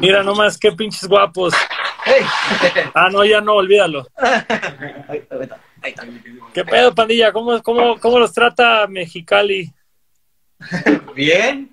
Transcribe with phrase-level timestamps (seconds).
[0.00, 1.54] Mira nomás, qué pinches guapos.
[2.06, 2.24] ¡Ey!
[2.94, 4.06] Ah, no, ya no, olvídalo.
[4.16, 6.06] Ahí está, ahí está, ahí está.
[6.54, 7.32] ¿Qué pedo, pandilla?
[7.32, 9.72] ¿Cómo, cómo, cómo los trata Mexicali?
[11.14, 11.70] Bien,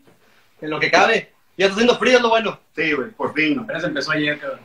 [0.61, 1.33] en lo que cabe.
[1.57, 2.59] Ya está haciendo frío, es lo bueno.
[2.75, 3.59] Sí, güey, por fin.
[3.59, 4.59] Apenas empezó ayer, cabrón.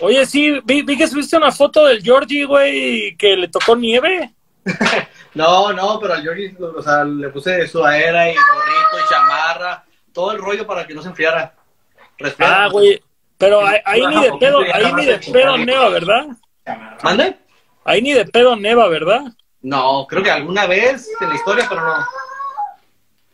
[0.00, 4.32] Oye, sí, vi, vi que subiste una foto del Georgie, güey, que le tocó nieve.
[5.34, 10.32] No, no, pero al Georgie, o sea, le puse sudadera y gorrito y chamarra, todo
[10.32, 11.54] el rollo para que no se enfriara.
[12.38, 13.02] Ah, güey.
[13.38, 16.26] Pero ahí, ahí ni de pedo, ahí ni de pedo neva, ¿verdad?
[17.02, 17.36] ¿Mande?
[17.84, 19.22] Ahí ni de pedo neva, ¿verdad?
[19.62, 22.06] No, creo que alguna vez en la historia, pero no.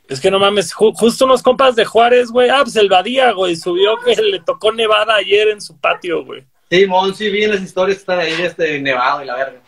[0.09, 2.49] Es que no mames, ju- justo unos compas de Juárez, güey.
[2.49, 6.47] Ah, pues el Badía, güey, subió que le tocó nevada ayer en su patio, güey.
[6.71, 9.61] Sí, Mon, sí vi en las historias que están ahí este, nevado y la verga.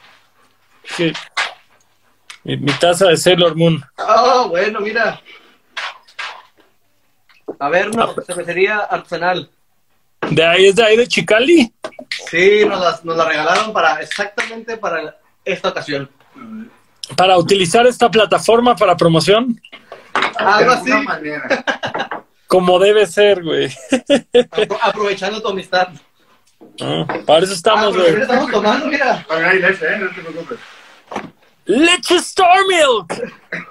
[0.84, 1.12] Sí.
[2.44, 3.82] Mi, mi taza de Sailor Moon.
[3.98, 5.20] Ah, bueno, mira.
[7.60, 9.48] A ver, no, cervecería artesanal.
[10.30, 11.72] ¿De ahí es de ahí de Chicali?
[12.30, 16.10] Sí, nos la, nos la regalaron para exactamente para esta ocasión.
[17.16, 19.60] Para utilizar esta plataforma para promoción,
[20.38, 20.92] Algo De así,
[22.46, 23.68] como debe ser, güey.
[23.68, 25.88] apro- aprovechando tu amistad.
[26.82, 28.22] Ah, para eso Ah, estamos, pero güey.
[28.22, 29.24] estamos tomando, mira.
[29.28, 29.98] Para leche, ¿eh?
[29.98, 30.58] No te preocupes.
[31.70, 33.14] Leche Star Milk.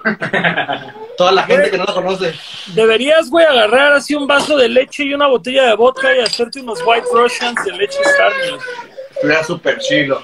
[1.18, 2.34] Toda la gente que no la conoce.
[2.68, 6.60] Deberías, güey, agarrar así un vaso de leche y una botella de vodka y hacerte
[6.60, 8.62] unos White Russians de leche Star Milk.
[9.10, 10.22] Estuviera súper chilo.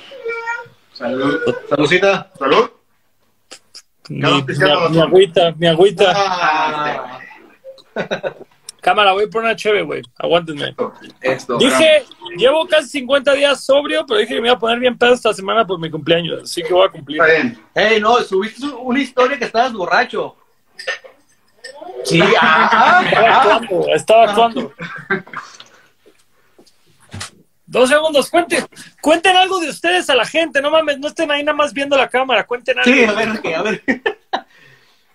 [0.94, 1.38] Salud.
[1.69, 2.32] Saludcita.
[2.38, 2.70] Salud.
[4.08, 4.24] Mi
[5.00, 6.12] agüita, mi agüita.
[6.14, 7.20] Ah,
[8.87, 10.01] Cámara, voy por una cheve, güey.
[10.17, 10.77] Aguántenme.
[11.20, 11.59] Esto.
[11.59, 12.05] Dije,
[12.37, 15.34] llevo casi 50 días sobrio, pero dije que me iba a poner bien pedo esta
[15.34, 16.45] semana por mi cumpleaños.
[16.45, 17.20] Así que voy a cumplir.
[17.20, 17.61] Está bien.
[17.75, 20.37] Ey, no, subiste una historia que estabas borracho.
[22.05, 24.72] Sí, ah, Estaba actuando, estaba actuando.
[27.66, 28.65] Dos segundos, cuenten,
[29.00, 31.97] cuenten algo de ustedes a la gente, no mames, no estén ahí nada más viendo
[31.97, 32.93] la cámara, cuenten algo.
[32.93, 33.83] Sí, a ver, ok, a ver.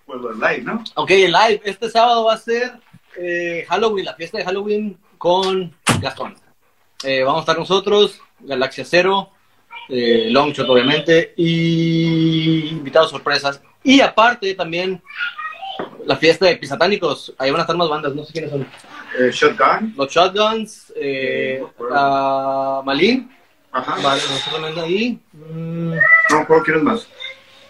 [0.04, 0.84] Pues los live, ¿no?
[0.96, 1.62] Ok, el live.
[1.64, 2.78] Este sábado va a ser
[3.16, 6.34] eh, Halloween, la fiesta de Halloween con Gastón.
[7.04, 9.30] Eh, vamos a estar nosotros, Galaxia Cero,
[9.88, 13.60] eh, Longshot obviamente, y invitados sorpresas.
[13.82, 15.02] Y aparte también
[16.06, 17.34] la fiesta de Pisatánicos.
[17.38, 18.66] Ahí van a estar más bandas, no sé quiénes son.
[19.18, 19.94] Eh, shotgun.
[19.96, 21.62] Los Shotguns, eh,
[21.94, 23.30] a Malin,
[23.72, 23.96] Ajá.
[24.02, 25.20] vale, nosotros también ahí.
[25.32, 25.94] Mm,
[26.30, 27.08] No, ¿cuál quieres más?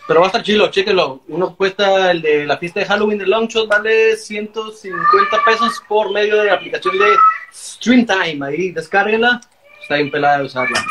[0.06, 1.22] Pero va a estar chilo, chéquenlo.
[1.28, 6.38] Uno cuesta el de la fiesta de Halloween de Longshot, vale 150 pesos por medio
[6.38, 7.06] de la aplicación de
[7.52, 8.44] Streamtime.
[8.46, 9.40] Ahí, descárguenla.
[9.80, 10.84] Está bien pelada de usarla.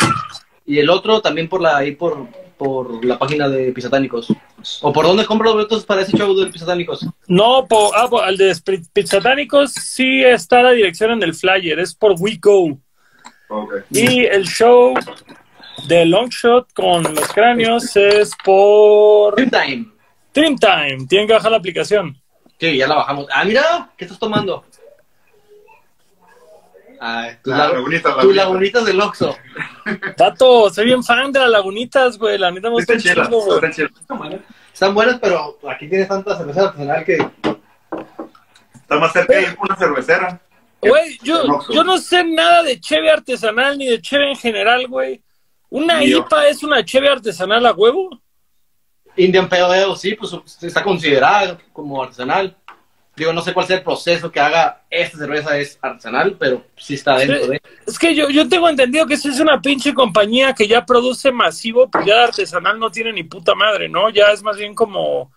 [0.65, 2.27] Y el otro también por la ahí por,
[2.57, 4.33] por la página de Pisatánicos.
[4.81, 7.05] ¿O por dónde compro los boletos para ese show de Pisatánicos?
[7.27, 8.55] No, po, ah, po, al de
[8.93, 12.77] Pizzatánicos sí está la dirección en el flyer, es por WeGo.
[13.49, 13.73] Ok.
[13.89, 14.93] Y el show
[15.87, 19.91] de Longshot con los cráneos es por Streamtime.
[20.33, 21.07] Dreamtime.
[21.07, 22.17] Tienen que bajar la aplicación.
[22.59, 23.27] Sí, ya la bajamos.
[23.33, 24.63] Ah, mira, ¿qué estás tomando?
[26.99, 28.85] Ay, tus, Ah, lag- lagunitas, tus lagunitas.
[28.85, 29.35] del Oxxo.
[30.15, 32.37] Tato, soy bien fan de las lagunitas, güey.
[32.37, 33.59] La neta me gusta chingo, güey.
[34.71, 37.13] están buenas, pero aquí tienes tanta cerveza artesanal que...
[38.75, 40.41] Está más cerca de una cervecera.
[40.81, 44.87] Güey, yo, No, yo no sé nada de cheve artesanal ni de cheve en general,
[44.87, 45.21] güey.
[45.71, 46.03] ¿Una.
[46.03, 48.21] IPA es una cheve artesanal a huevo?
[49.15, 52.55] Indian Pale Ale, sí, pues está considerada como artesanal.
[53.15, 56.95] Digo, no sé cuál sea el proceso que haga esta cerveza es artesanal, pero sí
[56.95, 57.61] está dentro de...
[57.85, 61.31] Es que yo, yo tengo entendido que esa es una pinche compañía que ya produce
[61.31, 64.09] masivo, pues ya de artesanal no tiene ni puta madre, ¿no?
[64.09, 65.31] Ya es más bien como,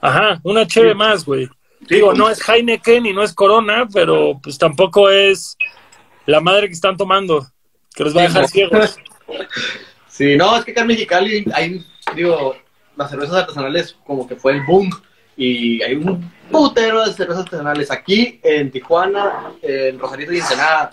[0.00, 1.46] ajá, una cheve más, güey.
[1.80, 5.56] Sí, Digo, pues, no es Heineken y no es Corona, pero pues tampoco es
[6.26, 7.46] la madre que están tomando,
[7.94, 8.98] que los va a dejar Sí, ciegos.
[10.08, 11.84] Sí, no, es que acá en Mexicali hay,
[12.14, 12.56] digo,
[12.96, 14.90] las cervezas artesanales como que fue el boom
[15.36, 20.90] y hay un putero de cervezas artesanales aquí en Tijuana, en Rosarito y Ensenada,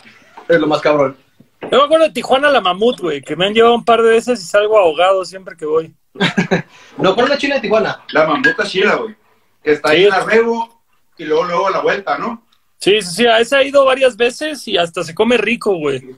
[0.47, 1.17] es lo más cabrón.
[1.61, 4.11] Yo me acuerdo de Tijuana la Mamut, güey, que me han llevado un par de
[4.11, 5.93] veces y salgo ahogado siempre que voy.
[6.97, 8.01] No, por la China de Tijuana.
[8.11, 9.15] La mambuta chila, güey.
[9.63, 10.07] Que está ahí Sí.
[10.07, 10.81] en Arrebo
[11.17, 12.46] y luego, luego a la vuelta, ¿no?
[12.79, 16.15] Sí, sí, sí, a esa he ido varias veces y hasta se come rico, güey.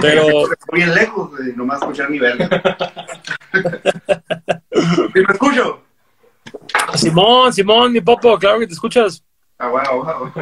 [0.00, 2.48] Pero- bien lejos, güey, nomás escuchar mi verga.
[4.72, 5.82] ¿Sí me escucho?
[6.94, 9.22] Simón, Simón, mi popo, claro que te escuchas.
[9.58, 10.32] Ah, bueno, bueno.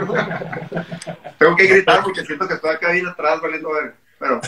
[1.39, 3.95] Tengo que gritar porque siento que estoy acá bien atrás valiendo ver.
[4.19, 4.41] Pero.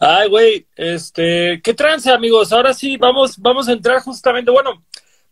[0.00, 2.52] Ay, güey, este, qué trance, amigos.
[2.52, 4.50] Ahora sí, vamos, vamos a entrar justamente.
[4.50, 4.84] Bueno,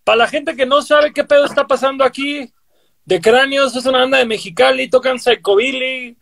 [0.02, 2.52] para la gente que no sabe qué pedo está pasando aquí,
[3.06, 6.16] de Cráneos, es una banda de Mexicali, tocan Psychobilly,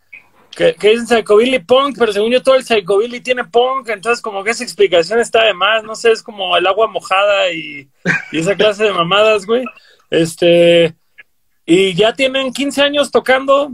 [0.55, 4.51] que, dicen Psychobilly Punk, pero según yo todo el Psychobilly tiene punk, entonces como que
[4.51, 7.89] esa explicación está de más, no sé, es como el agua mojada y,
[8.31, 9.65] y esa clase de mamadas, güey.
[10.09, 10.95] Este,
[11.65, 13.71] y ya tienen 15 años tocando.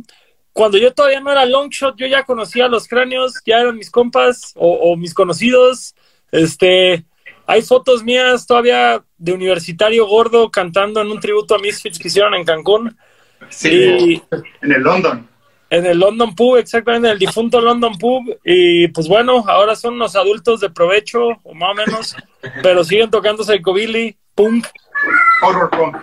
[0.53, 3.91] Cuando yo todavía no era Longshot, yo ya conocía a los cráneos, ya eran mis
[3.91, 5.93] compas o, o mis conocidos.
[6.31, 7.05] Este,
[7.45, 12.33] hay fotos mías todavía de universitario gordo cantando en un tributo a Misfits que hicieron
[12.33, 12.97] en Cancún.
[13.49, 14.23] Sí, Y
[14.61, 15.27] en el London.
[15.69, 18.23] en el London Pub, exactamente, en el difunto London Pub.
[18.45, 22.15] Y pues bueno, ahora son unos adultos de provecho, o más o menos,
[22.63, 24.67] pero siguen tocando psychobilly, punk,
[25.44, 25.97] Horror punk.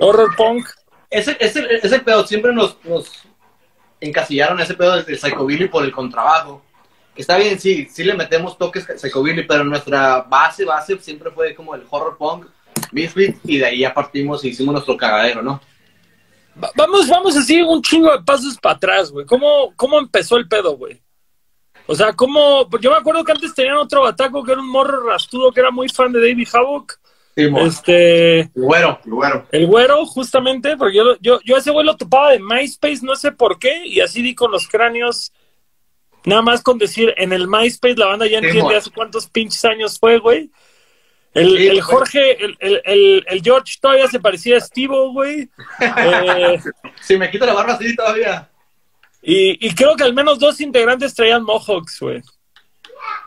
[0.00, 0.66] horror punk.
[1.10, 3.10] Ese, ese, ese pedo, siempre nos, nos
[4.00, 6.62] encasillaron ese pedo del psychobilly por el contrabajo.
[7.18, 11.74] Está bien, sí, sí le metemos toques psychobilly, pero nuestra base, base siempre fue como
[11.74, 12.46] el horror punk,
[12.92, 15.60] Misfit, y de ahí ya partimos y hicimos nuestro cagadero, ¿no?
[16.62, 19.26] Va- Vamos, vamos así un chingo de pasos para atrás, güey.
[19.26, 21.00] ¿Cómo, ¿Cómo empezó el pedo, güey?
[21.86, 22.68] O sea, ¿cómo?
[22.80, 25.70] Yo me acuerdo que antes tenían otro bataco que era un morro rastudo que era
[25.70, 26.98] muy fan de David Havoc.
[27.66, 29.00] Este, Güero.
[29.04, 32.40] Y bueno, el güero, justamente, porque yo, yo, yo a ese güey lo topaba de
[32.40, 35.32] MySpace, no sé por qué, y así di con los cráneos.
[36.24, 39.98] Nada más con decir, en el MySpace la banda ya entiende hace cuántos pinches años
[39.98, 40.50] fue, güey.
[41.34, 41.80] El, Sí, el güey.
[41.80, 45.48] Jorge, el, el, el, el George todavía se parecía a Steve, güey.
[45.80, 46.60] Eh,
[47.00, 48.48] Si me quito la barba así todavía.
[49.22, 52.22] Y, y creo que al menos dos integrantes traían mohawks, güey.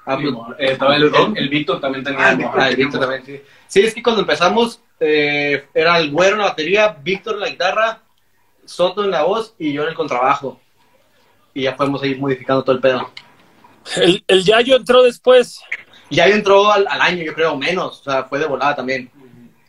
[0.05, 2.27] Ah, pues, eh, estaba el, el, el Víctor también tenía.
[2.27, 2.59] Ah, el- Víctor.
[2.59, 3.41] Ah, el Víctor también, sí.
[3.67, 7.49] Sí, es que cuando empezamos, eh, era el güero en la batería, Víctor en la
[7.49, 8.01] guitarra,
[8.65, 10.59] Soto en la voz y yo en el contrabajo.
[11.53, 13.09] Y ya fuimos ahí modificando todo el pedo.
[13.95, 15.59] El, el Yayo entró después.
[16.09, 18.01] Y ya entró al, al año, yo creo, menos.
[18.01, 19.09] O sea, fue de volada también.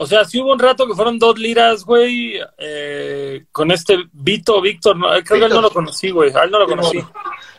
[0.02, 4.60] O sea, sí hubo un rato que fueron dos liras, güey, eh, con este Vito,
[4.60, 4.96] Víctor.
[4.96, 6.32] No, creo que él no lo conocí, güey.
[6.34, 6.98] A él no lo conocí.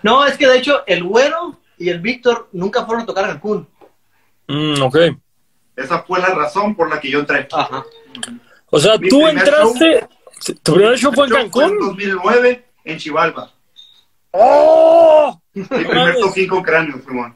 [0.01, 3.27] No, es que de hecho, el güero y el Víctor nunca fueron a tocar a
[3.29, 3.65] Cancún.
[4.47, 4.97] Mm, ok.
[5.77, 7.47] esa fue la razón por la que yo entré.
[7.49, 7.85] Ajá.
[8.69, 10.07] O sea, Mi tú entraste.
[10.61, 11.79] ¿Tu primer show fue en Yo Fue en Cancún?
[11.79, 13.53] 2009 en Chivalba.
[14.33, 15.39] ¡Oh!
[15.53, 17.35] Mi primer toquín con cráneo, Simón.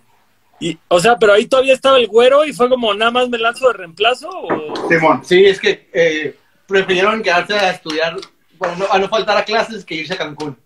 [0.60, 3.38] Y, o sea, pero ahí todavía estaba el güero y fue como nada más me
[3.38, 4.28] lanzo de reemplazo.
[4.30, 4.90] ¿o?
[4.90, 5.22] Simón.
[5.24, 6.36] Sí, es que eh,
[6.68, 8.16] prefirieron quedarse a estudiar,
[8.58, 10.58] bueno, no- a no faltar a clases que irse a Cancún.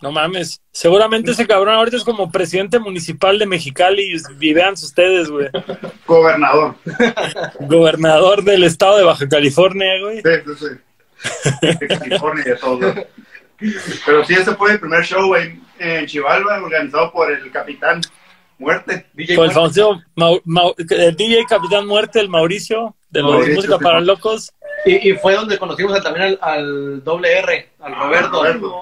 [0.00, 0.60] No mames.
[0.72, 5.48] Seguramente ese cabrón ahorita es como presidente municipal de Mexicali y vean ustedes, güey.
[6.06, 6.74] Gobernador.
[7.60, 10.22] Gobernador del estado de Baja California, güey.
[10.22, 10.66] Sí, sí,
[11.60, 11.78] sí.
[11.78, 12.94] De California y de todo.
[14.06, 18.00] Pero sí, ese fue el primer show en, en Chivalba, organizado por el Capitán
[18.58, 19.06] Muerte.
[19.14, 23.54] DJ Con el famoso Mau- Mau- el DJ Capitán Muerte, el Mauricio, de los Mauricio,
[23.56, 24.00] Música sí, para.
[24.00, 24.52] Locos.
[24.84, 28.30] Y, y fue donde conocimos a- también al, al doble R, al Roberto.
[28.42, 28.80] Roberto.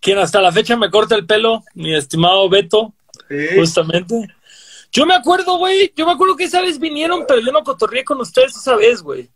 [0.00, 2.92] Quien hasta la fecha me corta el pelo, mi estimado Beto,
[3.28, 3.48] Sí.
[3.56, 4.28] justamente.
[4.92, 8.04] Yo me acuerdo, güey, yo me acuerdo que esa vez vinieron, pero yo no cotorreé
[8.04, 9.28] con ustedes esa vez, güey.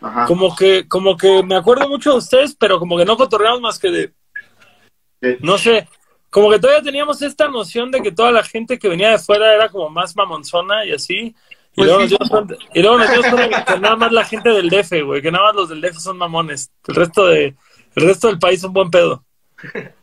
[0.00, 0.26] Ajá.
[0.26, 3.78] Como que, como que me acuerdo mucho de ustedes, pero como que no cotorreamos más
[3.78, 4.12] que de,
[5.40, 5.86] no sé,
[6.30, 9.54] como que todavía teníamos esta noción de que toda la gente que venía de fuera
[9.54, 11.34] era como más mamonzona y así.
[11.72, 14.48] Y Pues luego, sí, nos dimos cuenta, y luego nos que nada más la gente
[14.48, 16.70] del DF, güey, que nada más los del DF son mamones.
[16.88, 17.54] El resto de,
[17.94, 19.24] el resto del país son buen pedo.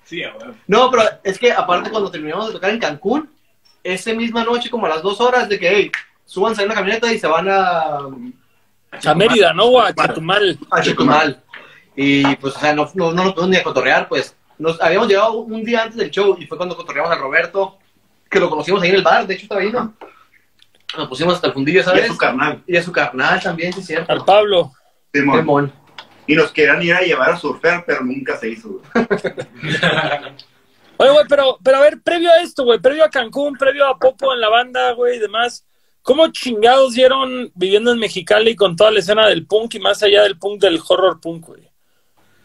[0.04, 0.54] Sí, a huevo.
[0.68, 3.30] No, pero es que aparte cuando terminamos de tocar en Cancún,
[3.84, 5.92] esa misma noche, como a las dos horas, de que, hey,
[6.24, 8.00] súbanse en una camioneta y se van a,
[8.91, 9.79] A Mérida, ¿no?
[9.79, 10.58] A Chetumal.
[10.72, 11.44] a Chetumal.
[11.96, 14.36] Y pues, o sea, no, no, no nos pudimos ni a cotorrear, pues.
[14.58, 17.77] Nos habíamos llegado un día antes del show y fue cuando cotorreamos a Roberto,
[18.29, 19.94] que lo conocimos ahí en el bar, de hecho estaba ahí, ¿no?
[20.98, 22.06] Nos pusimos hasta el fundillo, Y ¿sabes?
[22.06, 22.63] a su carnal.
[22.65, 24.12] Y a su carnal también, sí es cierto.
[24.12, 24.72] Al Pablo.
[25.13, 25.39] Simón.
[25.39, 25.74] Simón.
[26.25, 28.82] Y nos querían ir a llevar a surfear, pero nunca se hizo.
[31.00, 34.00] Oye, güey, pero, pero a ver, previo a esto, güey, previo a Cancún, previo a
[34.00, 35.67] Popo en la banda, güey, y demás,
[36.08, 40.24] ¿cómo chingados dieron viviendo en Mexicali con toda la escena del punk y más allá
[40.24, 41.70] del punk del horror punk, güey?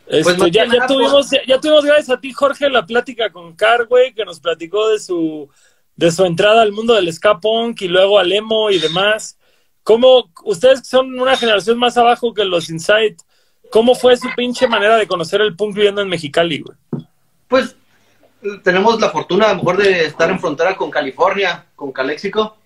[0.08, 3.86] Este, Pues ya, tuvimos, ya, ya tuvimos gracias a ti, Jorge, la plática con Car,
[3.86, 5.48] güey, que nos platicó de su,
[5.94, 9.38] de su entrada al mundo del ska punk y luego al emo y demás.
[9.84, 13.22] ¿Cómo, ustedes que son una generación más abajo que los Insight,
[13.70, 17.06] cómo fue su pinche manera de conocer el punk viviendo en Mexicali, güey?
[17.46, 17.76] Pues
[18.64, 22.56] tenemos la fortuna a lo mejor de estar en frontera con California, con Calexico,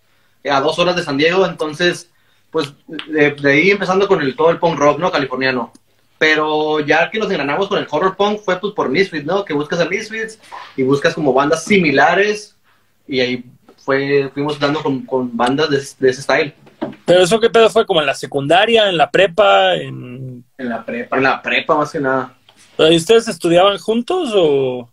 [0.51, 2.11] a dos horas de San Diego, entonces,
[2.51, 5.11] pues de, de ahí empezando con el, todo el punk rock, ¿no?
[5.11, 5.73] Californiano.
[6.19, 9.45] Pero ya que nos engranamos con el horror punk fue pues por Misfits, ¿no?
[9.45, 10.39] Que buscas a Misfits
[10.77, 12.57] y buscas como bandas similares
[13.07, 13.45] y ahí
[13.77, 16.55] fue, fuimos dando con, con bandas de, de ese style.
[17.05, 20.85] Pero eso qué pedo fue como en la secundaria, en la prepa, en En la
[20.85, 21.17] prepa.
[21.17, 22.35] En la prepa, más que nada.
[22.79, 24.89] ¿Y ustedes estudiaban juntos o...?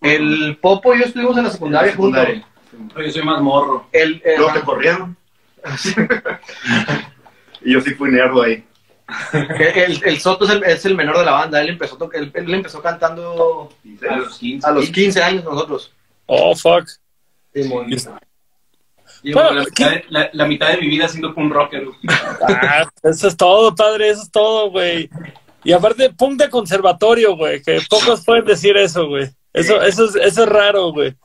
[0.00, 2.46] El Popo y yo estuvimos en la secundaria, Secundaria.
[2.94, 3.86] Pero Yo soy más morro.
[3.92, 5.16] El, el- Luego te corrieron.
[7.62, 8.64] y yo sí fui nerdo ahí.
[9.32, 11.60] el, el Soto es el, es el menor de la banda.
[11.62, 13.70] Él empezó, él, él empezó cantando
[14.08, 14.66] A los 15.
[14.66, 15.92] a los 15 años nosotros.
[16.26, 16.88] Oh, fuck.
[19.32, 21.84] Bueno, la, mitad de, la, la mitad de mi vida siendo punk rocker.
[22.48, 25.10] Ah, eso es todo, padre, eso es todo, güey.
[25.64, 29.28] Y aparte, punk de conservatorio, güey, que pocos pueden decir eso, güey.
[29.52, 31.16] Eso, eso, es, eso es raro, güey.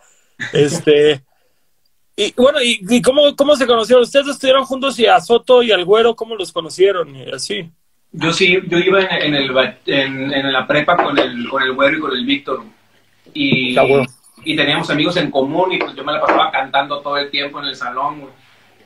[0.54, 1.22] Este.
[2.15, 4.03] Y bueno, ¿y, y cómo, cómo se conocieron?
[4.03, 7.15] ¿Ustedes estuvieron juntos y a Soto y al Güero, cómo los conocieron?
[7.15, 7.70] Y así.
[8.12, 11.63] Yo sí, yo iba en, en el, ba- en, en la prepa con el, con
[11.63, 12.63] el güero y con el Víctor.
[13.34, 14.05] Y, Ah, bueno.
[14.46, 17.60] y teníamos amigos en común y pues yo me la pasaba cantando todo el tiempo
[17.60, 18.34] en el salón, güey.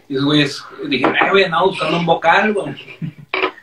[0.07, 2.73] Y esos güeyes, dije, eh, güey, andamos buscando un vocal, güey.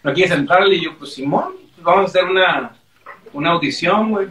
[0.03, 0.75] ¿No quieres entrarle?
[0.75, 2.77] Y yo, pues Simón, pues, vamos a hacer una,
[3.33, 4.27] una audición, güey.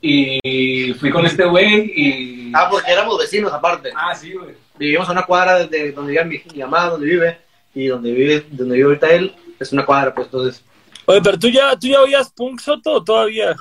[0.00, 2.52] Y fui con este güey y...
[2.54, 3.90] Ah, porque éramos vecinos aparte.
[3.94, 4.54] Ah, sí, güey.
[4.78, 7.38] Vivimos a una cuadra de donde vive mi, mi mamá, donde vive,
[7.74, 10.64] y donde vive, donde vive ahorita él, es una cuadra, pues entonces.
[11.04, 13.54] Oye, pero tú ya, tú ya oías punk, Soto, o todavía?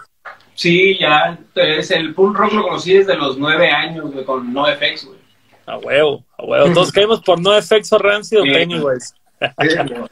[0.56, 5.06] Sí, ya, es el punk rock lo conocí desde los nueve años, güey, con NoFX,
[5.06, 5.20] güey.
[5.66, 6.74] A huevo, a huevo.
[6.74, 8.52] Todos caímos por no efecto Rancid o Sí.
[8.52, 9.14] Pennywise.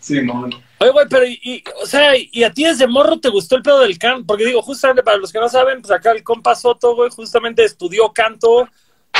[0.00, 0.54] Simón.
[0.82, 3.62] Oye, güey, pero, y, y, o sea, ¿y a ti desde morro te gustó el
[3.62, 4.24] pedo del canto?
[4.26, 7.62] Porque digo, justamente para los que no saben, pues acá el compa Soto, güey, justamente
[7.64, 8.66] estudió canto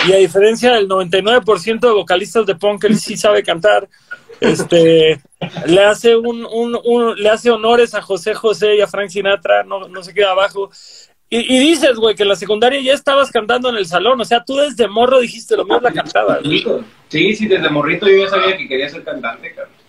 [0.08, 3.88] y a diferencia del 99% de vocalistas de punk, él sí sabe cantar.
[4.40, 5.20] Este,
[5.66, 9.62] le hace un, un, un- le hace honores a José José y a Frank Sinatra,
[9.62, 10.70] no, no se queda abajo.
[11.28, 14.24] Y, y dices, güey, que en la secundaria ya estabas cantando en el salón, o
[14.24, 16.40] sea, tú desde morro dijiste lo es la cantada.
[17.08, 19.79] Sí, sí, desde morrito yo ya sabía que quería ser cantante, cabrón.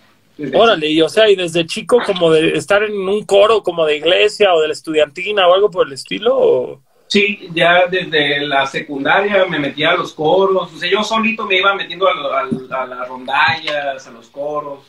[0.54, 3.98] Órale, y o sea, y desde chico como de estar en un coro como de
[3.98, 6.82] iglesia o de la estudiantina o algo por el estilo, o...
[7.08, 11.58] Sí, ya desde la secundaria me metía a los coros, o sea, yo solito me
[11.58, 14.80] iba metiendo a, a- a las rondallas, a los coros,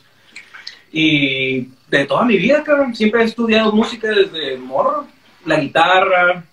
[0.91, 5.05] y de toda mi vida, cabrón, siempre he estudiado música desde morro,
[5.45, 6.45] la guitarra,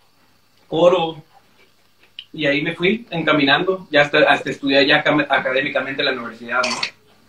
[0.66, 1.23] coro,
[2.33, 4.97] y ahí me fui encaminando, ya hasta, hasta estudiar ya
[5.28, 6.76] académicamente en la universidad, ¿no?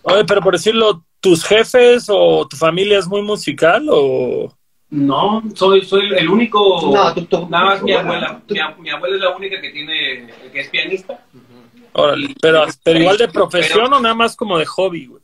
[0.04, 4.54] Oye, pero por decirlo, ¿tus jefes o tu familia es muy musical o...?
[4.90, 6.92] No, soy, soy el único.
[6.94, 8.42] No, tú- tú- nada más mi tú- abuela.
[8.46, 11.24] tú- Mi, abuela es la única que tiene, que es pianista.
[11.94, 15.24] Órale, pero, pero igual de profesión o nada más como de hobby, güey.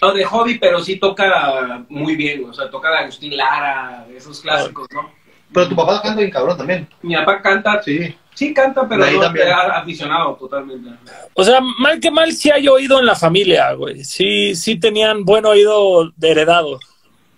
[0.00, 2.48] No, de hobby, pero sí toca muy bien.
[2.48, 5.10] O sea, toca de Agustín Lara, esos clásicos, ¿no?
[5.52, 6.88] Pero tu papá canta bien cabrón también.
[7.02, 8.54] Mi papá canta, sí, Sí.
[8.54, 9.48] canta, pero no también.
[9.50, 10.90] aficionado totalmente.
[11.34, 14.04] O sea, mal que mal sí hay oído en la familia, güey.
[14.04, 16.78] Sí, sí tenían buen oído de heredado.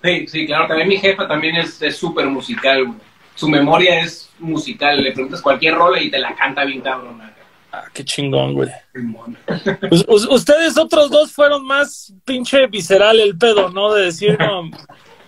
[0.03, 0.67] Sí, sí, claro.
[0.67, 2.99] También mi jefa también es es súper musical, güey.
[3.35, 5.03] Su memoria es musical.
[5.03, 7.21] Le preguntas cualquier rola y te la canta bien cabrón.
[7.73, 8.69] Ah, qué chingón, güey.
[10.09, 13.95] Us- ustedes otros dos fueron más pinche visceral el pedo, ¿no?
[13.95, 14.69] De decir, no,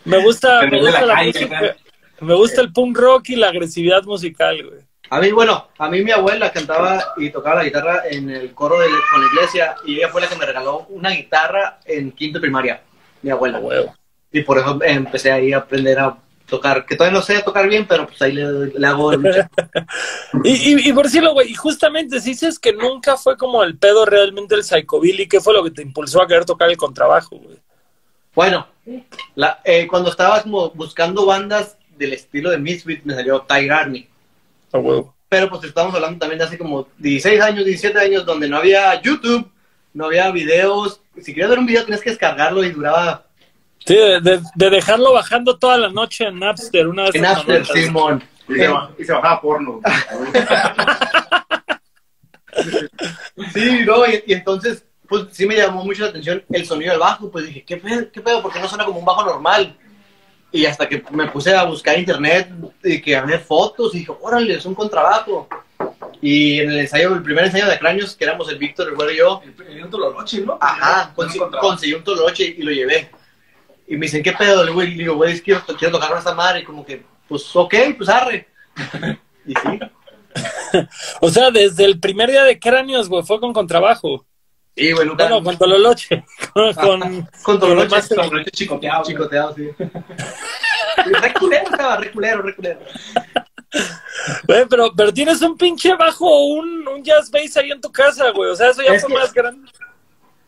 [0.04, 1.76] me gusta, me la la calle, música, acá.
[2.20, 4.80] me gusta el punk rock y la agresividad musical, güey.
[5.12, 8.78] A mí, bueno, a mí mi abuela cantaba y tocaba la guitarra en el coro
[8.78, 12.40] de, con la iglesia y ella fue la que me regaló una guitarra en quinto
[12.40, 12.80] primaria,
[13.20, 13.58] mi abuela.
[13.58, 13.94] huevo.
[14.30, 16.16] Y por eso empecé ahí a aprender a
[16.46, 19.50] tocar, que todavía no sé tocar bien, pero pues ahí le, le hago lucha.
[20.44, 23.76] Y, y, y por decirlo, güey, y justamente si dices que nunca fue como el
[23.76, 27.36] pedo realmente el psychobilly, ¿qué fue lo que te impulsó a querer tocar el contrabajo,
[27.36, 27.58] güey?
[28.34, 28.66] Bueno,
[29.34, 34.08] la, eh, cuando estaba como buscando bandas del estilo de Misfit, me salió Ty Army.
[34.72, 35.14] A huevo.
[35.28, 39.00] Pero pues estamos hablando también de hace como 16 años, 17 años, donde no había
[39.00, 39.50] YouTube,
[39.94, 41.00] no había videos.
[41.20, 43.26] Si querías ver un video, tenías que descargarlo y duraba
[43.84, 47.66] Sí, de, de- de dejarlo bajando toda la noche en Napster, una vez en After
[47.66, 48.22] Simon.
[48.48, 49.80] Y se, ba- y se bajaba porno.
[53.54, 57.00] Sí, no, y, y entonces, pues sí me llamó mucho la atención el sonido del
[57.00, 57.30] bajo.
[57.30, 58.10] Pues dije, ¿qué pedo?
[58.12, 58.42] ¿Qué pedo?
[58.42, 59.76] Porque no suena como un bajo normal.
[60.52, 62.50] Y hasta que me puse a buscar internet
[62.84, 65.48] y que a ver fotos, y dije, órale, es un contrabajo.
[66.20, 69.10] Y en el ensayo, el primer ensayo de cráneos, que éramos el Víctor, el güero
[69.12, 70.58] y yo, El, el Tololoche, ¿no?
[70.60, 73.10] Ajá, Con- consi- con- conseguí un toloche y lo llevé.
[73.88, 74.62] Y me dicen, ¿qué pedo?
[74.62, 76.60] Le digo, y digo, güey, es que quiero, quiero tocar con esta madre.
[76.60, 78.46] Y como que, pues, ok, pues arre.
[79.44, 79.80] Y sí,
[81.20, 84.24] O sea, desde el primer día de cráneos, güey, fue con contrabajo.
[84.76, 85.24] Sí, güey, nunca.
[85.28, 86.24] Bueno, con Tololoche.
[86.54, 89.04] Con, con, con toloche, Más- Tololoche chicoteado.
[89.04, 89.68] chicoteado, sí.
[89.78, 92.80] Sí, Re culero estaba, re culero, re culero.
[94.46, 97.90] Güey, pero, pero tienes un pinche bajo o un, un jazz bass ahí en tu
[97.90, 98.50] casa, güey.
[98.50, 99.70] O sea, eso ya Es fue que- más grande.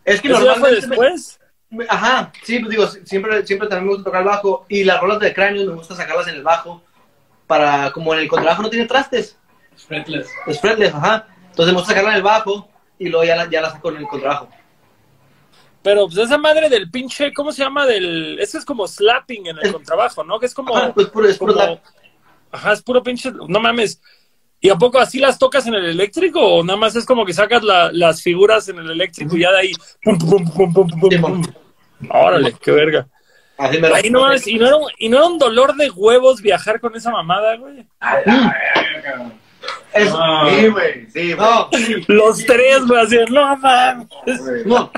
[0.05, 1.41] Es que ¿Eso ya fue normalmente me- después?
[1.89, 5.19] Ajá, sí, pues digo, siempre, siempre también me gusta tocar el bajo y las rolas
[5.19, 6.83] de cráneo me gusta sacarlas en el bajo
[7.49, 9.37] para, como en el contrabajo no tiene trastes,
[9.89, 10.29] Fretless.
[10.47, 11.27] es fretless, ajá.
[11.51, 13.97] Entonces me gusta sacarla en el bajo y luego ya la, ya la saco en
[13.99, 14.49] el contrabajo.
[15.83, 17.85] Pero pues esa madre del pinche, ¿cómo se llama?
[17.87, 20.41] Del, ese es como slapping en el contrabajo, ¿no?
[20.41, 21.81] Que es como, Ajá, pues puro, es puro como-
[22.53, 24.01] ajá, es puro pinche, no mames.
[24.61, 27.35] ¿Y a poco así las tocas en el eléctrico o nada más es como que
[27.35, 29.73] sacas la- las figuras en el eléctrico y ya de ahí,
[30.03, 31.43] pum, pum, pum, pum, pum, pum, Sí, pum?
[32.11, 33.07] Órale, qué verga.
[33.59, 35.91] Así me Ahí no mames, y no, era un, y no era un dolor de
[35.91, 37.87] huevos viajar con esa mamada, güey.
[38.01, 38.57] A la
[38.95, 39.33] verga,
[39.93, 40.07] cabrón.
[40.07, 40.51] Es- No.
[40.51, 41.37] Sí, güey, sí, güey.
[41.37, 41.69] no,
[42.09, 44.07] Los tres, güey, así, no mames.
[44.67, 44.91] no.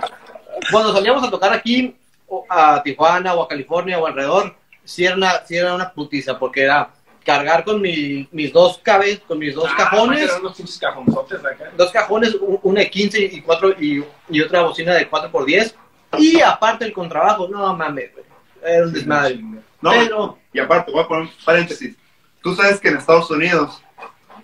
[0.70, 1.94] Cuando salíamos a tocar aquí,
[2.28, 4.54] o a Tijuana o a California o alrededor,
[4.84, 6.90] sí era una, sí era una putiza, porque era
[7.24, 11.70] cargar con mi- mis dos cabezas, con mis dos Ah, cajones, acá.
[11.76, 15.74] dos cajones, un- una de 15 y cuatro y, y otra bocina de 4x10
[16.18, 18.24] y aparte el contrabajo, no mames, güey.
[18.62, 19.38] Era un desmadre.
[19.82, 21.94] No, Pero, y aparte, voy a poner un paréntesis.
[22.42, 23.82] Tú sabes que en Estados Unidos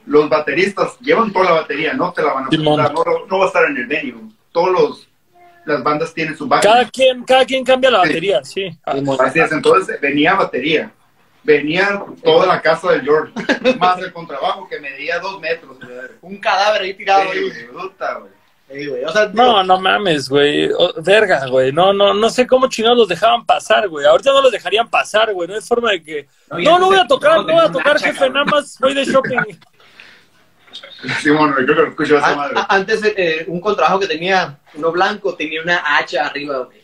[0.07, 3.45] los bateristas llevan toda la batería, no te la van a prestar, no, no va
[3.45, 4.23] a estar en el venue.
[4.53, 5.09] Todos los,
[5.65, 6.93] las bandas tienen su Cada backup.
[6.93, 8.69] quien, cada quien cambia la batería, sí.
[8.85, 10.91] Ah, Así es, entonces venía batería.
[11.45, 13.33] Venía toda la casa del George,
[13.81, 15.77] más el contrabajo que medía dos metros.
[16.21, 17.23] un cadáver ahí tirado.
[17.33, 17.49] Sí, ahí.
[17.69, 18.33] güey, puta, güey.
[18.71, 20.71] Sí, güey, O sea, No, no mames, güey.
[20.99, 21.73] Verga, güey.
[21.73, 24.07] No, no, no sé cómo chingados los dejaban pasar, güey.
[24.07, 25.49] Ahorita no los dejarían pasar, güey.
[25.49, 26.29] No hay forma de que.
[26.49, 28.19] No, No, no voy a tocar, no voy a tocar, hacha, jefe.
[28.21, 28.35] cabrón.
[28.35, 29.39] Nada más voy de shopping.
[31.21, 32.55] Simón, güey, creo que lo escucho esa a- madre.
[32.59, 36.83] a- antes eh, un contrabajo que tenía, uno blanco, tenía una hacha arriba, güey.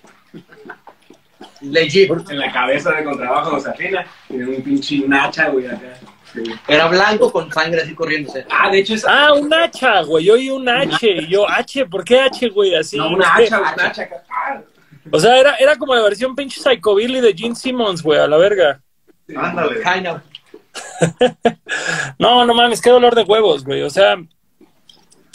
[1.60, 2.10] Legit.
[2.30, 4.06] En la cabeza de contrabajo nos afina.
[4.28, 5.94] Tiene un pinche un hacha, güey, acá.
[6.32, 6.42] Sí.
[6.68, 8.44] Era blanco con sangre así corriéndose.
[8.50, 9.04] Ah, de hecho es.
[9.08, 10.24] Ah, un hacha, güey.
[10.26, 11.08] Yo oí un H.
[11.08, 12.74] Y yo, H, ¿por qué H, güey?
[12.74, 12.96] Así.
[12.96, 14.22] no, una es que- hacha, un hacha acá.
[14.30, 14.60] Ah,
[15.10, 18.36] O sea, era, era como la versión pinche Psychobilly de Gene Simmons, güey, a la
[18.36, 18.80] verga.
[19.36, 19.80] Ándale.
[19.82, 20.20] Kind of.
[22.18, 23.82] No, no mames, qué dolor de huevos, güey.
[23.82, 24.16] O sea,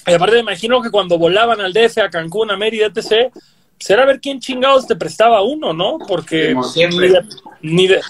[0.05, 3.89] y aparte me imagino que cuando volaban al DF, a Cancún, a Mérida, etc., pues
[3.89, 5.97] era ver quién chingados te prestaba uno, ¿no?
[6.07, 6.53] Porque
[6.99, 7.25] ni de-
[7.61, 8.01] ni de-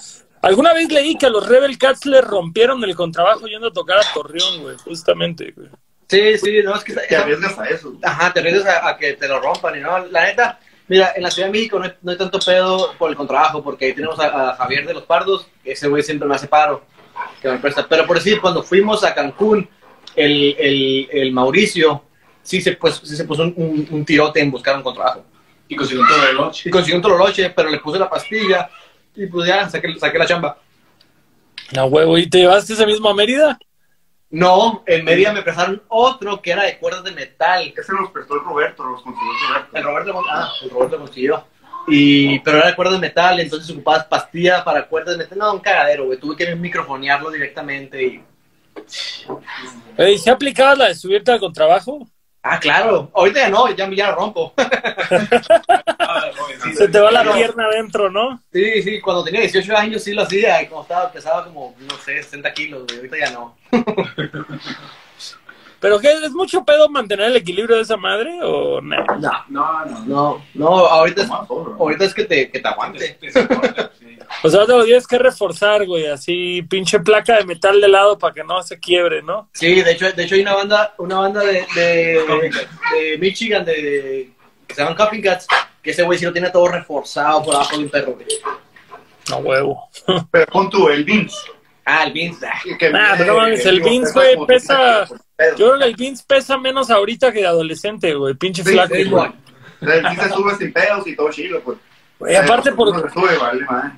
[0.42, 3.98] Alguna vez leí que a los Rebel Cats le rompieron el contrabajo yendo a tocar
[3.98, 5.70] a Torreón, güey, justamente, güey.
[6.10, 6.94] Sí, sí, no, es que...
[6.94, 7.94] Te arriesgas a eso.
[8.04, 10.60] Ajá, te arriesgas a, a que te lo rompan y no, la neta,
[10.90, 13.64] mira, en la Ciudad de México no hay, no hay tanto pedo por el contrabajo,
[13.64, 16.86] porque ahí tenemos a, a Javier de los Pardos, ese güey siempre me hace paro,
[17.42, 17.88] que me presta.
[17.88, 19.68] Pero por decir, cuando fuimos a Cancún,
[20.16, 22.04] el, el, el Mauricio
[22.42, 25.24] sí se, pues, sí se puso un, un- un tirote en buscar un contrabajo.
[25.68, 26.70] Y consiguió un todo de noche.
[26.70, 28.70] Y consiguió un tololoche, pero le puse la pastilla
[29.16, 30.58] y pues ya saqué, saqué la chamba.
[31.72, 33.58] No, huevo, ¿y te llevaste ese mismo a Mérida?
[34.30, 37.74] No, en Mérida me prestaron otro que era de cuerdas de metal.
[37.76, 39.78] Ese nos prestó el Roberto, los consiguió el Roberto.
[39.78, 41.46] El Roberto, ah, el Roberto consiguió.
[41.88, 45.38] Y, pero era de cuerdas de metal, entonces ocupabas pastillas para cuerdas de metal.
[45.38, 46.20] No, un cagadero, güey.
[46.20, 48.24] Tuve que microfonearlo directamente y...
[49.98, 52.08] Ey, ¿se aplicabas la de subirte al contrabajo?
[52.46, 53.10] Ah, claro.
[53.14, 54.54] Ahorita ya no, ya, ya lo rompo.
[56.76, 58.44] Se te va la pierna adentro, ¿no?
[58.52, 60.62] sí, sí, cuando tenía 18 años sí lo hacía.
[60.62, 62.98] Y como estaba, pesaba como, no sé, 60 kilos, güey.
[62.98, 63.56] Ahorita ya no.
[65.84, 66.14] ¿Pero qué?
[66.14, 68.96] ¿Es mucho pedo mantener el equilibrio de esa madre o no?
[69.20, 70.44] No, No, no, no.
[70.54, 70.68] no.
[70.86, 73.20] Ahorita es, ahorita es que te, que te aguante.
[74.44, 78.18] O sea, te lo tienes que reforzar, güey, así pinche placa de metal de lado
[78.18, 79.50] para que no se quiebre, ¿no?
[79.52, 82.52] Sí, de hecho, de hecho hay una banda, una banda de, de,
[82.94, 84.32] de Michigan de,
[84.66, 85.48] que se llaman Coffee Cats,
[85.82, 88.26] que ese güey sí lo tiene todo reforzado por abajo de un perro, güey.
[89.30, 89.90] No huevo.
[90.32, 91.38] Pero pon tú, el Vince.
[91.86, 92.46] Ah, el Vince.
[92.48, 92.62] ah.
[92.92, 95.60] Nah, no mames, el Vince, pesa güey, pesa- 30 pesos.
[95.60, 98.96] Yo creo que el Vince pesa menos ahorita que de adolescente, güey, pinche Sí, flaco.
[98.96, 99.32] sí, güey.
[99.82, 101.78] El Vince se sube sin pedos y todo chido, pues.
[102.20, 103.92] Güey, aparte Pero uno por, se sube, vale, madre.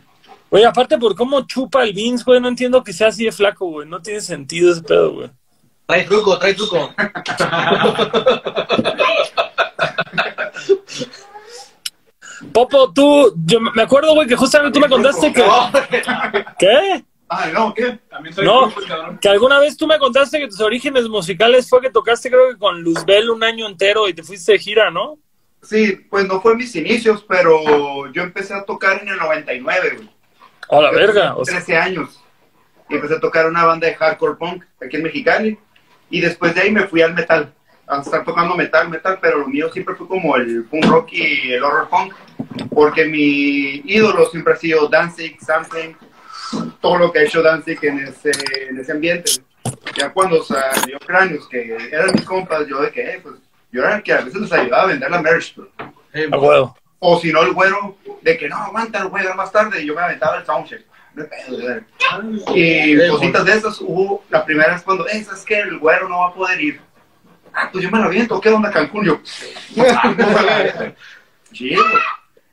[0.50, 3.68] güey, aparte por cómo chupa el Vince, güey, no entiendo que sea así de flaco,
[3.68, 5.30] güey, no tiene sentido ese pedo, güey.
[5.86, 6.92] Trae truco, trae truco.
[12.52, 15.44] Popo, tú, yo me acuerdo, güey, que justamente tú me contaste que...
[16.60, 17.04] ¿Qué?
[17.28, 18.00] Ay, no, ¿qué?
[18.10, 18.72] También soy No.
[19.20, 22.58] Que alguna vez tú me contaste que tus orígenes musicales fue que tocaste creo que
[22.58, 25.18] con Luzbel un año entero y te fuiste de gira, ¿no?
[25.64, 30.10] Sí, pues no fue mis inicios, pero yo empecé a tocar en el 99, güey.
[30.70, 31.14] A la Yo verga.
[31.14, 32.22] tenía O sea, 13 años.
[32.90, 35.58] Y empecé a tocar una banda de hardcore punk aquí en Mexicali.
[36.12, 37.52] Y después de ahí me fui al metal.
[37.88, 41.52] A estar tocando metal, metal, pero lo mío siempre fue como el punk rock y
[41.54, 42.14] el horror punk.
[42.72, 45.96] Porque mi ídolo siempre ha sido Danzig, Sampling,
[46.82, 48.32] todo lo que ha hecho Danzig en ese,
[48.70, 49.32] en ese ambiente.
[49.98, 53.36] Ya cuando salió Cráneos, que eran mis compas, yo de que, eh, pues,
[53.72, 55.56] yo era el que a veces les ayudaba a vender la merch.
[55.56, 55.68] pues.
[56.32, 56.78] A huevo.
[57.00, 59.96] O si no, el güero, de que no, aguanta, a dar más tarde, y yo
[59.96, 60.86] me aventaba el soundcheck.
[61.14, 61.84] No hay pedo, de ver.
[62.56, 65.60] Y cositas de esas hubo, la primera vez cuando, eh, ¿sabes qué?
[65.60, 66.82] El güero no va a poder ir.
[67.54, 69.06] Ah, pues yo me lo aviento, ¿qué onda Cancún?
[69.06, 69.22] Yo,
[71.54, 71.84] chido.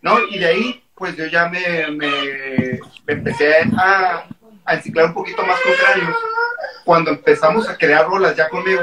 [0.01, 4.25] No, y de ahí, pues yo ya me, me, me empecé a,
[4.65, 6.17] a enciclar un poquito más con cráneos.
[6.85, 8.83] Cuando empezamos a crear rolas ya conmigo,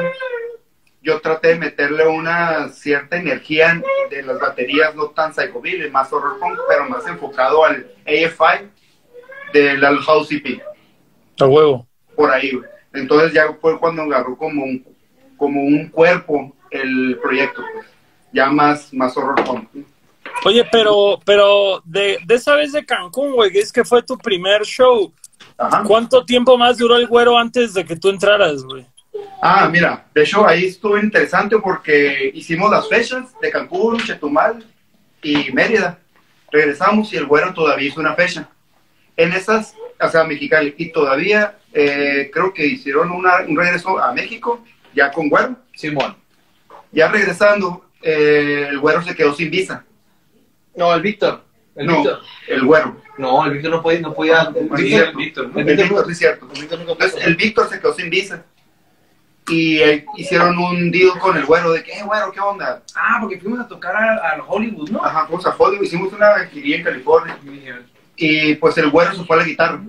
[1.02, 6.38] yo traté de meterle una cierta energía de las baterías, no tan psychobilly, más horror
[6.42, 8.70] punk, pero más enfocado al AFI
[9.54, 10.62] del Al House EP,
[11.40, 11.88] A huevo.
[12.18, 12.70] por ahí, güey.
[12.92, 14.86] Entonces ya fue cuando agarró como un,
[15.38, 17.88] como un cuerpo el proyecto, pues.
[18.34, 19.70] ya más, más horror punk.
[20.46, 24.64] Oye, pero, pero de, de esa vez de Cancún, güey, es que fue tu primer
[24.64, 25.14] show.
[25.58, 25.84] Ajá.
[25.84, 28.86] ¿Cuánto tiempo más duró el güero antes de que tú entraras, güey?
[29.42, 34.66] Ah, mira, de hecho ahí estuvo interesante porque hicimos las fechas de Cancún, Chetumal
[35.22, 36.00] y Mérida.
[36.52, 38.50] Regresamos y el güero todavía hizo una fecha.
[39.16, 44.14] En esas, o sea, Mexicali, y todavía eh, creo que hicieron una, un regreso a
[44.14, 45.56] México, ya con güero.
[45.76, 46.16] Simón.
[46.92, 49.86] Ya regresando, eh, el güero se quedó sin visa.
[50.76, 51.44] No, el Víctor.
[51.76, 52.20] El no, Víctor.
[52.48, 53.02] el güero.
[53.18, 54.00] No, el Víctor no podía.
[54.02, 56.46] No podía el Sí, Víctor, el Víctor, El Víctor, sí es cierto.
[56.54, 57.28] el Víctor nunca Entonces, pudo.
[57.28, 58.46] el Víctor se quedó sin visa.
[59.48, 62.84] Y eh, hicieron un deal con el güero de que, eh, güero, ¿qué onda?
[62.96, 65.04] Ah, porque fuimos a tocar al al Hollywood, ¿no?
[65.04, 67.38] Ajá, fuimos a Hollywood, hicimos una giría en California.
[68.16, 69.82] Y pues el güero se fue a la guitarra.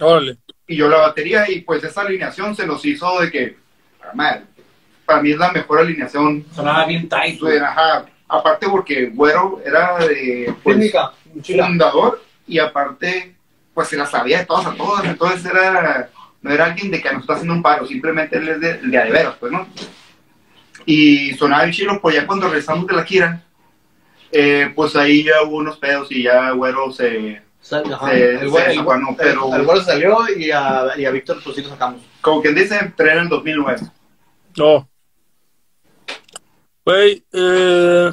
[0.00, 0.36] Órale.
[0.66, 1.50] Y yo la batería.
[1.50, 3.56] Y pues esa alineación se nos hizo de que,
[4.02, 4.40] ah,
[5.06, 6.44] para mí es la mejor alineación.
[6.54, 7.38] Sonaba bien tight.
[7.40, 11.12] Pues, ajá, aparte porque güero era de pues, Técnica,
[11.66, 13.34] fundador y aparte
[13.72, 15.04] pues se la sabía de todas a todas.
[15.04, 16.08] Entonces era,
[16.42, 18.98] no era alguien de que nos está haciendo un paro, simplemente él es de, de
[18.98, 19.66] a de veras, pues, ¿no?
[20.86, 23.42] Y sonaba bien chilo, pues ya cuando regresamos de la gira,
[24.30, 28.10] eh, pues ahí ya hubo unos pedos y ya güero se, ajá.
[28.10, 31.04] se, El se güero- el desafanó, güero- pero el güero se salió y a, y
[31.04, 32.02] a Víctor pues sí lo sacamos.
[32.20, 33.80] como quien dice, entré en el 2009.
[34.56, 34.88] No.
[36.84, 38.12] Güey, eh,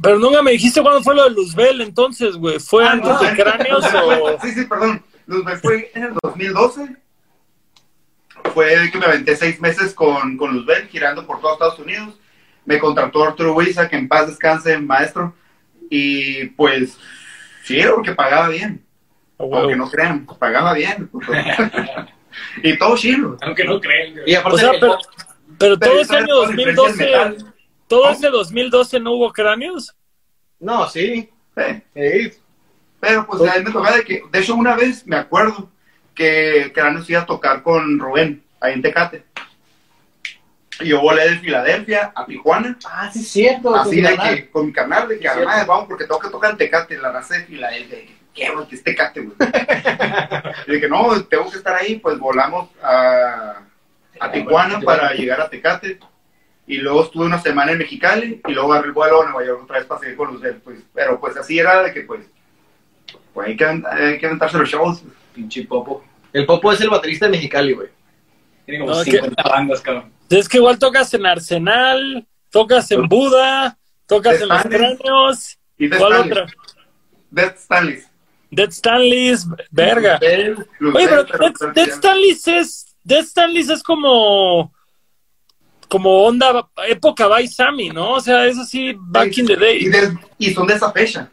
[0.00, 2.58] pero nunca me dijiste cuándo fue lo de Luzbel entonces, güey.
[2.60, 3.18] ¿Fue Ah, antes no.
[3.18, 4.38] de Cráneos o...?
[4.42, 5.02] Sí, sí, perdón.
[5.26, 6.96] Luzbel fue en el 2012.
[8.52, 12.14] Fue que me aventé seis meses con, con Luzbel, girando por todos Estados Unidos.
[12.64, 15.34] Me contrató Arturo Huiza, que en paz descanse, maestro.
[15.90, 16.96] Y pues,
[17.64, 18.84] sí, porque pagaba bien.
[19.38, 21.10] Aunque no crean, pagaba bien.
[22.62, 23.36] y todo chilo.
[23.42, 24.14] Aunque no güey.
[24.26, 24.98] Y aparte, O sea, el- pero,
[25.58, 27.53] pero todo Pero ese ¿sabes año cuál es la diferencia 2012, del metal?
[27.88, 29.94] Todo ese 2012 no hubo Cráneos.
[30.60, 31.30] no, sí.
[31.56, 32.38] Eh, Sí.
[33.00, 35.70] Pero pues a mí me tocaba de que, de hecho una vez me acuerdo
[36.14, 39.24] que Cráneos iba a tocar con Rubén, ahí en Tecate.
[40.80, 43.74] Y yo volé de Filadelfia a Tijuana, Ah, sí, es cierto.
[43.76, 44.34] así de Canal.
[44.36, 45.48] que, con mi carnal, de que Sí, cierto.
[45.48, 47.98] además vamos porque tengo que tocar en Tecate, la raza de Filadelfia.
[48.34, 48.66] ¿Qué, güey?
[48.66, 49.36] que es Tecate, güey?
[50.66, 53.62] y dije, no, tengo que estar ahí, pues volamos a,
[54.18, 56.00] a Tijuana para llegar a Tecate.
[56.66, 59.62] Y luego estuve una semana en Mexicali y luego agarré el vuelo a Nueva York
[59.64, 60.78] otra vez para seguir con él, pues.
[60.94, 62.20] Pero pues así era de que pues,
[63.34, 65.02] pues hay que, hay que aventarse los shows.
[65.34, 66.04] Pinche popo.
[66.32, 67.88] El Popo es el baterista de Mexicali, güey.
[68.64, 70.12] Tiene como No, es 50 bandas, cabrón.
[70.30, 74.62] Es que igual tocas en Arsenal, tocas en Buda, tocas en Los.
[74.62, 75.58] Cráneos.
[75.78, 76.32] Y Death ¿Cuál Stanley.
[76.32, 76.46] otra?
[77.30, 78.02] Death Stanley.
[78.50, 80.18] Dead Stanley's, verga.
[80.22, 80.54] Oye,
[81.08, 84.72] pero Death- Dead, Dead Stanley's es, Dead Stanley's es como,
[85.88, 88.12] como onda, época by Sammy, ¿no?
[88.12, 89.84] O sea, es así, back in the Y, day.
[89.88, 91.30] de- y son de esa fecha.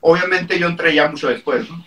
[0.00, 1.84] Obviamente yo entré ya mucho después, ¿no?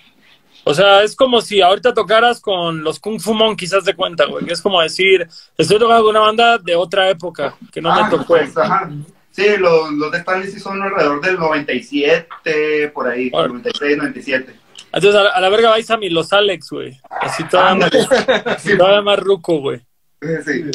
[0.63, 4.25] O sea, es como si ahorita tocaras con los Kung Fu Monkeys, haz de cuenta,
[4.25, 4.45] güey.
[4.45, 5.25] que Es como decir,
[5.57, 8.25] estoy tocando con una banda de otra época, que no Ah, me tocó.
[8.25, 8.89] pues, ajá.
[9.31, 13.49] Sí, los, los de Stanley sí son alrededor del 97, por ahí, Órale.
[13.53, 14.55] 96, 97.
[14.91, 16.99] Entonces, a la, a la verga by Sammy, los Alex, güey.
[17.21, 17.91] Así todavía, más,
[18.63, 19.79] Sí, todavía más ruco, güey.
[19.79, 19.85] sí.
[20.19, 20.71] Pero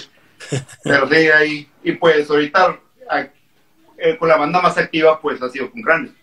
[0.51, 1.69] sí, ahí.
[1.83, 3.27] Y pues ahorita, ah,
[3.99, 6.15] eh, con la banda más activa, pues ha sido con Cráneos.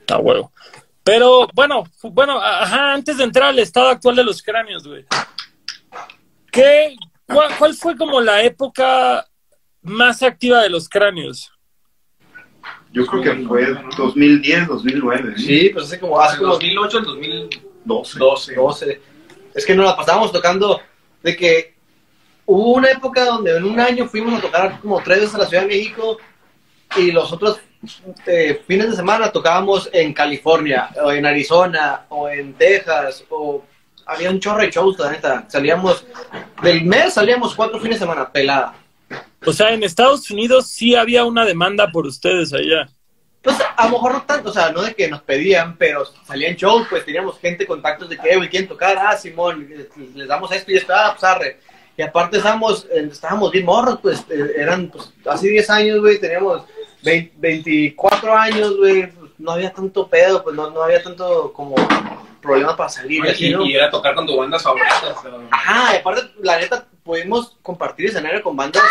[0.00, 0.52] Está huevo.
[1.02, 5.04] Pero bueno, bueno, ajá, antes de entrar al estado actual de los cráneos, güey.
[6.52, 6.96] ¿Qué,
[7.26, 9.26] cuál, cuál fue como la época
[9.82, 11.50] más activa de los cráneos?
[12.92, 15.30] Yo creo que fue 2010, 2009.
[15.30, 15.34] ¿eh?
[15.38, 18.18] Sí, pues hace como, hace como 2008 al 2012.
[18.18, 18.54] 12.
[18.54, 19.00] 12.
[19.54, 20.80] Es que nos la pasábamos tocando
[21.22, 21.74] de que
[22.50, 25.46] hubo una época donde en un año fuimos a tocar como tres veces a la
[25.46, 26.18] Ciudad de México
[26.96, 27.60] y los otros
[28.26, 33.62] eh, fines de semana tocábamos en California o en Arizona o en Texas o
[34.04, 35.44] había un chorro de shows, la neta.
[35.46, 36.04] Salíamos,
[36.62, 38.74] del mes salíamos cuatro fines de semana, pelada.
[39.46, 42.88] O sea, en Estados Unidos sí había una demanda por ustedes allá.
[43.42, 46.56] Pues a lo mejor no tanto, o sea, no de que nos pedían, pero salían
[46.56, 48.98] shows, pues teníamos gente, contactos de que, güey, ¿quieren tocar?
[48.98, 51.60] Ah, Simón, les, les damos esto y esto, ah, pues arre.
[52.00, 56.18] Y aparte estábamos, eh, estábamos bien morros, pues eh, eran, pues, hace 10 años, güey,
[56.18, 56.62] teníamos
[57.02, 61.74] 20 24 años, güey, pues, no había tanto pedo, pues no, no había tanto como
[62.40, 63.20] problemas para salir.
[63.20, 63.66] Oye, así, y, ¿no?
[63.66, 65.14] y era tocar con tu banda favorita.
[65.14, 68.82] o sea, Ajá, y aparte, la neta, pudimos compartir escenario con bandas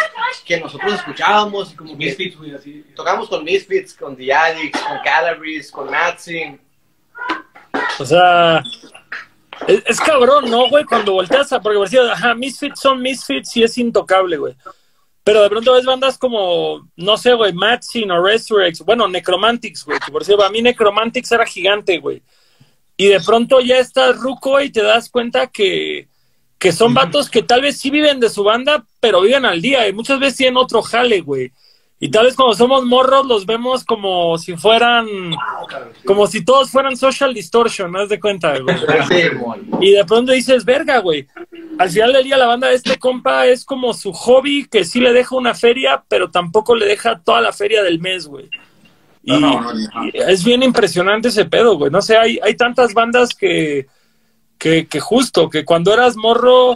[0.45, 2.85] que nosotros escuchábamos y como que Misfits, güey, así.
[2.95, 6.61] tocamos con Misfits, con The Addicts, con Calabrese, con Matzing.
[7.97, 8.61] O sea,
[9.67, 10.85] es, es cabrón, ¿no, güey?
[10.85, 11.61] Cuando volteas a.
[11.61, 14.55] Porque, por decir, ajá, Misfits son Misfits y es intocable, güey.
[15.23, 19.99] Pero de pronto ves bandas como, no sé, güey, Matsin o Resurrex, bueno, Necromantics, güey,
[19.99, 22.23] que por cierto, a mí Necromantics era gigante, güey.
[22.97, 26.07] Y de pronto ya estás ruco y te das cuenta que,
[26.57, 29.87] que son vatos que tal vez sí viven de su banda, pero viven al día
[29.87, 31.51] y muchas veces tienen otro jale, güey.
[32.01, 35.05] Y tal vez cuando somos morros los vemos como si fueran,
[36.05, 37.99] como si todos fueran social distortion, ¿no?
[37.99, 38.77] Haz de cuenta, güey.
[39.81, 41.27] Y de pronto dices, verga, güey.
[41.77, 45.01] Al final del día la banda de este compa es como su hobby que sí
[45.01, 48.49] le deja una feria, pero tampoco le deja toda la feria del mes, güey.
[49.23, 50.05] Y, No, no, no.
[50.05, 51.91] y es bien impresionante ese pedo, güey.
[51.91, 53.87] No sé, hay, hay tantas bandas que,
[54.57, 56.75] que, que justo, que cuando eras morro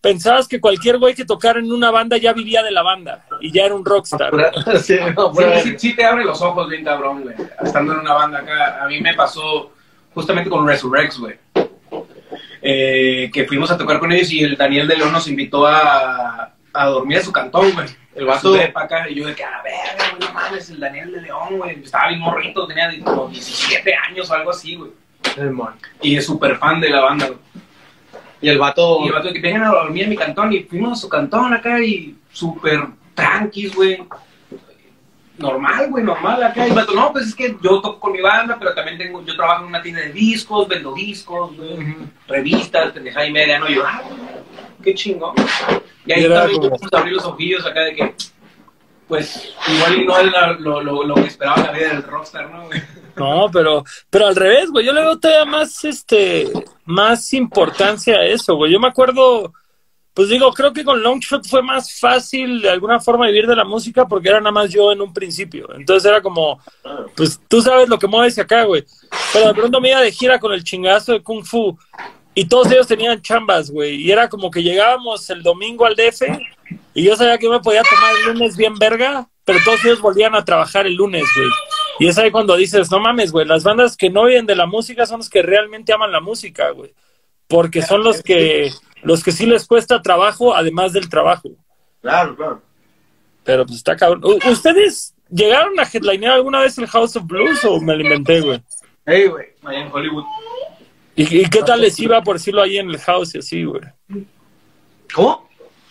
[0.00, 3.50] pensabas que cualquier güey que tocara en una banda ya vivía de la banda y
[3.52, 4.30] ya era un rockstar.
[4.82, 7.34] Sí, no, Sí, sí, sí te abre los ojos bien cabrón, güey.
[7.62, 8.82] Estando en una banda acá.
[8.84, 9.72] A mí me pasó
[10.14, 11.36] justamente con Resurrex, güey.
[12.60, 16.52] Eh, que fuimos a tocar con ellos y el Daniel de León nos invitó a,
[16.72, 17.86] a dormir a su cantón, güey.
[18.14, 20.80] El vato- para acá y yo de que, a la verga, güey, no mames, el
[20.80, 21.82] Daniel de León, güey.
[21.84, 24.90] Estaba bien morrito, tenía como 17 años o algo así, güey.
[26.02, 27.38] Y es súper fan de la banda, güey.
[28.40, 30.60] Y el vato, Y el vato de que vengan a dormir a mi cantón y
[30.60, 33.98] fuimos a su cantón acá y súper tranquis, güey.
[35.38, 36.66] Normal, güey, normal acá.
[36.66, 39.24] Y el vato, no, pues es que yo toco con mi banda, pero también tengo,
[39.24, 41.94] yo trabajo en una tienda de discos, vendo discos, güey,
[42.26, 43.68] revistas, pendejada y media, ¿no?
[43.68, 44.18] Y yo, ah, güey,
[44.82, 45.34] qué chingón.
[46.06, 48.14] Y ahí también como- abrir los ojillos acá de que,
[49.06, 52.66] pues, igual y no era lo, lo, lo que esperaba la vida del rockstar, ¿no,
[52.66, 52.82] güey?
[53.18, 54.86] No, pero, pero al revés, güey.
[54.86, 56.50] Yo le veo todavía más, este,
[56.84, 58.72] más importancia a eso, güey.
[58.72, 59.52] Yo me acuerdo,
[60.14, 63.64] pues digo, creo que con Longshot fue más fácil de alguna forma vivir de la
[63.64, 65.68] música porque era nada más yo en un principio.
[65.74, 66.60] Entonces era como,
[67.16, 68.84] pues tú sabes lo que mueves acá, güey.
[69.32, 71.78] Pero de pronto me iba de gira con el chingazo de Kung Fu
[72.34, 73.96] y todos ellos tenían chambas, güey.
[73.96, 76.22] Y era como que llegábamos el domingo al DF
[76.94, 80.00] y yo sabía que yo me podía tomar el lunes bien verga, pero todos ellos
[80.00, 81.48] volvían a trabajar el lunes, güey.
[81.98, 84.66] Y es ahí cuando dices, no mames, güey, las bandas que no viven de la
[84.66, 86.94] música son los que realmente aman la música, güey.
[87.46, 88.70] Porque son los que,
[89.02, 91.50] los que sí les cuesta trabajo, además del trabajo.
[92.00, 92.62] Claro, claro.
[93.44, 94.22] Pero pues está cabrón.
[94.50, 98.62] ¿Ustedes llegaron a headlinear alguna vez el House of Blues o me lo inventé, güey?
[99.06, 99.46] hey, güey.
[99.64, 100.24] Allá en Hollywood.
[101.16, 103.82] ¿Y, y qué tal les iba por decirlo ahí en el house y así, güey?
[105.12, 105.47] ¿Cómo?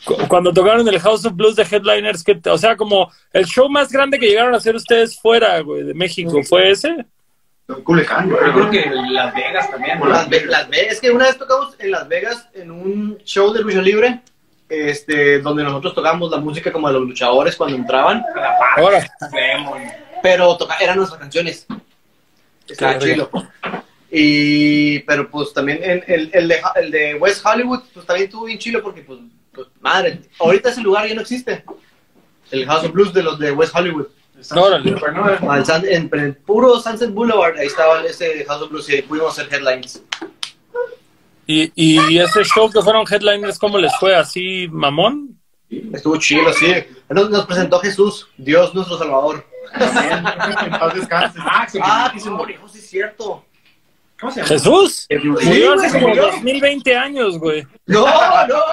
[0.07, 3.67] Cu- Cuando tocaron el House of Blues de Headliners, que, o sea, como el show
[3.69, 7.05] más grande que llegaron a hacer ustedes fuera, güey, de México, ¿fue ese?
[7.67, 10.05] Don Culiacán, Yo creo que Las Vegas también, ¿no?
[10.07, 13.51] Las, Ve- Las Vegas, es que una vez tocamos en Las Vegas en un show
[13.51, 14.21] de lucha libre,
[14.69, 18.23] este, donde nosotros tocamos la música como de los luchadores cuando entraban,
[18.77, 19.05] Ahora.
[20.23, 21.67] Pero toca, eran nuestras canciones.
[22.67, 23.29] Estaba chido.
[24.09, 28.45] Y, pero pues también el, el, el de, el de West Hollywood, pues también estuvo
[28.45, 29.19] bien chilo porque, pues,
[29.57, 31.63] pues, madre, ahorita ese lugar ya no existe.
[32.51, 34.07] El House of Blues de los de West Hollywood.
[34.55, 34.91] Órale.
[34.91, 38.89] No, Al Sun- en, en el puro Sunset Boulevard, ahí estaba ese House of Blues
[38.89, 40.01] y pudimos hacer headlines.
[41.45, 44.15] ¿Y, y ese show que fueron Headliners, cómo les fue?
[44.15, 45.39] ¿Así mamón?
[45.69, 46.73] Estuvo chido, sí.
[47.09, 49.45] Nos, nos presentó Jesús, Dios nuestro Salvador.
[49.77, 50.23] También.
[50.65, 51.39] En paz descanse.
[51.41, 53.43] Ah, se Ah, que se murió, sí es cierto.
[54.19, 54.47] ¿Cómo se llama?
[54.49, 55.05] ¿Jesús?
[55.09, 56.25] Sí, Murió hace güey, como murió.
[56.27, 57.67] 2020 años, güey.
[57.85, 58.05] No,
[58.47, 58.63] no,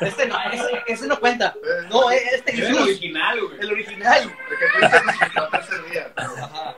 [0.00, 1.54] este no, ese, ese no cuenta.
[1.90, 3.60] No, este Es el Jesús, original, güey.
[3.60, 4.22] el original.
[4.48, 5.98] Que tú dices que.
[6.16, 6.76] Ajá.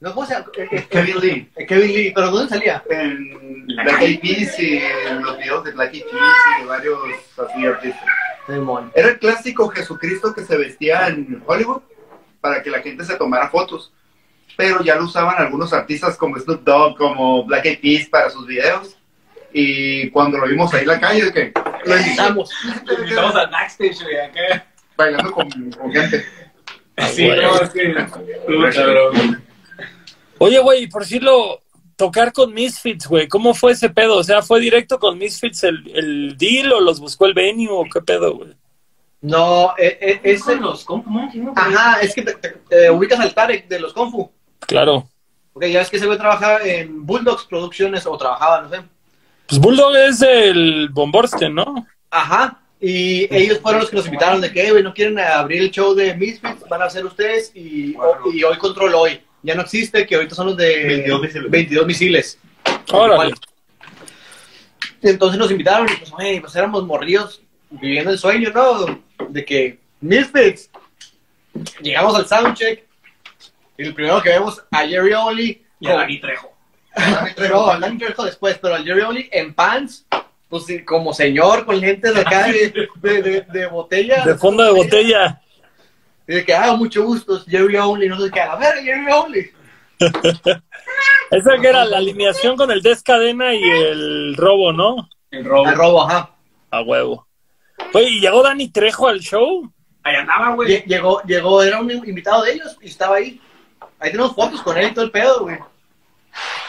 [0.00, 0.46] No, ¿cómo se llama?
[0.56, 1.50] Eh, eh, Kevin Lee.
[1.56, 2.82] eh, Kevin Lee, pero ¿dónde salía?
[2.88, 6.98] En Black Eyed Peas y en los videos de Black Eyed Peas y de varios
[7.36, 8.02] así artistas.
[8.94, 11.82] Era el clásico Jesucristo que se vestía en Hollywood
[12.40, 13.92] para que la gente se tomara fotos.
[14.56, 18.46] Pero ya lo usaban algunos artistas como Snoop Dogg, como Black Eyed Peas para sus
[18.46, 18.96] videos.
[19.52, 21.52] Y cuando lo vimos ahí en la calle, de que
[21.84, 22.50] lo invitamos.
[23.08, 24.66] Estamos al backstage, güey, acá.
[24.96, 26.24] Bailando con, con gente.
[27.12, 27.94] Sí, no, es que.
[30.38, 31.60] Oye, güey, por decirlo,
[31.96, 34.16] tocar con Misfits, güey, ¿cómo fue ese pedo?
[34.16, 37.84] O sea, ¿fue directo con Misfits el, el deal o los buscó el venue o
[37.92, 38.54] qué pedo, güey?
[39.22, 41.52] No, eh, eh, Es ese con los Conf Monkeys, ¿no?
[41.54, 44.30] Ajá, es que te, te- te ubicas al Tarek de los Kung Fu.
[44.70, 45.08] Claro.
[45.52, 48.80] Ok, ya ves que ese güey trabaja en Bulldogs Producciones o trabajaba, no sé.
[49.48, 51.86] Pues Bulldog es el Bomborsten, ¿no?
[52.10, 52.60] Ajá.
[52.80, 55.70] Y ellos fueron los que nos invitaron de que, "Eh, güey, no quieren abrir el
[55.72, 59.20] show de Misfits, van a hacer ustedes y, o- y hoy control hoy.
[59.42, 61.50] Ya no existe, que ahorita son los de 22 misiles.
[61.50, 62.38] 22 misiles.
[62.92, 63.34] Órale.
[65.02, 69.00] Entonces nos invitaron y pues, güey, pues éramos morrillos viviendo el sueño, ¿no?
[69.28, 70.70] De que Misfits.
[71.82, 72.84] Llegamos al soundcheck
[73.82, 75.64] y el primero que vemos a Jerry Only.
[75.80, 76.52] Y a Dani Trejo.
[77.50, 80.06] No, a Dani Trejo después, pero a Jerry Only en pants,
[80.48, 84.24] pues como señor con lentes de acá de, de, de- de botella.
[84.24, 85.40] De fondo de botella.
[86.28, 89.50] Y de que, ah, mucho gusto, Jerry Only, no sé qué, a verga, Jerry Only.
[91.30, 95.08] Esa que era la alineación con el descadena y el robo, ¿no?
[95.30, 95.66] El robo.
[95.66, 96.30] Al robo, ajá.
[96.70, 97.26] A huevo.
[97.94, 99.70] Oye, ¿y llegó Dani Trejo al show?
[100.02, 100.68] Ahí andaba, güey.
[100.68, 103.40] Lle- Llegó, llegó, era un invitado de ellos y estaba ahí.
[104.00, 105.58] Ahí tenemos fotos con él y todo el pedo, güey.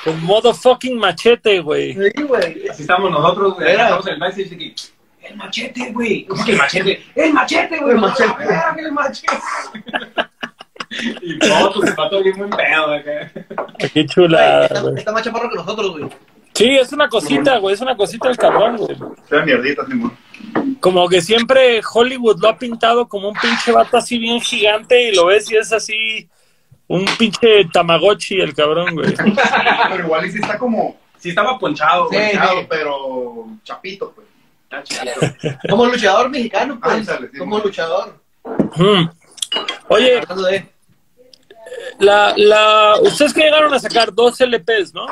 [0.04, 1.94] Con modo fucking machete, güey.
[1.94, 2.68] Sí, güey.
[2.68, 3.72] Así estamos nosotros, güey.
[3.72, 3.84] Era.
[3.84, 4.76] Estamos en el backstage y que,
[5.22, 6.26] el machete, güey.
[6.26, 7.06] ¿Cómo que el machete?
[7.16, 7.94] El machete, güey.
[7.94, 8.44] El machete.
[8.80, 9.34] El machete.
[11.22, 13.32] y fotos, el pato bien buen pedo acá.
[13.94, 14.96] Qué chulada, está, güey.
[14.98, 16.10] está más chaparro que nosotros, güey.
[16.54, 17.76] Sí, es una cosita, güey.
[17.76, 18.98] Es una cosita el cabrón, güey.
[19.46, 20.18] Mierdita, Simón.
[20.82, 25.16] Como que siempre Hollywood lo ha pintado como un pinche vato así bien gigante y
[25.16, 26.28] lo ves y es así
[26.92, 29.14] un pinche tamagotchi el cabrón, güey.
[29.90, 32.18] Pero igual y sí está como Sí, estaba ponchado, Sí.
[32.68, 34.28] pero chapito, pues.
[35.70, 37.08] Como luchador mexicano, pues.
[37.08, 38.20] Ándale, sí, como luchador.
[38.44, 39.08] Hmm.
[39.90, 40.22] Oye,
[42.00, 45.06] la, la, ustedes que llegaron a sacar dos LPs, ¿no?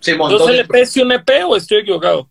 [0.00, 2.30] ¿Dos LPs y un EP o estoy equivocado?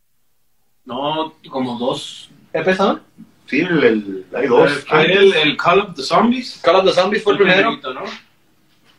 [0.85, 2.31] No, como dos.
[2.53, 2.99] ¿Empezó?
[3.47, 4.71] Sí, el, el- hay dos.
[4.87, 6.59] Fue el, el Call of the Zombies.
[6.63, 7.57] Call of the Zombies fue el primero.
[7.79, 8.03] primerito, ¿no?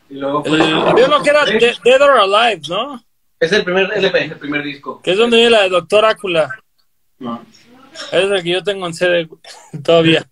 [0.09, 3.03] Y luego El, fue había uno que era De- Dead or Alive, ¿no?
[3.39, 4.23] Es el primer Es LP.
[4.23, 5.01] el primer disco.
[5.01, 6.49] Que es donde viene la de Doctor Ácula.
[7.19, 7.43] No.
[8.11, 9.27] Es el que yo tengo en CD
[9.83, 10.25] todavía.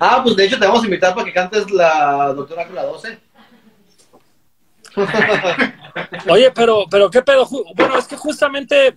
[0.00, 2.84] Ah, pues de hecho te vamos a invitar para que cantes la Doctora con la
[2.84, 3.18] 12.
[6.28, 7.46] Oye, pero, pero qué pedo.
[7.74, 8.96] Bueno, es que justamente,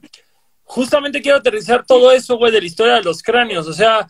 [0.72, 3.68] justamente quiero aterrizar todo eso, güey, de la historia de los cráneos.
[3.68, 4.08] O sea,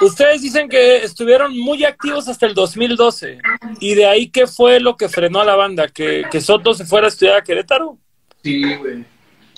[0.00, 3.38] ustedes dicen que estuvieron muy activos hasta el 2012.
[3.80, 5.88] Y de ahí, ¿qué fue lo que frenó a la banda?
[5.88, 7.98] ¿Que, que Soto se fuera a estudiar a Querétaro?
[8.44, 9.04] Sí, güey.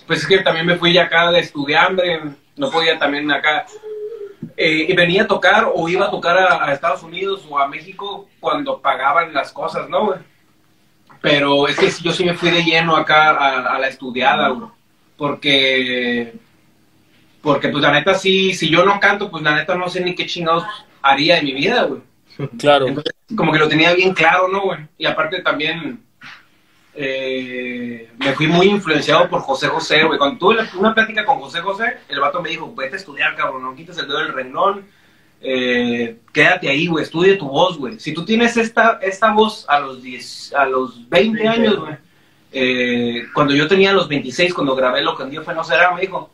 [0.06, 2.22] Pues es que también me fui ya acá de estudiambre,
[2.56, 3.66] no podía también acá.
[4.56, 7.68] Eh, y venía a tocar o iba a tocar a, a Estados Unidos o a
[7.68, 10.18] México cuando pagaban las cosas, ¿no, güey?
[11.20, 14.70] Pero es que yo sí me fui de lleno acá a, a la estudiada, güey.
[15.16, 16.34] Porque,
[17.40, 20.14] porque pues la neta sí, si yo no canto, pues la neta no sé ni
[20.14, 20.64] qué chingados
[21.02, 22.00] haría de mi vida, güey.
[22.58, 22.88] Claro.
[22.88, 24.80] Entonces, como que lo tenía bien claro, ¿no, güey?
[24.98, 26.00] Y aparte también
[26.96, 30.18] eh, me fui muy influenciado por José José, güey.
[30.18, 33.62] Cuando tuve una plática con José José, el vato me dijo, vete a estudiar, cabrón,
[33.62, 34.86] no quites el dedo del renglón,
[35.40, 37.98] eh, quédate ahí, güey, estudia tu voz, güey.
[37.98, 41.96] Si tú tienes esta, esta voz a los, 10, a los 20 años, güey,
[42.54, 45.92] eh, cuando yo tenía los 26, cuando grabé Lo que un día fue no será,
[45.92, 46.30] me dijo,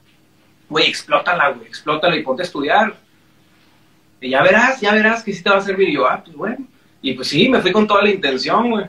[0.69, 2.95] güey, explótala, güey, explótala y ponte a estudiar.
[4.21, 5.89] Y ya verás, ya verás que sí te va a servir.
[5.89, 6.59] Y yo, ah, pues bueno.
[7.03, 8.87] Y pues sí, me fui con toda la intención, güey.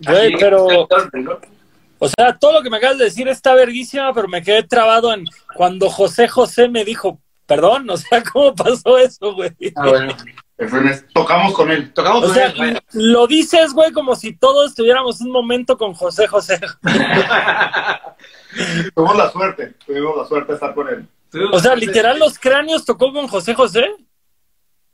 [0.00, 0.86] Güey, pero-
[1.98, 5.14] O sea, todo lo que me acabas de decir está verguísima, pero me quedé trabado
[5.14, 9.50] en cuando José José me dijo, perdón, o sea, ¿cómo pasó eso, güey?
[9.74, 10.14] Ah, bueno.
[11.12, 11.92] Tocamos con él.
[11.92, 15.92] Tocamos O con sea, él, lo dices, güey, como si todos tuviéramos un momento con
[15.92, 16.58] José José.
[18.94, 19.74] Tuvimos la suerte.
[19.86, 21.06] Tuvimos la suerte de estar con él.
[21.52, 23.84] O sea, literal, los cráneos tocó con José José.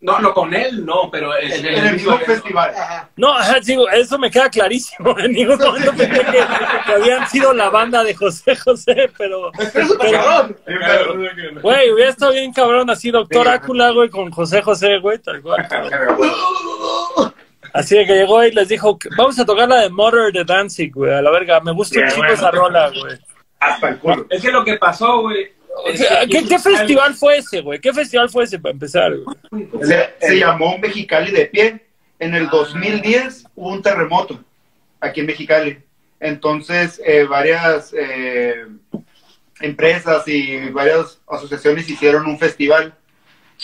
[0.03, 2.71] No, no, con él no, pero es- En En el mismo festival.
[2.77, 3.09] Ajá.
[3.17, 5.17] No, ajá, digo, eso me queda clarísimo.
[5.19, 6.45] En ningún momento pensé que,
[6.87, 10.57] que habían sido la banda de José José, pero, Pero, cabrón.
[10.67, 13.53] Sí, pero- güey, hubiera estado bien cabrón así, doctor Sí.
[13.53, 15.67] Ácula, güey, con José José, güey, tal cual.
[17.75, 20.93] Así de que llegó y les dijo, vamos a tocar la de Mother de Danzig,
[20.93, 22.35] güey, a la verga, me gusta un chico bueno.
[22.35, 23.19] esa rola, güey.
[23.61, 24.27] Hasta el culo.
[24.29, 25.53] Es que lo que pasó, güey.
[26.31, 27.81] ¿Qué, qué festival fue ese, güey?
[27.81, 29.69] ¿Qué festival fue ese para empezar, güey?
[29.83, 31.87] Se, se llamó Mexicali de pie.
[32.19, 34.39] En el 2010 hubo un terremoto
[35.01, 35.79] aquí en Mexicali.
[36.21, 38.65] Entonces, eh, varias eh,
[39.61, 42.95] empresas y varias asociaciones hicieron un festival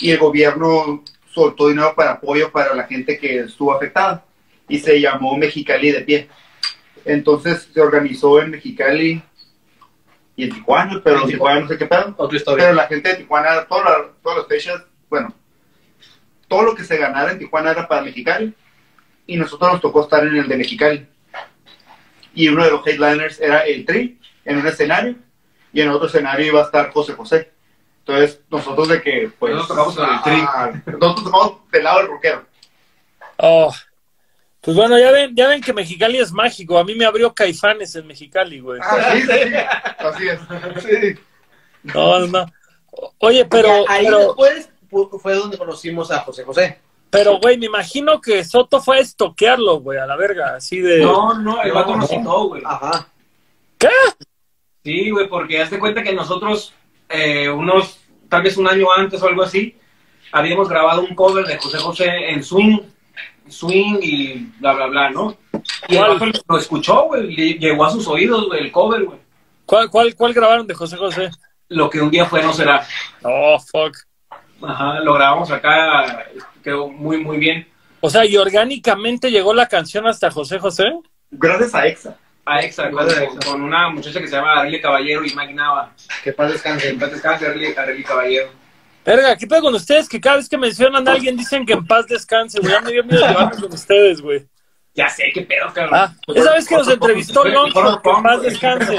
[0.00, 4.24] y el gobierno soltó dinero para apoyo para la gente que estuvo afectada
[4.68, 6.28] y se llamó Mexicali de pie.
[7.04, 9.22] Entonces se organizó en Mexicali
[10.38, 12.14] y en Tijuana, pero en Tijuana no sé qué pedo.
[12.16, 12.66] Otra historia.
[12.66, 15.34] Pero la gente de Tijuana, todas las, todas las fechas, bueno,
[16.46, 18.54] todo lo que se ganara en Tijuana era para Mexicali
[19.26, 21.08] y nosotros nos tocó estar en el de Mexicali.
[22.34, 25.16] Y uno de los headliners era el Tri en un escenario
[25.72, 27.50] y en otro escenario iba a estar José José.
[28.06, 29.52] Entonces, nosotros de que, pues.
[29.52, 30.40] Nosotros tocamos el Tri.
[30.46, 32.46] ah, nosotros tocamos del lado del rockero.
[33.38, 33.74] Oh.
[34.68, 36.76] Pues bueno, ya ven, ya ven que Mexicali es mágico.
[36.76, 38.78] A mí me abrió Caifanes en Mexicali, güey.
[38.84, 39.54] Ah, sí, sí, sí.
[39.98, 40.40] Así es.
[40.82, 41.20] Sí.
[41.84, 42.44] No, no.
[43.16, 46.80] Oye, pero, ahí pero, después fu- fue donde conocimos a José José.
[47.08, 50.98] pero, güey, me imagino que Soto fue a estoquearlo, güey, a la verga, así de...
[51.00, 52.18] No, no, el vato No, nos no.
[52.18, 52.62] citó, güey.
[52.66, 53.08] Ajá.
[53.78, 53.88] ¿Qué?
[54.84, 56.74] Sí, güey, porque haz de cuenta que nosotros,
[57.08, 59.78] eh, unos, tal vez un año antes o algo así,
[60.30, 62.80] habíamos grabado un cover de José José en swing,
[63.50, 65.36] swing y bla, bla, bla, ¿no?
[65.88, 69.18] Y el lo escuchó, güey, y llegó a sus oídos, güey, el cover, güey.
[69.66, 71.30] ¿Cuál, cuál, cuál grabaron de José José?
[71.68, 72.86] Lo que un día fue no será.
[73.22, 73.96] Oh, fuck.
[74.62, 76.26] Ajá, lo grabamos acá,
[76.62, 77.68] quedó muy, muy bien.
[78.00, 80.84] O sea, y orgánicamente llegó la canción hasta José José.
[81.30, 82.16] Gracias a EXA.
[82.44, 83.06] A Exa, con,
[83.44, 85.92] con una muchacha que se llama Arely Caballero y Mike Nava.
[86.24, 86.88] Que paz descanse.
[86.88, 88.48] En paz descanse, Arely, Arely Caballero.
[89.08, 90.06] Verga, ¿qué pedo con ustedes?
[90.06, 92.72] Que cada vez que mencionan a alguien dicen que en paz descanse, güey.
[92.72, 94.46] Ya me dio miedo llevarme con ustedes, güey.
[94.94, 95.94] Ya sé, qué pedo, cabrón.
[95.94, 98.96] Ah, esa vez que nos entrevistó Longshot, que en paz descanse.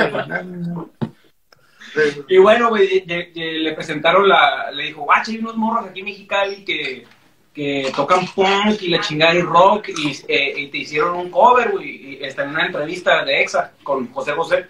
[2.27, 4.71] Y bueno, güey, le presentaron la.
[4.71, 7.05] Le dijo, guacha, hay unos morros aquí en Mexicali que,
[7.53, 11.69] que tocan punk y la chingada y rock y, eh, y te hicieron un cover,
[11.69, 11.87] güey.
[11.87, 14.65] Y está en una entrevista de EXA con José José.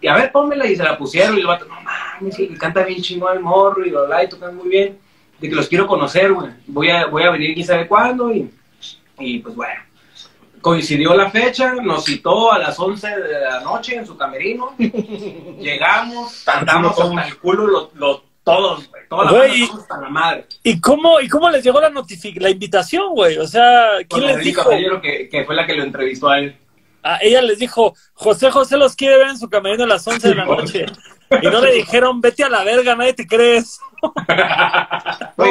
[0.00, 1.36] Y a ver, pónmela y se la pusieron.
[1.36, 4.56] Y el vato, no mames, que canta bien chingón el morro y lo y tocan
[4.56, 4.98] muy bien.
[5.40, 6.50] De que los quiero conocer, güey.
[6.66, 8.32] Voy a, voy a venir quién sabe cuándo.
[8.32, 8.50] Y,
[9.18, 9.80] y pues bueno.
[10.60, 14.74] Coincidió la fecha, nos citó a las 11 de la noche en su camerino.
[15.60, 19.02] Llegamos, cantamos hasta el culo lo, lo- todos, güey.
[19.08, 19.40] Toda la Güey.
[19.48, 20.46] banda estamos hasta la madre.
[20.62, 23.38] ¿Y cómo, ¿Y cómo les llegó la notific la invitación, güey?
[23.38, 24.62] O sea, Con ¿quién les Enrique dijo?
[24.62, 26.56] Caballero, que, que fue la que lo entrevistó a él.
[27.08, 30.28] Ah, ella les dijo, José José los quiere ver en su camerino a las 11
[30.28, 30.86] de la noche.
[31.40, 33.78] Y no le dijeron, vete a la verga, nadie te crees.
[35.38, 35.44] No,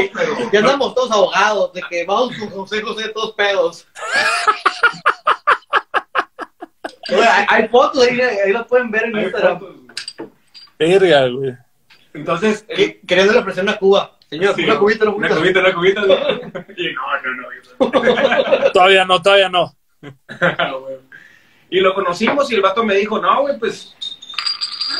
[0.51, 3.87] ya andamos todos ahogados, de que vamos con José José todos pedos.
[7.07, 9.59] Hay, hay fotos ahí, ahí lo pueden ver en Instagram.
[10.79, 11.53] Verga, güey.
[12.13, 14.17] Entonces, eh, Que- Queriéndole ofrecer una cuba.
[14.29, 15.61] Señor, sí, una cubita, una una cubita.
[15.73, 16.01] cubita, una cubita.
[16.77, 17.91] Y no, no,
[18.63, 18.71] no.
[18.71, 19.75] Todavía no, todavía no.
[21.69, 23.93] Y lo conocimos y el vato me dijo, no, güey, pues,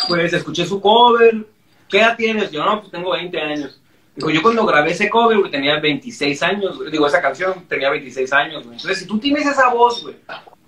[0.07, 1.45] pues escuché su cover.
[1.89, 2.51] ¿Qué edad tienes?
[2.51, 3.79] Yo, no, pues tengo 20 años.
[4.15, 6.79] Digo, yo cuando grabé ese cover, güey, tenía 26 años.
[6.91, 8.77] Digo, esa canción tenía 26 años, güey.
[8.77, 10.15] Entonces, si tú tienes esa voz, güey,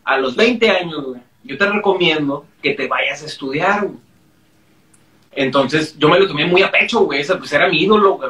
[0.03, 3.97] a los 20 años, güey, yo te recomiendo que te vayas a estudiar, güey.
[5.31, 7.21] Entonces, yo me lo tomé muy a pecho, güey.
[7.21, 8.29] Ese, pues era mi ídolo, güey.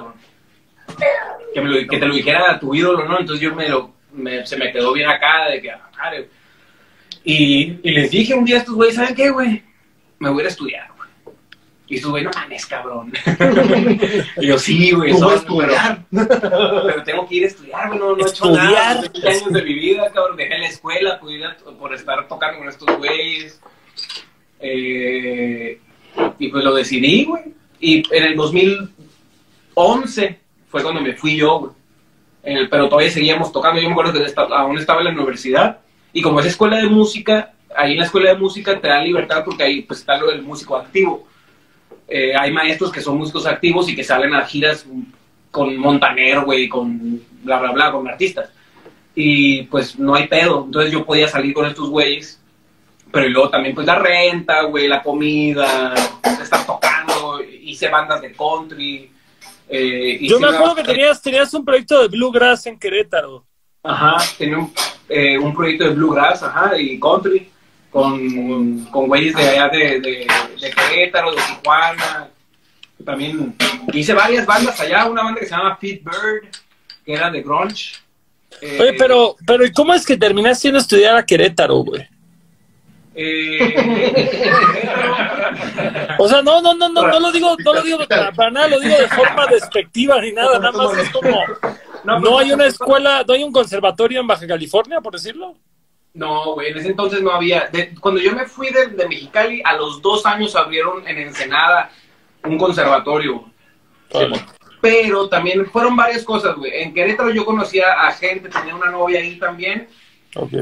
[1.53, 3.19] Que, me lo- que te lo dijera tu ídolo, ¿no?
[3.19, 6.27] Entonces yo me lo, me- se me quedó bien acá de que, ah, güey.
[7.29, 9.61] Y, y les dije un día a estos güeyes, ¿saben qué, güey?
[10.17, 11.35] Me voy a ir a estudiar, güey.
[11.89, 13.11] Y estos güeyes, no mames, cabrón.
[14.37, 16.05] y yo, sí, güey, ¿Cómo son- estudiar?
[16.09, 19.01] Pero, tengo que ir a estudiar, güey, no, no he hecho nada.
[19.01, 20.37] 20 años de mi vida, cabrón.
[20.37, 23.59] Dejé la escuela por, ir a- por estar tocando con estos güeyes.
[24.61, 25.81] Eh,
[26.39, 27.43] y pues lo decidí, güey.
[27.81, 31.71] Y en el 2011 fue cuando me fui yo, güey.
[32.69, 33.81] Pero todavía seguíamos tocando.
[33.81, 34.25] Yo me acuerdo que
[34.55, 35.81] aún estaba en la universidad.
[36.13, 39.43] Y como es escuela de música, ahí en la escuela de música te dan libertad
[39.45, 41.27] porque ahí pues está lo del músico activo.
[42.07, 44.85] Eh, hay maestros que son músicos activos y que salen a giras
[45.51, 48.49] con Montaner, güey, con bla, bla, bla, con artistas.
[49.15, 50.63] Y pues no hay pedo.
[50.65, 52.39] Entonces yo podía salir con estos güeyes.
[53.11, 55.93] Pero luego también pues la renta, güey, la comida,
[56.41, 59.09] estar tocando, hice bandas de country.
[59.69, 63.45] eh, Yo me una- acuerdo que tenías, tenías un proyecto de Bluegrass en Querétaro.
[63.87, 64.73] Ajá, tenía un,
[65.07, 67.49] eh, un proyecto de bluegrass, ajá, y country,
[67.89, 70.27] con, con güeyes de allá de, de,
[70.61, 72.27] de Querétaro, de Tijuana.
[73.05, 73.55] También
[73.93, 76.49] hice varias bandas allá, una banda que se llama Pete Bird,
[77.05, 77.93] que era de grunge.
[78.61, 82.05] Eh, Oye, pero, pero ¿y cómo es que terminaste yendo a estudiar a Querétaro, güey?
[83.15, 83.73] eh,
[86.19, 88.67] O sea, no, no, no, no, no lo digo, no lo digo para, para nada,
[88.67, 91.39] lo digo de forma despectiva ni nada, nada más es como,
[92.03, 95.55] no pues, hay una escuela, no hay un conservatorio en Baja California, por decirlo.
[96.13, 97.67] No, güey, en ese entonces no había.
[97.71, 101.91] de- cuando yo me fui de, de Mexicali, a los dos años abrieron en Ensenada
[102.43, 103.45] un conservatorio.
[104.81, 106.71] Pero también fueron varias cosas, güey.
[106.81, 109.87] En Querétaro yo conocía a gente, tenía una novia ahí también,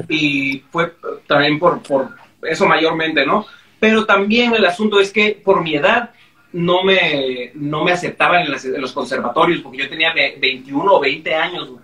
[0.10, 0.94] y fue
[1.28, 2.10] también por, por
[2.42, 3.46] eso mayormente, ¿no?
[3.80, 6.12] Pero también el asunto es que por mi edad
[6.56, 10.94] no me, no me aceptaban en, las- en los conservatorios, porque yo tenía ve- 21
[10.94, 11.82] o 20 años, güey.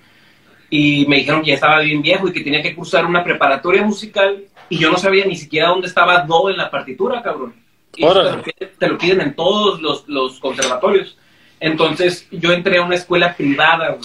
[0.69, 3.83] y me dijeron que ya estaba bien viejo y que tenía que cursar una preparatoria
[3.83, 7.53] musical y yo no sabía ni siquiera dónde estaba Do en la partitura, cabrón.
[7.97, 11.17] Y te lo, piden, te lo piden en todos los, los conservatorios.
[11.59, 13.97] Entonces yo entré a una escuela privada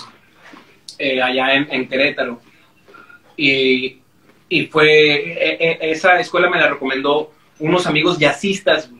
[0.98, 2.40] eh, allá en, en Querétaro.
[3.36, 3.98] Y,
[4.48, 8.90] y fue, e- e- esa escuela me la recomendó unos amigos jazzistas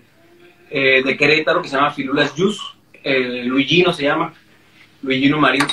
[0.70, 4.34] eh, de Querétaro que se llama Filulas Jus, eh, Luigino se llama,
[5.02, 5.64] Luigino Marín,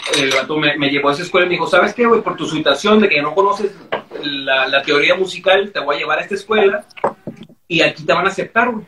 [0.77, 2.21] me, llevó a esa escuela y me dijo, ¿sabes qué, güey?
[2.21, 3.75] Por tu situación de que no conoces
[4.21, 6.85] la, teoría musical, te voy a llevar a esta escuela
[7.67, 8.85] y aquí te van a aceptar, güey.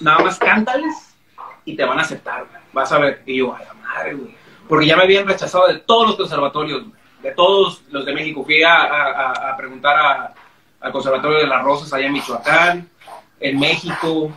[0.00, 1.16] Nada más cántales
[1.64, 2.62] y te van a aceptar, güey.
[2.72, 3.22] Vas a ver.
[3.26, 4.34] Y yo, a la madre, güey.
[4.68, 6.84] Porque ya me habían rechazado de todos los conservatorios.
[7.22, 8.44] De todos los de México.
[8.44, 10.34] Fui a, a- preguntar
[10.80, 12.88] al Conservatorio de las Rosas allá en Michoacán,
[13.40, 14.30] en México,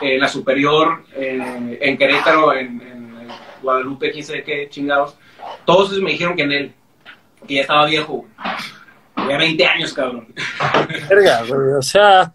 [0.00, 3.28] en la Superior, en, en Querétaro, en, en
[3.62, 5.16] Guadalupe, quién sabe qué chingados.
[5.64, 6.72] Todos esos me dijeron que en él,
[7.46, 8.26] que ya estaba viejo.
[9.14, 10.28] Tenía 20 años, cabrón.
[11.08, 11.72] Verga, güey.
[11.78, 12.32] O sea,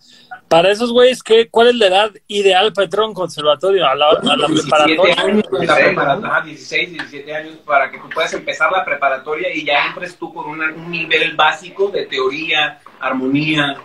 [0.50, 3.88] para esos güeyes, ¿qué, ¿cuál es la edad ideal para entrar a un conservatorio?
[3.88, 4.62] A la, a la 17
[4.96, 5.16] preparatoria.
[5.24, 6.28] años, la 16, prepara- ¿no?
[6.28, 10.34] ajá, 16, 17 años para que tú puedas empezar la preparatoria y ya entres tú
[10.34, 13.78] con una- un nivel básico de teoría, armonía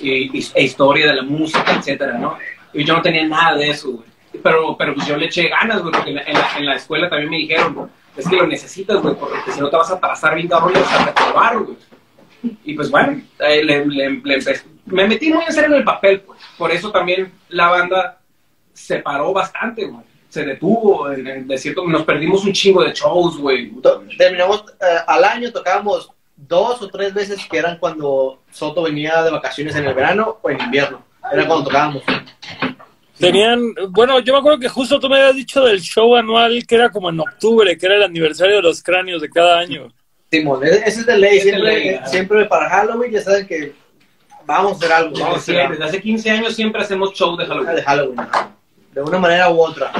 [0.00, 2.38] y- e historia de la música, etcétera, ¿no?
[2.76, 4.06] Y yo no tenía nada de eso, güey.
[4.42, 6.22] Pero, pero pues yo le eché ganas, güey, porque en la,
[6.58, 9.76] en la- escuela también me dijeron, es que lo necesitas, güey, porque si no te
[9.76, 11.76] vas a atrasar bien cabrón y vas a reprobar, güey.
[12.64, 14.38] Y pues bueno, eh, le- le- le
[14.86, 16.38] me metí muy en serio en el papel, pues.
[16.58, 18.18] Por eso también la banda
[18.72, 20.04] se paró bastante, güey.
[20.28, 23.72] Se detuvo, de cierto, nos perdimos un chingo de shows, güey.
[24.18, 29.30] Terminamos eh, al año, tocábamos dos o tres veces que eran cuando Soto venía de
[29.30, 31.02] vacaciones en el verano o en invierno.
[31.32, 32.02] Era cuando tocábamos.
[33.18, 36.74] Tenían, bueno, yo me acuerdo que justo tú me habías dicho del show anual que
[36.74, 39.90] era como en octubre, que era el aniversario de los cráneos de cada año.
[40.30, 41.34] Simón, ese ese es de ley.
[41.36, 43.72] De Siempre, ley, siempre para Halloween ya saben que
[44.44, 45.12] vamos a hacer algo.
[45.18, 47.76] Vamos a Desde, hacer algo desde hace 15 años siempre hacemos show de Halloween.
[47.76, 48.16] de Halloween.
[48.92, 49.92] De una manera u otra.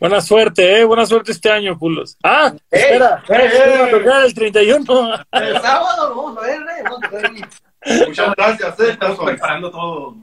[0.00, 2.16] Buena suerte, eh, buena suerte este año, culos.
[2.24, 2.80] Ah, ¡Ey!
[2.82, 3.70] espera, ¡Ey, ey!
[3.78, 5.24] vamos a tocar el 31.
[5.32, 6.82] El sábado lo vamos a ver, ¿eh?
[6.84, 8.06] Vamos a.
[8.06, 10.16] Muchas gracias, eh, Estamos preparando todo.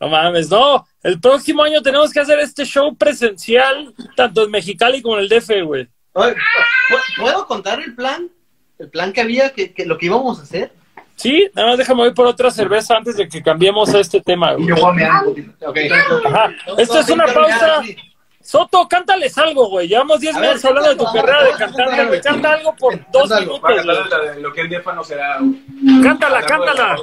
[0.00, 0.86] No mames, no.
[1.02, 5.28] El próximo año tenemos que hacer este show presencial, tanto en Mexicali como en el
[5.28, 5.88] DF, güey.
[6.12, 8.28] Oye, ¿pu- ¿Puedo contar el plan?
[8.78, 10.72] El plan que había, que, que lo que íbamos a hacer.
[11.14, 14.52] Sí, nada más déjame ir por otra cerveza antes de que cambiemos a este tema,
[14.52, 14.68] Y güey.
[14.68, 15.70] yo voy a mirar un poquito.
[15.70, 15.78] Ok.
[16.26, 16.50] Ajá.
[16.76, 17.82] Esto es una pausa.
[18.42, 19.88] Soto, cántales algo, güey.
[19.88, 22.20] Llevamos 10 A ver, minutos hablando de tu carrera de cantar.
[22.20, 23.60] Canta algo por dos minutos,
[24.40, 25.38] lo que el no será.
[26.02, 26.96] Cántala, cántala.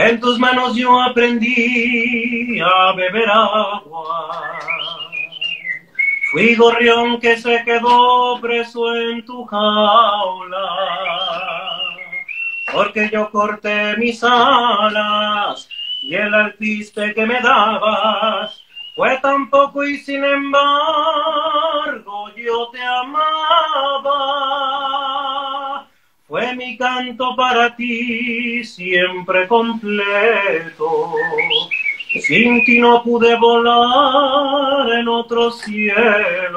[0.00, 4.30] En tus manos yo aprendí a beber agua.
[6.30, 10.68] Fui gorrión que se quedó preso en tu jaula.
[12.72, 15.68] Porque yo corté mis alas
[16.00, 18.62] y el alpiste que me dabas
[18.94, 20.70] fue tan poco y sin embargo
[22.36, 24.18] yo te amaba.
[26.28, 31.14] Fue mi canto para ti siempre completo.
[32.20, 36.52] Sin ti no pude volar en otros cielos,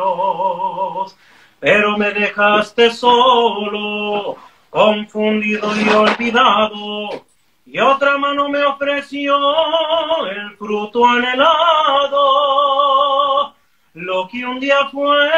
[1.57, 4.35] pero me dejaste solo,
[4.69, 7.23] confundido y olvidado.
[7.65, 9.37] Y otra mano me ofreció
[10.27, 12.11] el fruto anhelado.
[13.93, 15.29] Lo que un día fue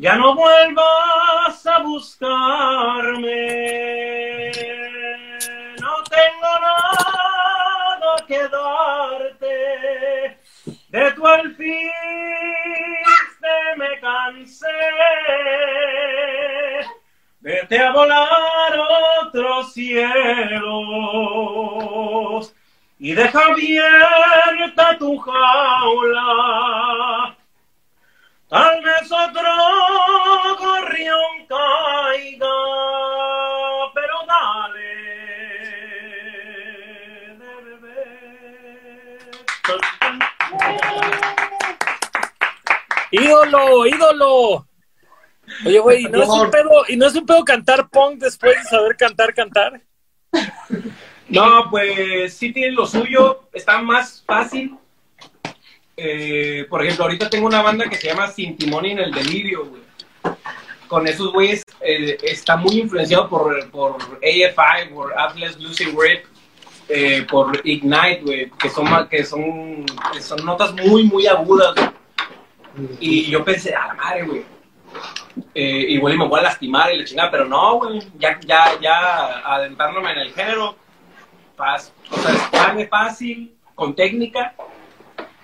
[0.00, 3.30] Ya no vuelvas a buscarme.
[5.78, 10.38] No tengo nada que darte.
[10.88, 11.84] De tu alpiste
[13.76, 14.66] me cansé.
[17.40, 18.80] Vete a volar
[19.20, 20.14] otros cielos
[22.98, 26.50] y deja abierta tu jaula.
[28.50, 29.42] Tal vez otro
[30.58, 32.48] gorrión caiga,
[33.94, 34.94] pero dale
[37.38, 39.30] de beber.
[43.12, 44.66] ídolo, ídolo.
[45.64, 48.56] Oye, güey, ¿y no es un pedo, y no es un pedo cantar punk después
[48.56, 49.80] de saber cantar, cantar?
[51.28, 54.76] No, pues sí tiene lo suyo, está más fácil.
[56.02, 59.12] Eh, por ejemplo, ahorita tengo una banda que se llama Sin Timón y en el
[59.12, 59.82] Delirio, güey.
[60.88, 66.24] Con esos güeyes eh, está muy influenciado por, por AFI, por Atlas Lucy Rip,
[66.88, 71.74] eh, por Ignite, güey, que son, que, son, que son notas muy, muy agudas.
[72.98, 74.44] Y yo pensé, a la madre, güey.
[75.54, 78.00] Eh, igual y me voy a lastimar y la chingada, pero no, güey.
[78.18, 80.76] Ya, ya, ya adentrándome en el género,
[81.56, 81.92] fácil.
[82.10, 84.54] O sea, es fácil, con técnica.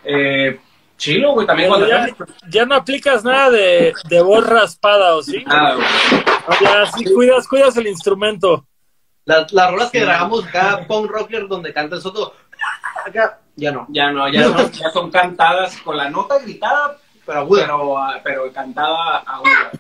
[0.09, 0.59] Eh,
[0.97, 1.47] chilo, güey.
[1.47, 2.09] También cuando ya,
[2.49, 5.43] ya no aplicas nada de, de voz raspada, ¿o sí?
[5.47, 5.87] Nada, güey.
[6.61, 8.67] Ya sí cuidas, cuidas el instrumento.
[9.25, 12.33] Las, las rolas que grabamos acá, punk rocker, donde canta el soto,
[13.05, 13.87] acá, ya no.
[13.89, 17.63] Ya no, ya no, ya son cantadas con la nota gritada, Pero aguda.
[17.63, 19.73] pero, ah, pero cantada aguda.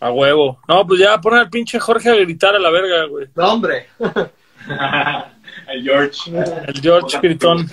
[0.00, 0.58] A huevo.
[0.66, 3.28] No, pues ya pon al pinche Jorge a gritar a la verga, güey.
[3.36, 3.88] No, hombre.
[5.68, 6.30] el George.
[6.66, 7.68] El George Gritón.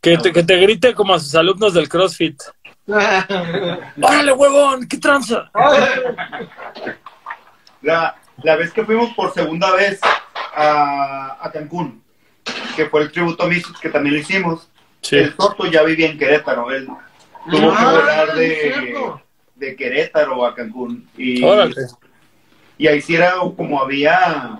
[0.00, 2.40] Que te, que te grite como a sus alumnos del CrossFit.
[2.86, 4.86] ¡Órale, huevón!
[4.88, 5.50] ¿Qué tranza?
[7.82, 10.00] La, la vez que fuimos por segunda vez
[10.54, 12.02] a, a Cancún,
[12.76, 14.68] que fue el tributo a Misfits, que también lo hicimos,
[15.00, 15.16] Sí.
[15.16, 16.70] el Toto ya vivía en Querétaro.
[16.72, 16.86] Él
[17.48, 19.12] tuvo que Ah, volar de,
[19.54, 21.08] de Querétaro a Cancún.
[21.16, 21.74] Y, Órale.
[22.76, 24.58] y ahí sí era como había,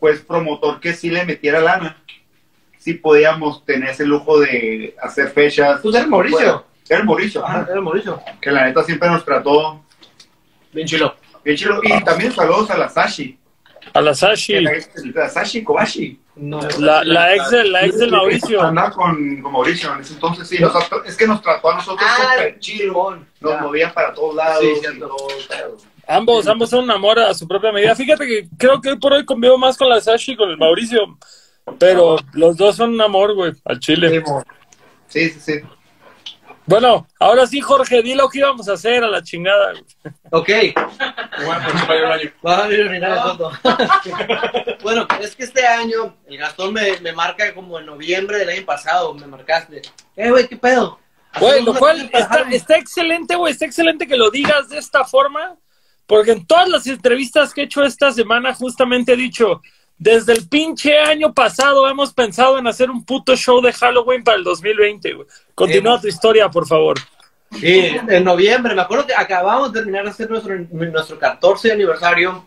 [0.00, 2.02] pues, promotor que sí le metiera lana.
[2.80, 5.80] Sí podíamos tener ese lujo de hacer fechas.
[5.82, 6.64] Pues era el Mauricio.
[6.88, 8.20] Era el Mauricio, Ajá, ajá, era Mauricio.
[8.40, 9.84] que la neta siempre nos trató
[10.72, 11.14] Bien chilo.
[11.44, 11.78] bien chido.
[11.84, 13.38] Y también saludos a la Sashi.
[13.92, 14.60] A la Sashi.
[14.60, 14.72] La,
[15.14, 16.18] la Sashi Kobashi.
[16.36, 16.58] No.
[16.78, 18.62] La, la ex, de, la ex del Mauricio.
[18.62, 20.58] Andaba con, con Mauricio en ese entonces, sí.
[20.58, 20.72] nos
[21.04, 23.18] es que nos trató a nosotros Ah, súper chido.
[23.40, 23.60] Nos Ya.
[23.60, 24.60] movía para todos lados.
[24.62, 25.06] Sí, y cierto.
[25.06, 25.76] todo, pero-
[26.08, 27.94] Ambos, ambos son un amor a su propia medida.
[27.94, 30.56] Fíjate que creo que hoy por hoy convivo más con la Sashi y con el
[30.58, 30.98] Mauricio.
[31.78, 34.22] Pero los dos son un amor, güey, al chile.
[35.08, 35.60] Sí, sí, sí.
[36.66, 39.72] Bueno, ahora sí, Jorge, di lo que íbamos a hacer a la chingada.
[39.72, 39.84] güey.
[40.30, 40.48] Ok.
[44.82, 48.50] Bueno, a es que este año el Gastón me, me marca como en noviembre del
[48.50, 49.14] año pasado.
[49.14, 49.82] Me marcaste.
[50.16, 50.98] Eh, güey, ¿qué pedo?
[51.38, 52.10] Güey, lo cual
[52.50, 55.56] está excelente, güey, está excelente que lo digas de esta forma,
[56.06, 59.62] porque en todas las entrevistas que he hecho esta semana justamente he dicho,
[60.00, 64.38] desde el pinche año pasado hemos pensado en hacer un puto show de Halloween para
[64.38, 65.28] el 2020, güey.
[65.54, 66.02] Continúa Sí.
[66.02, 66.96] tu historia, por favor.
[67.60, 72.46] Sí, en noviembre, me acuerdo que acabamos de terminar de hacer nuestro, nuestro 14 aniversario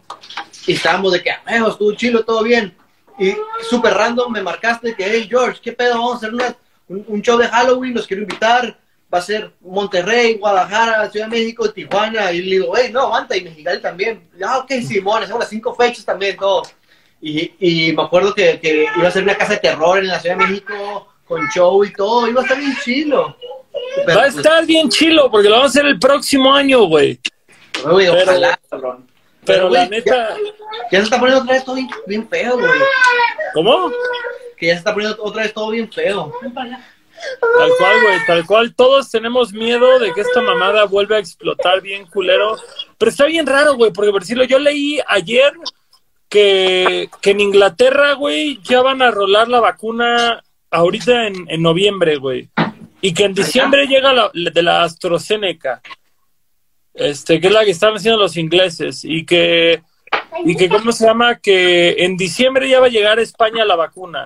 [0.66, 2.76] y estábamos de que, amigo, estuvo chilo, todo bien.
[3.20, 3.36] Y
[3.70, 5.94] súper random me marcaste que, hey, George, ¿qué pedo?
[5.96, 6.56] Vamos a hacer una-
[6.88, 8.80] un, un show de Halloween, los quiero invitar.
[9.14, 12.32] Va a ser Monterrey, Guadalajara, Ciudad de México, Tijuana.
[12.32, 14.28] Y le digo, hey, no, aguanta, y Mexicali también.
[14.44, 16.64] Ah, ok, Simón, hacemos las cinco fechas también, todo.
[17.26, 20.20] Y, y me acuerdo que, que iba a ser una casa de terror en la
[20.20, 22.28] Ciudad de México, con show y todo.
[22.28, 23.38] Iba a estar bien chilo.
[24.06, 26.84] Pero, Va a pues, estar bien chilo, porque lo vamos a hacer el próximo año,
[26.84, 27.18] güey.
[27.84, 29.08] Güey, Pero- ojalá, cabrón.
[29.46, 30.36] Pero güey, la neta,
[30.92, 32.72] Ya se está poniendo otra vez todo bien, bien feo, güey.
[33.54, 33.92] ¿cómo?
[34.58, 36.34] Que ya se está poniendo otra vez todo bien feo.
[36.42, 38.76] Tal cual, güey, tal cual.
[38.76, 42.58] Todos tenemos miedo de que esta mamada vuelva a explotar bien culero.
[42.98, 45.54] Pero está bien raro, güey, porque por decirlo, yo leí ayer
[46.34, 52.16] que, que en Inglaterra, güey, ya van a rolar la vacuna ahorita en, en noviembre,
[52.18, 52.50] güey.
[53.02, 55.80] Y que en diciembre llega la, la de la AstraZeneca.
[56.96, 59.06] Este, que es la que están haciendo los ingleses.
[59.06, 59.84] Y que,
[60.44, 61.36] y que, ¿cómo se llama?
[61.36, 64.26] Que en diciembre ya va a llegar a España la vacuna.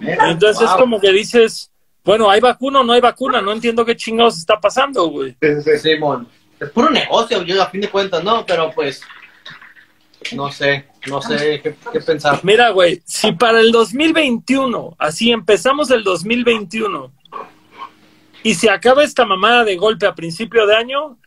[0.00, 0.78] Entonces es Wow.
[0.78, 1.70] como que dices,
[2.02, 3.42] bueno, ¿hay vacuna o no hay vacuna?
[3.42, 5.36] No entiendo qué chingados está pasando, güey.
[5.82, 6.26] Simón.
[6.58, 8.46] Es puro negocio, yo a fin de cuentas, ¿no?
[8.46, 9.02] Pero pues,
[10.32, 12.40] no sé, no sé qué, pensar.
[12.42, 17.12] Mira, güey, si para el 2021, así empezamos el 2021,
[18.42, 21.18] y se acaba esta mamada de golpe a principio de año,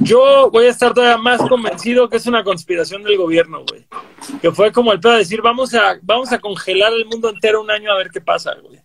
[0.00, 3.86] yo voy a estar todavía más convencido que es una conspiración del gobierno, güey.
[4.40, 7.60] Que fue como el pedo de decir, vamos a, vamos a congelar el mundo entero
[7.60, 8.80] un año a ver qué pasa, güey.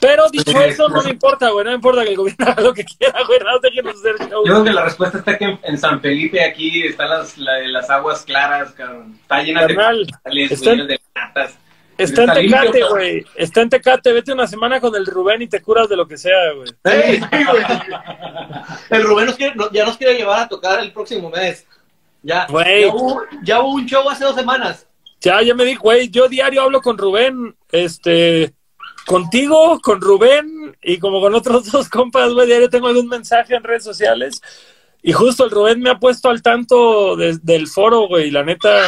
[0.00, 2.74] Pero dicho eso, no me importa, güey, no me importa que el gobierno haga lo
[2.74, 4.42] que quiera, güey, no déjenos hacer show.
[4.46, 7.58] Yo creo que la respuesta está que en, en San Felipe aquí están las, la-
[7.68, 9.18] las aguas claras, cabrón.
[9.22, 11.58] Está llena Carnal, de está en- de latas.
[11.96, 13.24] Está en Está Tecate, güey.
[13.36, 14.12] Está en Tecate.
[14.12, 16.68] Vete una semana con el Rubén y te curas de lo que sea, güey.
[16.68, 17.62] Sí, sí, güey.
[18.90, 21.66] El Rubén nos quiere- ya nos quiere llevar a tocar el próximo mes.
[22.22, 22.82] Ya, Güey.
[22.82, 24.86] ya, hubo, ya hubo un show hace dos semanas.
[25.20, 26.08] Ya, ya me di, güey.
[26.10, 28.52] Yo diario hablo con Rubén, este,
[29.06, 32.46] contigo, con Rubén y como con otros dos compas, güey.
[32.46, 34.40] Diario tengo algún mensaje en redes sociales.
[35.02, 38.30] Y justo el Rubén me ha puesto al tanto de- del foro, güey.
[38.30, 38.86] La neta,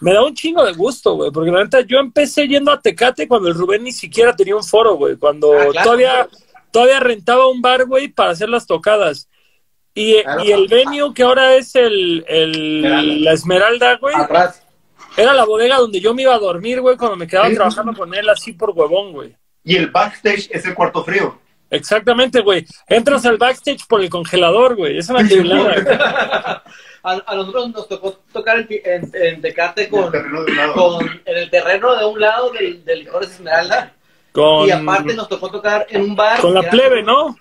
[0.00, 1.32] me da un chingo de gusto, güey.
[1.32, 4.62] Porque la neta, yo empecé yendo a Tecate cuando el Rubén ni siquiera tenía un
[4.62, 5.16] foro, güey.
[5.16, 5.84] Cuando Ah, claro.
[5.84, 6.28] todavía,
[6.70, 9.28] todavía rentaba un bar, güey, para hacer las tocadas.
[9.94, 10.44] Y, Claro.
[10.44, 13.14] y el venue que ahora es el, el- Esmeralda.
[13.24, 14.62] la Esmeralda, güey, Atrás.
[15.16, 17.56] era la bodega donde yo me iba a dormir, güey, cuando me quedaba Sí.
[17.56, 19.34] trabajando con él así por huevón, güey.
[19.64, 21.38] Y el backstage es el cuarto frío.
[21.70, 22.64] Exactamente, güey.
[22.88, 24.96] Entras al backstage por el congelador, güey.
[24.98, 26.62] Es una chulada.
[27.04, 30.56] A, a nosotros nos tocó tocar en, en, en Tecate con, el terreno de un
[30.56, 30.74] lado.
[30.74, 33.92] con- en el terreno de un lado del, del Licores Esmeralda.
[34.32, 36.40] Con, Y aparte nos tocó tocar en un bar.
[36.40, 37.36] con la plebe, ¿no?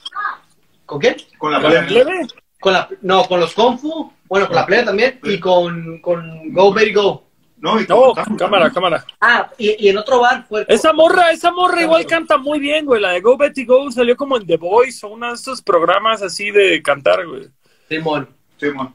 [0.86, 1.18] ¿Con quién?
[1.40, 2.06] Con la Con la plebe.
[2.06, 2.28] plebe.
[2.60, 4.14] Con la, no, con los Kung Fu.
[4.28, 5.20] Bueno, con la plebe también.
[5.24, 7.27] Y con, con Go Baby Go.
[7.60, 8.74] No, y No, cámara, ¿no?
[8.74, 9.06] cámara.
[9.20, 10.66] Ah, y, y en otro bar fue.
[10.68, 13.02] Esa morra, esa morra igual canta muy bien, güey.
[13.02, 16.22] La de Go Betty Go salió como en The Voice o uno de esos programas
[16.22, 17.48] así de cantar, güey.
[17.90, 18.30] Simón.
[18.58, 18.94] Sí, mon.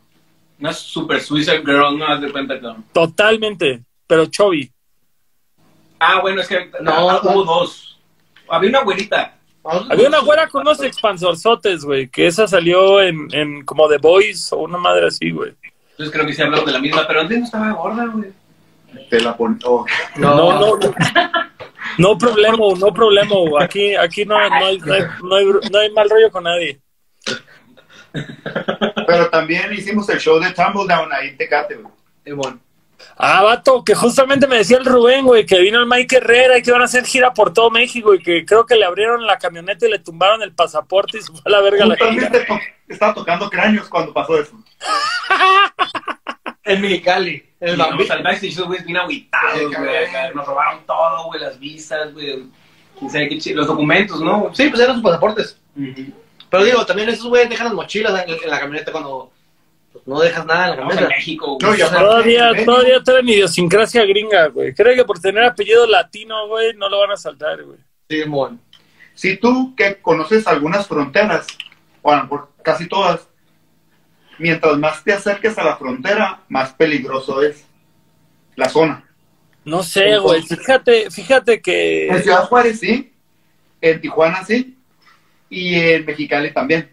[0.61, 2.69] Una super Suiza girl, no de cuenta que.
[2.93, 3.83] Totalmente.
[4.07, 4.71] Pero Chovy.
[5.99, 7.99] Ah, bueno, es que No, hubo dos.
[8.49, 9.37] Había una güerita.
[9.65, 12.09] Había una güera con unos expansorzotes, güey.
[12.09, 15.53] Que esa salió en, en como The Voice o una madre así, güey.
[15.93, 18.33] Entonces creo que sí hablamos de la misma, pero antes no estaba gorda, güey.
[19.11, 19.59] Te la pon...
[19.65, 19.85] oh.
[20.17, 20.95] No, no, no.
[21.99, 23.35] No problema, no problema.
[23.37, 23.65] güey.
[23.65, 26.81] Aquí, aquí no, no, hay, no, hay, no, hay, no hay mal rollo con nadie.
[29.07, 32.55] Pero también hicimos el show de Tumbledown ahí en Tecate, güey.
[33.17, 36.63] Ah, vato, que justamente me decía el Rubén, güey, que vino el Mike Herrera y
[36.63, 39.39] que iban a hacer gira por todo México y que creo que le abrieron la
[39.39, 42.07] camioneta y le tumbaron el pasaporte y se fue a la verga la gira.
[42.11, 44.53] Justamente to- estaba tocando cráneos cuando pasó eso.
[46.65, 47.45] En Mexicali.
[47.61, 48.09] En el Bambi.
[48.09, 50.35] al backstage, esos güeyes bien aguitados, Sí, güey.
[50.35, 52.45] Nos robaron todo, güey, las visas, güey.
[52.99, 54.51] Quién sabe qué chi- Los documentos, ¿no?
[54.55, 55.59] Sí, pues eran sus pasaportes.
[56.51, 59.31] Pero digo, también esos güeyes dejan las mochilas en, en la camioneta cuando
[59.93, 61.17] pues, no dejas nada en la Vamos a camioneta.
[61.19, 61.81] México, No, güey.
[61.81, 62.65] Todavía, ¿eh?
[62.65, 64.75] todavía traen idiosincrasia gringa, güey.
[64.75, 67.79] Creo que por tener apellido latino, güey, no lo van a saltar, güey.
[68.09, 68.61] Simón.
[69.15, 71.47] Si tú que conoces algunas fronteras,
[72.03, 73.29] o a lo mejor casi todas,
[74.39, 77.65] mientras más te acerques a la frontera, más peligroso es
[78.57, 79.05] la zona.
[79.65, 80.43] No sé, güey.
[80.43, 82.21] Fíjate, fíjate En que.
[82.23, 83.13] Ciudad Juárez sí,
[83.81, 84.77] en Tijuana sí,
[85.49, 86.91] y en Mexicali también.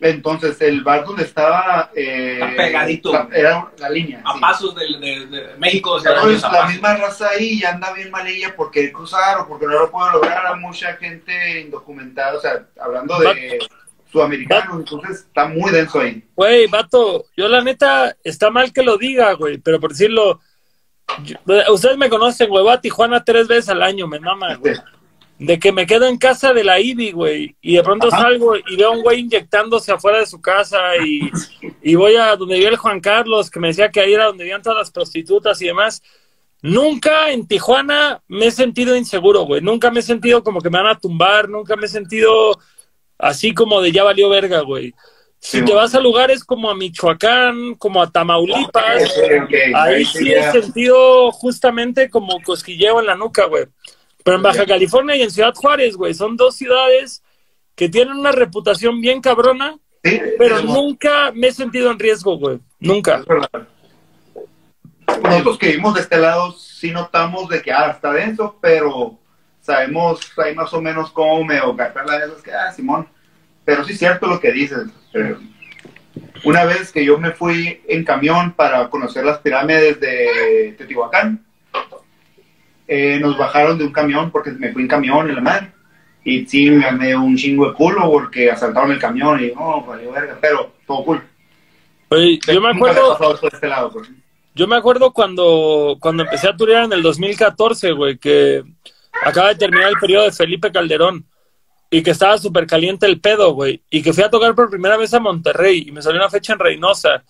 [0.00, 1.90] Entonces, el bar donde estaba...
[1.94, 3.12] eh, Está pegadito.
[3.12, 4.22] la- era la línea.
[4.24, 4.40] A sí.
[4.40, 6.68] pasos de, de, de México, o sea, Pero a la pasos.
[6.72, 10.10] misma raza ahí ya anda bien malilla por querer cruzar o porque no lo puedo
[10.10, 10.46] lograr.
[10.46, 13.60] Hay mucha gente indocumentada, o sea, hablando de
[14.14, 16.22] sudamericanos, entonces está muy denso ahí.
[16.34, 20.40] Güey, vato, yo la neta, está mal que lo diga, güey, pero por decirlo.
[21.24, 21.36] yo-
[21.72, 24.72] ustedes me conocen, güey, voy a Tijuana tres veces al año, me mama, güey.
[24.72, 24.84] Este,
[25.36, 28.22] De que me quedo en casa de la IBI, güey, y de pronto Ajá.
[28.22, 31.28] salgo y veo a un güey inyectándose afuera de su casa y,
[31.82, 34.44] y voy a donde vive el Juan Carlos, que me decía que ahí era donde
[34.44, 36.00] vivían todas las prostitutas y demás.
[36.62, 39.60] Nunca en Tijuana me he sentido inseguro, güey.
[39.60, 42.58] Nunca me he sentido como que me van a tumbar, nunca me he sentido
[43.18, 44.94] así como de ya valió verga, güey.
[45.38, 49.14] Si Sí, te vas a lugares como a Michoacán, como a Tamaulipas,
[49.74, 53.66] Ahí sí he sentido justamente como cosquilleo en la nuca, güey.
[54.24, 57.22] Pero en Baja California y en Ciudad Juárez, güey, son dos ciudades
[57.74, 62.58] que tienen una reputación bien cabrona, sí, pero nunca me he sentido en riesgo, güey.
[62.80, 63.22] Nunca.
[65.22, 69.18] Nosotros que vivimos de este lado sí notamos de que ah, está denso, pero
[69.64, 73.08] sabemos ahí más o menos cómo me gastar la de esas que, ah, Simón.
[73.64, 74.86] Pero sí es cierto lo que dices.
[75.14, 75.36] eh,
[76.44, 81.42] una vez que yo me fui en camión para conocer las pirámides de Teotihuacán,
[82.86, 85.72] eh, nos bajaron de un camión porque me fui en camión en la madre.
[86.22, 90.12] Y sí, me dio un chingo de culo porque asaltaron el camión y no, valió
[90.12, 91.22] verga, pero todo cool.
[92.10, 93.90] Güey, yo me acuerdo, este lado,
[94.54, 98.62] yo me acuerdo cuando, cuando empecé a turear en el 2014, güey, que
[99.22, 101.26] acaba de terminar el periodo de Felipe Calderón
[101.90, 104.96] y que estaba súper caliente el pedo, güey, y que fui a tocar por primera
[104.96, 107.22] vez a Monterrey y me salió una fecha en Reynosa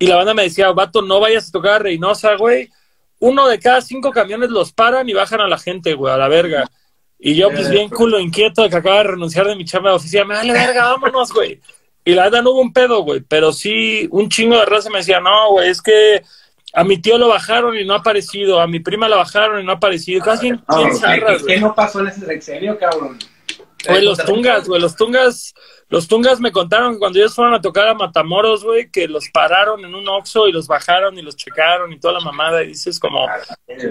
[0.00, 2.70] y la banda me decía, vato, no vayas a tocar a Reynosa, güey.
[3.18, 6.26] Uno de cada cinco camiones los paran y bajan a la gente, güey, a la
[6.26, 6.70] verga.
[7.18, 9.96] Y yo, pues, bien culo inquieto de que acaba de renunciar de mi chamba de
[9.96, 11.60] oficina, me vale verga, vámonos, güey.
[12.02, 14.98] Y la verdad no hubo un pedo, güey, pero sí un chingo de raza me
[14.98, 16.22] decía, no, güey, es que
[16.72, 19.64] a mi tío lo bajaron y no ha aparecido, a mi prima la bajaron y
[19.64, 20.24] no ha aparecido.
[20.24, 23.18] Casi en Ah, zarras, ¿Qué, no pasó en ese sexenio, cabrón?
[23.88, 25.54] Güey, los tungas, güey, los tungas,
[25.88, 29.28] los tungas me contaron que cuando ellos fueron a tocar a Matamoros, güey, que los
[29.30, 32.62] pararon en un Oxxo y los bajaron y los checaron y toda la mamada.
[32.62, 33.26] Y dices como,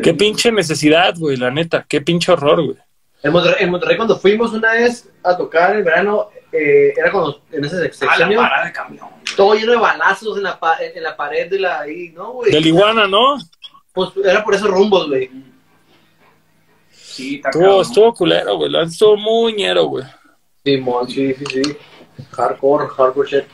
[0.03, 2.77] qué pinche necesidad, güey, la neta, qué pinche horror, güey.
[3.23, 7.41] En Monterrey, en Monterrey cuando fuimos una vez a tocar en verano, eh, era cuando
[7.51, 9.07] en ese A la sexenio, parada de camión.
[9.39, 12.51] Todo lleno de balazos en la, pa- en la pared de la ahí, ¿no, güey?
[12.51, 13.37] Del iguana, ¿no?
[13.93, 15.29] Pues era por esos rumbos, güey.
[16.91, 17.81] Sí, está Estuvo, cabrón.
[17.81, 20.05] estuvo culero, güey, la estuvo muy ñero, güey.
[20.63, 21.61] Simón, sí, sí, sí.
[22.31, 23.45] Hardcore, hardcore shit.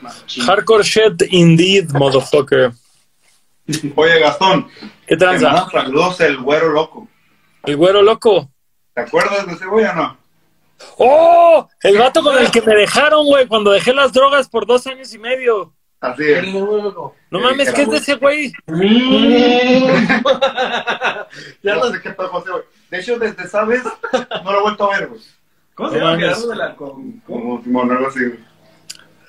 [0.00, 0.42] Machín.
[0.44, 2.72] Hardcore shit indeed, motherfucker.
[3.94, 4.68] Oye, Gastón,
[5.06, 5.68] ¿Qué tranza?
[5.70, 7.08] saludos el güero loco.
[7.64, 8.48] El güero loco.
[8.94, 10.16] ¿Te acuerdas de ese güey o no?
[10.98, 11.68] ¡Oh!
[11.82, 15.12] El vato con el que me dejaron, güey, cuando dejé las drogas por dos años
[15.14, 15.72] y medio.
[16.00, 16.52] Así es.
[16.52, 18.52] No mames, ¿qué es de ese güey?
[21.62, 22.62] Ya no sé qué tal, José, güey.
[22.90, 23.82] De hecho, desde sabes,
[24.44, 25.20] no lo he vuelto a ver, güey.
[25.74, 26.26] ¿Cómo se No llama mames.
[26.28, 27.40] Gerardo de la con- ¿cómo?
[27.42, 28.38] Como Simón, algo así, güey.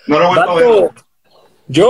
[0.07, 0.65] No lo he vuelto a ver.
[0.67, 0.89] Güey.
[1.67, 1.89] yo,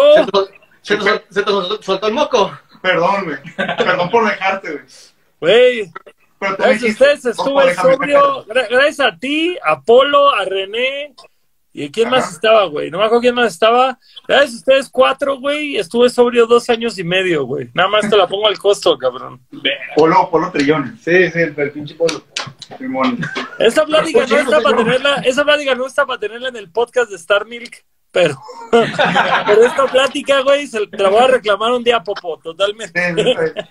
[0.82, 1.44] ¿Se te,
[1.82, 2.52] soltó el moco?
[2.82, 3.38] Perdón, güey.
[3.78, 4.84] Perdón por dejarte, güey.
[5.42, 5.92] güey,
[6.40, 10.30] Pero tú me gracias a ustedes "Por estuve sobrio, gra- gracias a ti, a Polo,
[10.34, 11.14] a René,
[11.74, 12.90] ¿y quién más estaba, güey?
[12.92, 13.98] No me acuerdo quién más estaba.
[14.28, 17.70] Gracias a ustedes cuatro, güey, estuve sobrio dos años y medio, güey.
[17.74, 19.42] Nada más te la pongo al costo, cabrón.
[19.96, 21.02] Polo, polo trillones.
[21.02, 22.24] Sí, sí, el, el pinche polo.
[23.60, 27.10] Esa plática no está para tenerla, esa plática no está para tenerla en el podcast
[27.10, 28.38] de Star Milk, pero,
[28.72, 33.00] pero esta plática, güey, se te la voy a reclamar un día, Popo, totalmente.
[33.16, 33.62] Sí, sí, sí.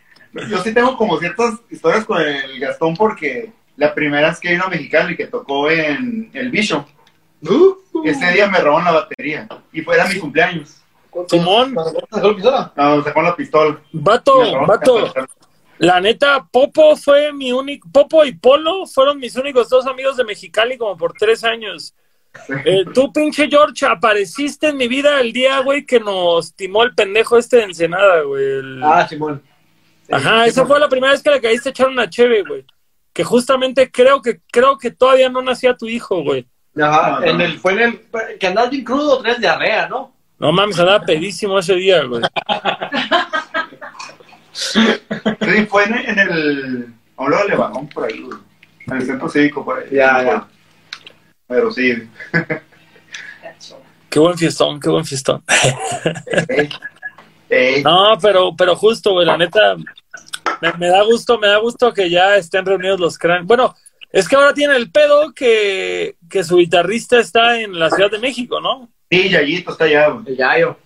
[0.48, 4.64] Yo sí tengo como ciertas historias con el Gastón porque la primera vez que vino
[4.64, 6.84] a Mexicali que tocó en el Bishop,
[8.04, 10.82] ese día me robaron la batería y fue era mi cumpleaños.
[11.28, 11.74] Simón.
[12.10, 12.72] ¿Sacó la pistola?
[12.76, 13.80] No, sacó la pistola.
[13.92, 15.28] Vato, vato, la-
[15.78, 20.24] la neta, Popo fue mi único, Popo y Polo fueron mis únicos dos amigos de
[20.24, 21.94] Mexicali como por tres años.
[22.66, 26.94] Eh, tú, pinche George, apareciste en mi vida el día, güey, que nos timó el
[26.94, 28.42] pendejo este de Ensenada, güey.
[28.44, 29.42] el- Ah, Simón.
[30.10, 32.64] Ajá, sí, esa fue la primera vez que le caíste a echar una cheve, güey.
[33.12, 36.46] Que justamente creo que creo que todavía no nacía tu hijo, güey.
[36.80, 38.00] Ajá, en el, fue en el.
[38.38, 40.14] Que andabas bien crudo, tres diarrea, ¿no?
[40.38, 42.22] No mames, andaba pedísimo ese día, güey.
[44.52, 44.80] Sí,
[45.68, 46.94] fue en, en el.
[47.16, 48.38] A un lado de Lebanón, por ahí, güey.
[48.86, 49.88] En el centro cívico, por ahí.
[49.90, 50.46] Ya, ya.
[51.46, 52.08] Pero sí.
[54.10, 55.42] Qué buen fiestón, qué buen fiestón.
[57.84, 59.76] No, pero, pero justo, güey, la neta,
[60.60, 63.46] me, me da gusto, me da gusto que ya estén reunidos los cráneos.
[63.46, 63.74] Bueno,
[64.10, 68.18] es que ahora tiene el pedo que, que su guitarrista está en la Ciudad de
[68.18, 68.88] México, ¿no?
[69.10, 70.24] Sí, Yayito está allá, güey.
[70.28, 70.76] El Yayo.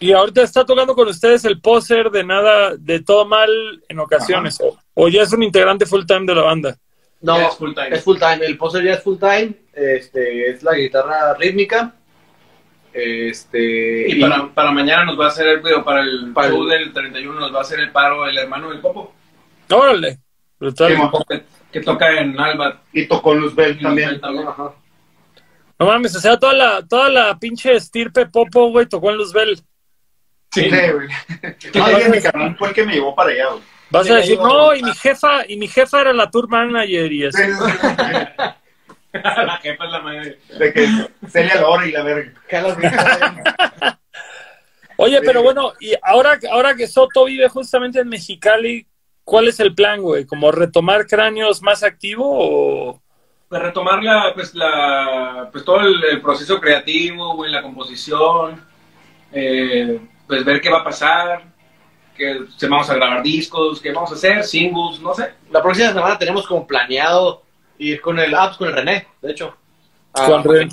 [0.00, 3.48] Y ahorita está tocando con ustedes el poser de nada, de todo mal
[3.88, 4.60] en ocasiones.
[4.60, 6.76] O, o ya es un integrante full time de la banda.
[7.20, 7.88] No, es full time.
[7.96, 8.44] Es full time.
[8.44, 9.54] El poser ya es full time.
[9.72, 11.94] Este, es la guitarra rítmica.
[12.94, 14.08] Este.
[14.08, 16.68] Y para, para mañana nos va a hacer el digo, para el Para show el-
[16.68, 19.12] del 31 nos va a hacer el paro el hermano del Popo,
[19.70, 20.18] Órale.
[20.60, 20.94] Sí,
[21.28, 22.80] que, que toca en Alba.
[22.92, 24.20] Y tocó Luzbel también.
[24.22, 24.72] Ajá.
[25.78, 29.60] No mames, o sea, toda la, toda la pinche estirpe popo, güey, tocó en Luzbel.
[30.52, 31.08] Sí, güey.
[31.74, 33.62] No, dije, mi carnal fue el que me llevó para allá, güey.
[33.90, 37.12] Vas Sí, a decir, no, y mi jefa, y mi jefa era la tour manager
[37.12, 37.42] y así.
[39.22, 40.38] La jefa es la madre.
[40.58, 40.88] De que
[41.28, 42.32] Celia Lora y la verga.
[44.96, 48.86] Oye, pero bueno, y ahora, ahora que Soto vive justamente en Mexicali,
[49.24, 50.24] ¿cuál es el plan, güey?
[50.24, 53.02] ¿Como retomar cráneos más activo o...?
[53.48, 58.64] Pues retomar la, pues la, pues todo el, el proceso creativo, güey, la composición,
[59.30, 61.44] eh, pues ver qué va a pasar,
[62.16, 65.34] que se vamos a grabar discos, qué vamos a hacer, singles, no sé.
[65.50, 67.43] La próxima semana tenemos como planeado
[67.78, 69.56] ir con el apps con el René, de hecho.
[70.12, 70.70] A Con René.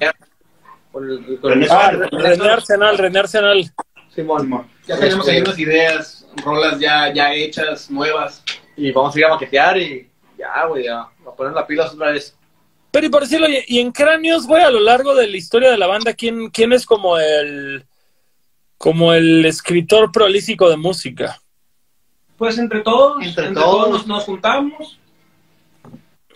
[0.92, 1.92] Con el, con René el- Ah.
[2.12, 3.72] René Arsenal, René Arsenal.
[4.14, 4.42] Simón.
[4.42, 4.68] Simón.
[4.88, 8.44] Ya tenemos ahí Este, unas ideas, rolas ya, ya hechas, nuevas.
[8.76, 11.02] Y vamos a ir a maquetear y ya, güey, ya.
[11.02, 12.36] A poner la pila otra vez.
[12.92, 15.72] Pero y por decirlo, y y en cráneos, güey, a lo largo de la historia
[15.72, 17.86] de la banda, ¿quién, quién es como el
[18.78, 21.40] como el escritor prolífico de música?
[22.38, 23.76] Pues entre todos, Entre entre, todos.
[23.78, 25.00] todos nos, nos juntamos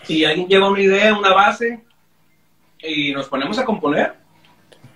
[0.07, 1.81] y alguien lleva una idea, una base
[2.79, 4.13] y nos ponemos a componer.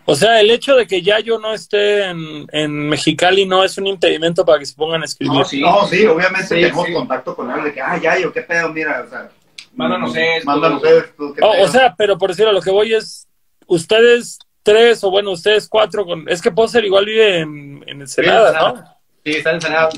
[0.05, 3.77] O sea, el hecho de que ya yo no esté en, en Mexicali no es
[3.77, 5.37] un impedimento para que se pongan a escribir.
[5.37, 5.61] No, sí.
[5.61, 6.93] No, sí, obviamente Sí, tenemos sí.
[6.93, 9.29] contacto con él de que, ah, ya, yo, qué pedo, mira, o sea.
[9.75, 10.45] Mándanos mm, esto.
[10.49, 11.63] Mándanos esto, qué Oh, pedo.
[11.63, 13.27] o sea, pero por decirlo, lo que voy es,
[13.67, 18.51] ustedes tres, o bueno, ustedes cuatro, con, es que Poser igual vive en, en Ensenada,
[18.73, 18.83] ¿no?
[19.23, 19.89] Sí, está en Sanada.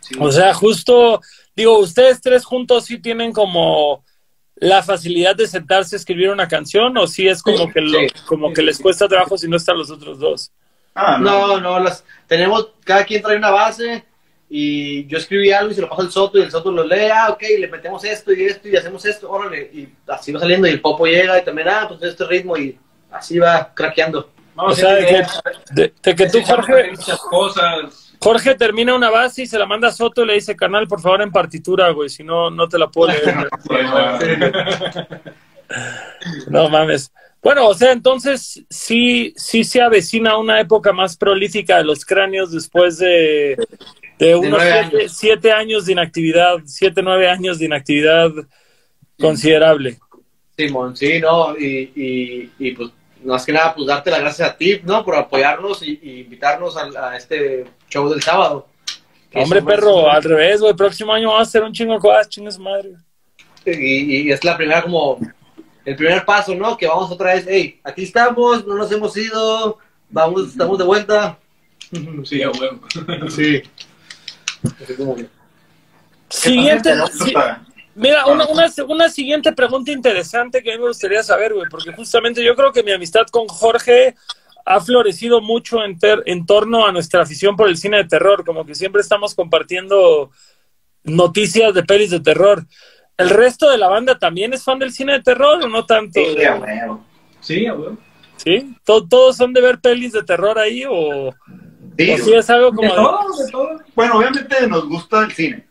[0.00, 0.14] Sí.
[0.20, 1.20] O sea, justo,
[1.58, 4.04] digo, ustedes tres juntos sí tienen como
[4.56, 7.98] la facilidad de sentarse a escribir una canción, o sí es como Sí, que, lo-
[8.00, 8.06] sí.
[8.26, 8.82] como Sí, que sí, les sí.
[8.82, 10.50] cuesta trabajo si no están los otros dos.
[10.94, 11.46] Ah, no.
[11.48, 14.04] No, no, las tenemos, cada quien trae una base
[14.50, 17.08] y yo escribí algo y se lo paso al Soto y el Soto lo lee,
[17.12, 20.66] ah, ok, le metemos esto y esto y hacemos esto, órale, y así va saliendo
[20.66, 22.78] y el Popo llega y también, ah, pues este ritmo y
[23.10, 24.30] así va craqueando.
[24.54, 25.40] Vamos O sea, de que, ideas,
[25.70, 28.07] de, de que tú, Jorge, muchas cosas.
[28.20, 31.00] Jorge termina una base y se la manda a Soto y le dice, canal, por
[31.00, 33.48] favor, en partitura, güey, si no, no te la puedo leer.
[36.48, 37.12] No mames.
[37.42, 42.50] Bueno, o sea, entonces sí, sí se avecina una época más prolífica de los cráneos
[42.50, 43.56] después de,
[44.18, 45.12] de unos siete, años.
[45.16, 48.30] siete años de inactividad, siete, nueve años de inactividad
[49.18, 49.98] considerable.
[50.56, 52.90] Simón, sí, no, y, y, y pues
[53.24, 55.04] más que nada, pues darte las gracias a ti, ¿no?
[55.04, 58.66] Por apoyarnos y, y invitarnos a, a este show del sábado.
[59.34, 60.74] Hombre, perro, al revés, güey.
[60.74, 62.92] Próximo año vamos a hacer un chingo de cosas, chingas madre.
[63.66, 65.18] Y, y es la primera como,
[65.84, 66.76] el primer paso, ¿no?
[66.76, 69.78] Que vamos otra vez, hey, aquí estamos, no nos hemos ido,
[70.10, 71.38] vamos, estamos de vuelta.
[72.24, 72.80] Sí, a huevo.
[73.30, 73.62] Sí.
[74.82, 75.26] Así como que-
[76.28, 76.90] Siguiente.
[77.98, 81.92] Mira, una, una, una siguiente pregunta interesante que a mí me gustaría saber, güey, porque
[81.92, 84.14] justamente yo creo que mi amistad con Jorge
[84.64, 88.44] ha florecido mucho en, ter- en torno a nuestra afición por el cine de terror,
[88.44, 90.30] como que siempre estamos compartiendo
[91.04, 92.64] noticias de pelis de terror.
[93.16, 96.20] ¿El resto de la banda también es fan del cine de terror o no tanto?
[96.20, 96.36] Sí.
[97.40, 97.66] Sí.
[98.36, 98.74] ¿Sí?
[98.84, 101.32] ¿To- ¿Todos son de ver pelis de terror ahí o,
[101.98, 103.80] Sí, o sí es algo De como de- todo, de todo.
[103.94, 105.66] Bueno, obviamente nos gusta el cine,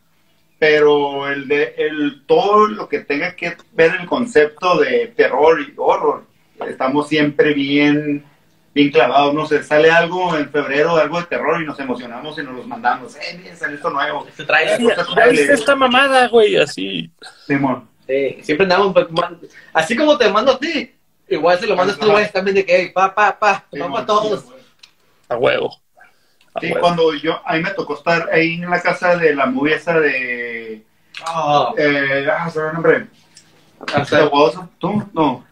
[0.60, 5.74] pero el de el todo lo que tenga que ver el concepto de terror y
[5.78, 6.26] horror,
[6.68, 8.24] estamos siempre bien
[8.74, 12.44] bien clavados, no sé, sale algo en febrero, algo de terror y nos emocionamos y
[12.44, 14.24] nos los mandamos, eh, miren, sale esto nuevo.
[14.28, 14.80] Este trailer.
[14.80, 17.10] "Ay, ya viste esta mamada, güey, así.
[17.48, 17.90] Simón.
[18.06, 19.08] Sí, siempre andamos, pues,
[19.74, 20.94] así como te mando a ti,
[21.28, 23.80] igual se lo mando a estos güeyes también de que, hey, pa, pa, pa, Sí,
[23.80, 24.46] vamos man, a todos.
[25.28, 25.76] A huevo.
[26.58, 26.80] A Sí, huevo.
[26.82, 30.00] cuando yo, a mí me tocó estar ahí en la casa de la movie esa
[30.00, 30.84] de,
[31.26, 33.08] Ah, eh, ah, se me nombre,
[33.94, 35.04] hasta- ¿The Walls, ¿tú?
[35.14, 35.46] No,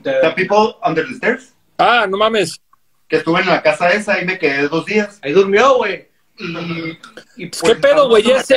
[0.00, 2.60] De- The People Under the Stairs, Ah, no mames.
[3.08, 5.18] que estuve en la casa esa y me quedé dos días.
[5.22, 6.08] ahí durmió, güey.
[6.36, 6.98] Y,
[7.36, 8.24] y ¿Qué pues, pedo, güey?
[8.24, 8.50] ¿Ya es,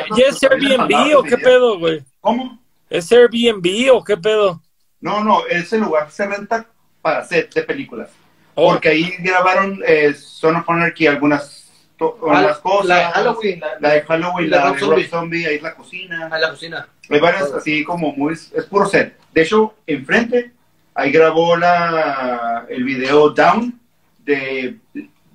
[0.44, 2.04] Airbnb o qué pedo, güey?
[2.22, 2.60] ¿Cómo?
[2.90, 4.62] ¿Es Airbnb o qué pedo?
[5.00, 6.66] No, no, ese lugar se renta
[7.04, 8.10] para set de películas.
[8.56, 11.57] Oh, Porque ahí grabaron eh, Son of Anarchy algunas,
[11.98, 12.86] to- algunas cosas.
[12.88, 15.04] La de Halloween, la, La de Halloween, La la, de Zombie.
[15.04, 16.28] Rob Zombie, ahí es la cocina.
[16.32, 16.88] a la cocina.
[17.10, 18.34] Hay varias así como muy...
[18.34, 19.18] Es puro set.
[19.34, 20.52] De hecho, enfrente,
[20.94, 23.80] ahí grabó la, el video Down
[24.26, 24.78] de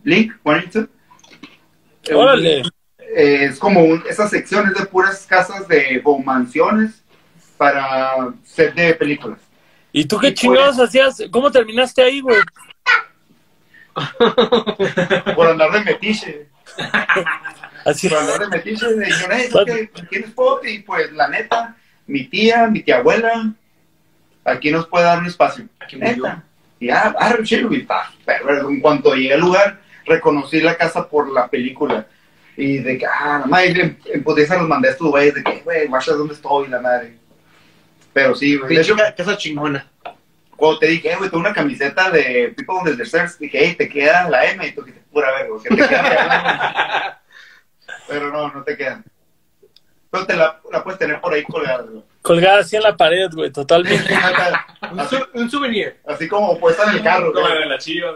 [0.02, 0.88] Blink 182.
[2.14, 2.62] órale.
[3.14, 7.02] Eh, es como un, esas secciones de puras casas de o mansiones
[7.58, 9.38] para set de películas.
[9.92, 11.22] ¿Y tú qué Y chingados hacías?
[11.30, 12.38] ¿Cómo terminaste ahí, güey?
[15.36, 16.48] Por andar de metiche.
[17.84, 18.08] Así.
[18.08, 18.86] Por andar de metiche.
[18.96, 20.64] Me dijeron, "Hey, ¿tú qué- ¿tienes spot?
[20.66, 23.52] Y pues la neta, mi tía, mi tía abuela,
[24.44, 25.66] aquí nos puede dar un espacio.
[25.80, 25.96] Aquí.
[25.96, 26.42] Neta.
[26.78, 31.08] Y ah, ah, chido, y pa, pero en cuanto llegué al lugar, reconocí la casa
[31.08, 32.06] por la película.
[32.56, 35.42] Y de que, ah, la madre, en, en putiza los mandé a estos güeyes, de
[35.44, 37.16] que, güey, guachas dónde estoy, la madre.
[38.12, 38.74] Pero sí, güey.
[38.74, 39.88] De hecho, casa chingona.
[40.62, 43.74] Cuando te dije, eh, güey, tengo una camiseta de People on the Stairs, dije, hey,
[43.76, 47.22] te queda la M, y tú dijiste, pura verga, que te queda.
[48.08, 49.02] Pero no, no te queda.
[50.08, 52.04] Pero te la, la puedes tener por ahí colgada, güey.
[52.22, 54.14] Colgada así en la pared, güey, totalmente.
[54.92, 55.96] Un, su- un souvenir.
[56.06, 57.62] así como puesta en el carro, Como la güey.
[57.64, 58.14] de la chivas.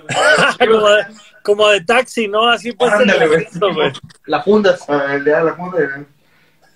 [0.57, 1.07] como, de,
[1.43, 2.49] como de taxi, ¿no?
[2.49, 3.29] Así pues en Ándale, el
[3.73, 3.93] güey.
[4.27, 4.89] La fundas.
[4.89, 6.07] A ver, le da la funda, güey.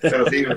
[0.00, 0.56] Pero sí, güey.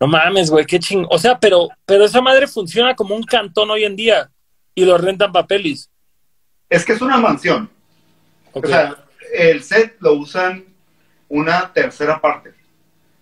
[0.00, 1.06] No mames, güey, qué ching.
[1.10, 4.30] O sea, pero, pero esa madre funciona como un cantón hoy en día
[4.74, 5.90] y lo rentan papeles.
[6.68, 7.68] Es que es una mansión.
[8.52, 8.96] O sea,
[9.34, 10.64] el set lo usan
[11.28, 12.54] una tercera parte.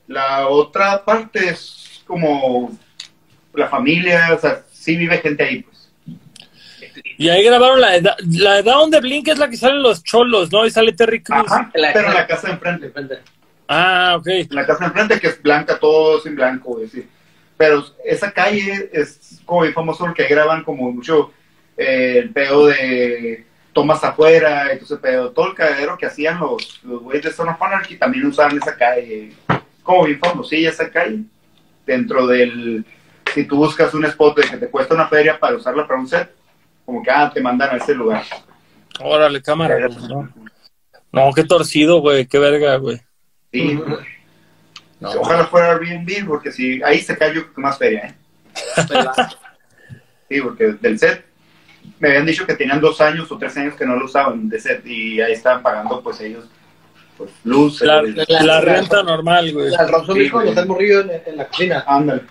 [0.07, 2.77] La otra parte es como
[3.55, 5.91] la familia, o sea, sí vive gente ahí, pues.
[7.19, 10.05] y ahí grabaron la de, la de Down de Blink, es la que salen los
[10.05, 10.65] cholos, ¿no?
[10.65, 11.51] Y sale Terry Crews.
[11.51, 12.93] Ajá, pero la casa de enfrente.
[13.69, 14.27] Ah, ok.
[14.51, 17.07] La casa enfrente que es blanca, todo es en blanco, sí.
[17.57, 21.33] Pero esa calle es como bien famoso porque graban como mucho
[21.77, 27.03] eh, el pedo de tomas afuera, entonces pedo, todo el cagadero que hacían los, los
[27.03, 29.33] güeyes de Son of Anarchy también usaban esa calle,
[29.83, 31.25] como bien famosilla esa calle,
[31.85, 32.87] dentro del,
[33.35, 36.09] si tú buscas un spot de que te cuesta una feria para usarla para un
[36.09, 36.31] set,
[36.87, 38.25] como que ah, te mandan a ese lugar.
[39.01, 39.89] Órale, cámara.
[39.89, 40.33] ¿no?
[41.13, 43.01] no, qué torcido, güey, qué verga, güey.
[43.53, 43.81] Sí,
[45.01, 45.11] No.
[45.21, 48.15] ojalá fuera Airbnb porque si ahí se cae yo creo que más feria, ¿eh?
[50.29, 51.25] Sí, porque del set
[52.01, 54.59] me habían dicho que tenían dos años o tres años que no lo usaban de
[54.59, 56.47] set y ahí estaban pagando pues ellos
[57.17, 57.81] pues luz.
[57.81, 59.71] La, eh, la renta normal, güey.
[60.05, 60.59] Zombie Sí, cuando güey.
[60.59, 61.85] está morrido en, en la cocina.
[61.87, 62.23] ándale.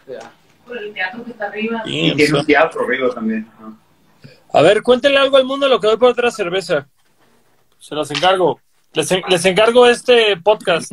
[0.65, 1.81] Por el teatro que está arriba.
[1.85, 3.47] Y tiene un teatro arriba también.
[3.57, 3.71] ajá.
[4.53, 6.87] A ver, cuéntenle algo al mundo de lo que voy por otra cerveza.
[7.79, 8.59] Se los encargo.
[8.95, 10.91] Les, en- les encargo este podcast.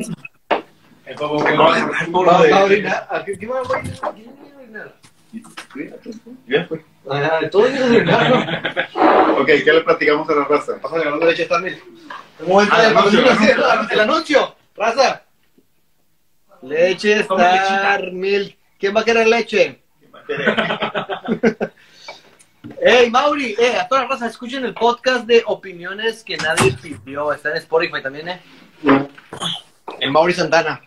[1.05, 3.07] Es como que No, Va de- va a orinar.
[3.09, 3.99] ¿A qué- va a orinar?
[4.15, 6.03] ¿Quién va a?
[6.47, 6.85] Ya fue.
[7.09, 9.41] Ah, orinar, ¿no?
[9.41, 10.79] Ok, ¿qué le platicamos a la raza?
[10.81, 11.79] Pásale hablando de leche también.
[12.71, 13.93] Ah, el anuncio, el anuncio, el el, anuncio.
[13.93, 14.55] el anuncio.
[14.75, 15.23] Raza.
[16.61, 18.57] Leche Star Milk.
[18.79, 19.27] ¿Quién va a querer
[22.63, 22.79] leche?
[22.81, 27.33] Ey, Mauri, eh, a toda la raza, escuchen el podcast de opiniones que nadie pidió.
[27.33, 28.41] Está en Spotify también, eh.
[29.99, 30.81] El Mauri Santana.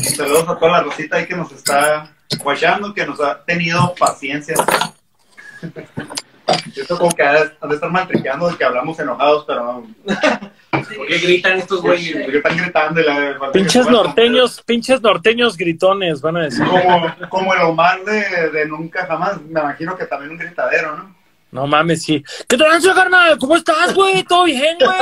[0.00, 4.54] Saludos a toda la rosita ahí que nos está guachando, que nos ha tenido paciencia.
[6.76, 9.84] Esto como que ha de estar maltriqueando de que hablamos enojados, pero
[10.96, 12.22] ¿Por qué gritan estos güeyes?
[12.22, 16.64] porque están gritando y la Pinches norteños, pinches norteños gritones, van a decir.
[16.64, 21.16] Como, como el Omar de, de Nunca Jamás, me imagino que también un gritadero, ¿no?
[21.50, 22.22] No mames, sí.
[22.48, 23.38] ¿Qué tranza, carnal?
[23.38, 24.22] ¿Cómo estás, güey?
[24.24, 24.98] ¿Todo bien, güey?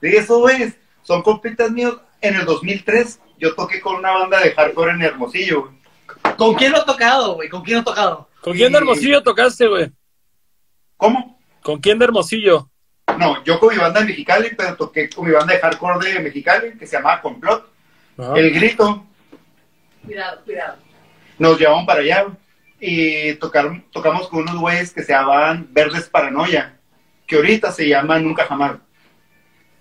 [0.00, 0.72] Sí, eso, güey,
[1.02, 1.96] son compitas míos.
[2.20, 6.36] En el 2003 yo toqué con una banda de hardcore en Hermosillo, güey.
[6.36, 7.48] ¿Con quién lo ha tocado, güey?
[7.48, 8.28] ¿Con quién lo ha tocado?
[8.42, 9.90] ¿Con quién de Hermosillo tocaste, güey?
[11.00, 11.40] ¿Cómo?
[11.62, 12.70] ¿Con quién de Hermosillo?
[13.18, 16.20] No, yo con mi banda de Mexicali, pero toqué con mi banda de hardcore de
[16.20, 17.66] Mexicali, que se llamaba Complot.
[18.18, 18.34] Ajá.
[18.36, 19.06] El grito,
[20.04, 20.76] Cuidado, cuidado.
[21.38, 22.26] nos llevaban para allá
[22.78, 26.78] y tocaron, tocamos con unos güeyes que se llamaban Verdes Paranoia,
[27.26, 28.76] que ahorita se llaman Nunca Jamás.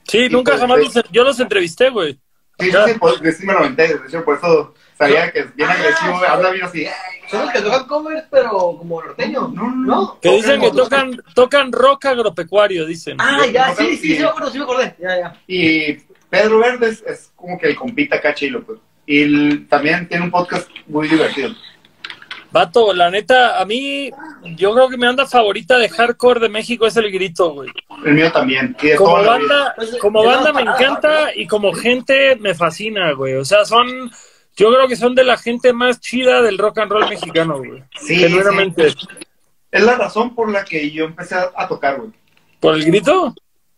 [0.07, 2.13] Sí, Y nunca pues, jamás los, yo los entrevisté, güey.
[2.59, 5.56] Sí, sí, sí, pues, sí me lo aventé, de hecho, por eso sabía que es
[5.56, 6.86] bien agresivo, güey, habla bien así.
[7.32, 9.47] Son los que tocan covers, pero como norteño.
[9.47, 10.20] No, no, no.
[10.22, 13.18] Que dicen que Tocan- tocan, rock agropecuario, dicen.
[13.20, 14.95] Ah, ya, Tocan- sí, sí, sí, me acuerdo, sí me acordé.
[15.00, 15.41] Ya, ya.
[15.47, 15.93] Y
[16.30, 18.80] Pedro Verdes es como que el compita acá chilo, pues.
[19.06, 21.50] Y el- también tiene un podcast muy divertido.
[22.52, 24.10] Vato, la neta, a mí,
[24.56, 27.70] yo creo que mi banda favorita de hardcore de México es El Grito, güey.
[28.04, 28.76] El mío también.
[28.97, 33.36] Como banda, Pues, como banda me encanta y como gente me fascina, güey.
[33.36, 34.12] O sea, son,
[34.60, 37.84] yo creo que son de la gente más chida del rock and roll mexicano, güey.
[38.01, 38.91] Sí, Genuinamente.
[38.91, 39.07] sí.
[39.72, 42.12] Es la razón por la que yo empecé a, a tocar, güey.
[42.60, 43.34] ¿Por el grito?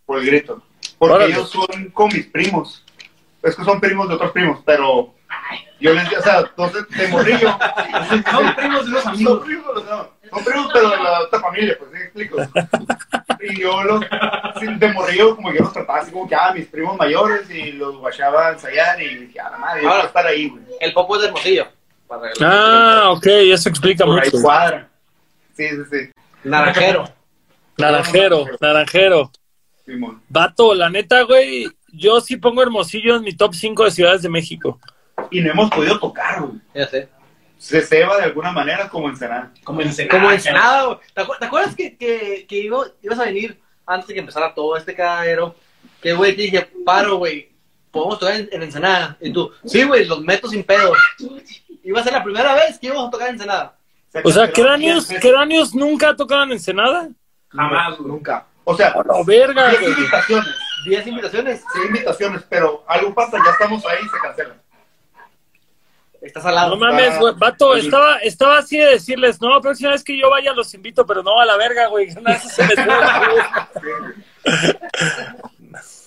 [0.05, 0.61] Por el grito.
[0.97, 1.33] Porque Órale.
[1.33, 2.83] ellos son con mis primos.
[3.43, 5.13] Es que son primos de otros primos, pero
[5.79, 7.49] yo les o sea, entonces de morrillo.
[8.31, 9.43] Son primos de Son amigos.
[9.45, 12.37] primos, no, son primos, pero de la otra familia, pues, ¿sí me explico?
[13.41, 14.01] Y yo los,
[14.79, 17.73] de morrillo, como que yo los trataba así como que, ah, mis primos mayores, y
[17.73, 19.99] los guachaba a ensayar, y dije, ah, la madre, yo Ahora.
[20.01, 20.63] quiero estar ahí, güey.
[20.79, 21.67] El popo es de Hermosillo.
[22.07, 24.41] Para Ah, ok, eso explica Por ahí mucho.
[24.43, 24.89] cuadra.
[25.55, 26.11] Sí, sí, sí.
[26.43, 27.05] Naranjero.
[27.77, 29.31] Naranjero, naranjero.
[29.85, 30.21] Simón.
[30.29, 34.29] Vato, la neta, güey, yo sí pongo Hermosillo en mi top 5 de ciudades de
[34.29, 34.79] México.
[35.29, 36.53] Y no hemos podido tocar, güey.
[36.75, 37.09] Ya sé.
[37.61, 39.51] Se ceba de alguna manera como Ensenada.
[39.63, 40.19] Como Ensenada.
[40.19, 40.99] Como Ensenada.
[41.13, 44.53] ¿Te, acu- te acuerdas que, que, que iba- ibas a venir antes de que empezara
[44.55, 45.55] todo este cagadero?
[46.01, 47.51] Que, güey, te dije, paro, güey,
[47.91, 49.15] podemos tocar en, en Ensenada.
[49.21, 50.91] Y tú, sí, güey, los meto sin pedo.
[51.83, 53.75] Iba a ser la primera vez que íbamos a tocar en Ensenada.
[54.23, 55.07] O sea, Cráneos.
[55.21, 57.09] Cráneos nunca tocaron Ensenada.
[57.49, 57.99] Jamás.
[57.99, 58.47] Nunca.
[58.63, 59.93] O sea, la verga, diez güey.
[59.93, 60.49] invitaciones.
[60.87, 61.63] ¿Diez invitaciones?
[61.73, 64.55] Sí, invitaciones, pero algo pasa, ya estamos ahí y se cancela.
[66.21, 66.69] Estás al lado.
[66.71, 67.33] No mames, güey.
[67.35, 71.23] Vato, estaba, estaba así de decirles, no, próxima vez que yo vaya los invito, pero
[71.23, 72.11] no a la verga, güey.
[72.11, 72.31] Se me.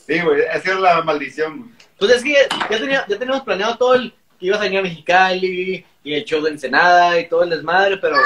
[0.06, 1.70] Sí, güey, esa es la maldición, güey.
[1.98, 2.40] Pues es que ya,
[2.70, 6.24] ya tenía- ya teníamos planeado todo el que ibas a venir a Mexicali y el
[6.24, 8.16] show de Ensenada y todo el desmadre, pero.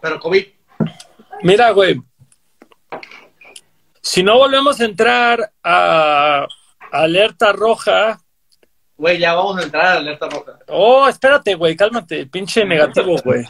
[0.00, 0.46] Pero COVID.
[1.42, 2.00] Mira, güey.
[4.00, 6.46] Si no volvemos a entrar a
[6.92, 8.18] alerta roja.
[9.00, 10.58] Güey, ya vamos a entrar a la alerta roja.
[10.68, 13.46] Oh, espérate, güey, cálmate, pinche negativo, güey.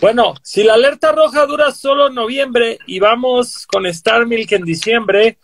[0.00, 5.38] Bueno, si la alerta roja dura solo noviembre y vamos con Star Milk en diciembre,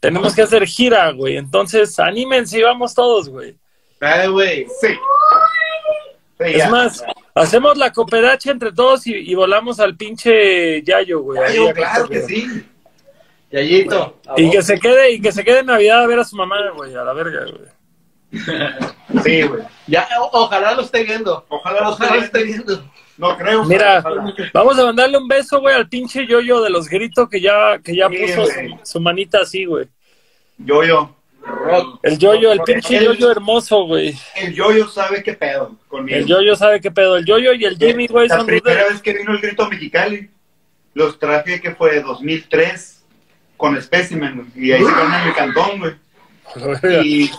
[0.00, 1.36] tenemos que hacer gira, güey.
[1.36, 3.54] Entonces, anímense y vamos todos, güey.
[4.00, 4.66] Eh, güey.
[4.80, 4.88] Sí.
[4.88, 6.70] Sí, Es ya.
[6.70, 7.04] más,
[7.34, 11.40] hacemos la cooperacha entre todos y, y volamos al pinche Yayo, güey.
[11.42, 12.66] Ay, Ahí yo, a claro que sí.
[13.50, 14.18] Yayito.
[14.38, 16.56] Y que se quede, y que se quede en Navidad a ver a su mamá,
[16.74, 17.81] güey, a la verga, güey.
[19.22, 19.62] Sí, güey.
[19.86, 21.44] Ya, o- ojalá lo esté viendo.
[21.48, 22.90] Ojalá lo Ojalá lo esté viendo.
[23.18, 23.64] No creo.
[23.64, 24.34] Mira, ojalá.
[24.54, 27.94] vamos a mandarle un beso, güey, al pinche yoyo de los gritos que ya, que
[27.94, 29.86] ya Sí, puso su, su manita así, güey.
[30.58, 31.14] Yo, yo.
[31.44, 31.98] Rock.
[32.04, 34.16] El yoyo, el pinche El- yoyo hermoso, güey.
[34.36, 36.16] El yoyo sabe qué pedo conmigo.
[36.16, 37.16] El yoyo sabe qué pedo.
[37.16, 39.68] El yoyo y el Jimmy, güey, La son primera dos vez que vino el grito
[39.68, 40.30] Mexicali,
[40.94, 43.04] los traje que fue 2003
[43.56, 45.94] con Specimen, güey, y ahí se quedaron en mi cantón, güey.
[47.06, 47.30] Y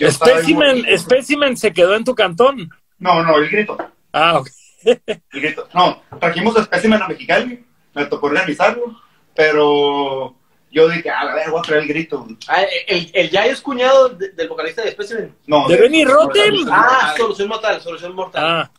[0.00, 0.84] yo Specimen.
[0.98, 2.70] Specimen se quedó en tu cantón.
[2.98, 3.76] No, no, el grito.
[4.12, 4.48] Ah, ok.
[4.84, 5.68] El grito.
[5.74, 7.64] No, trajimos a Specimen a Mexicali,
[7.94, 8.98] me tocó organizarlo,
[9.34, 10.34] pero
[10.70, 12.26] yo dije, a ver, voy a traer el grito.
[12.48, 15.34] Ah, el, el Yayo es cuñado de- del vocalista de Specimen.
[15.46, 16.54] No, ¿De Benny Rotten?
[16.70, 18.42] Ah, solución mortal, solución mortal.
[18.44, 18.70] Ah.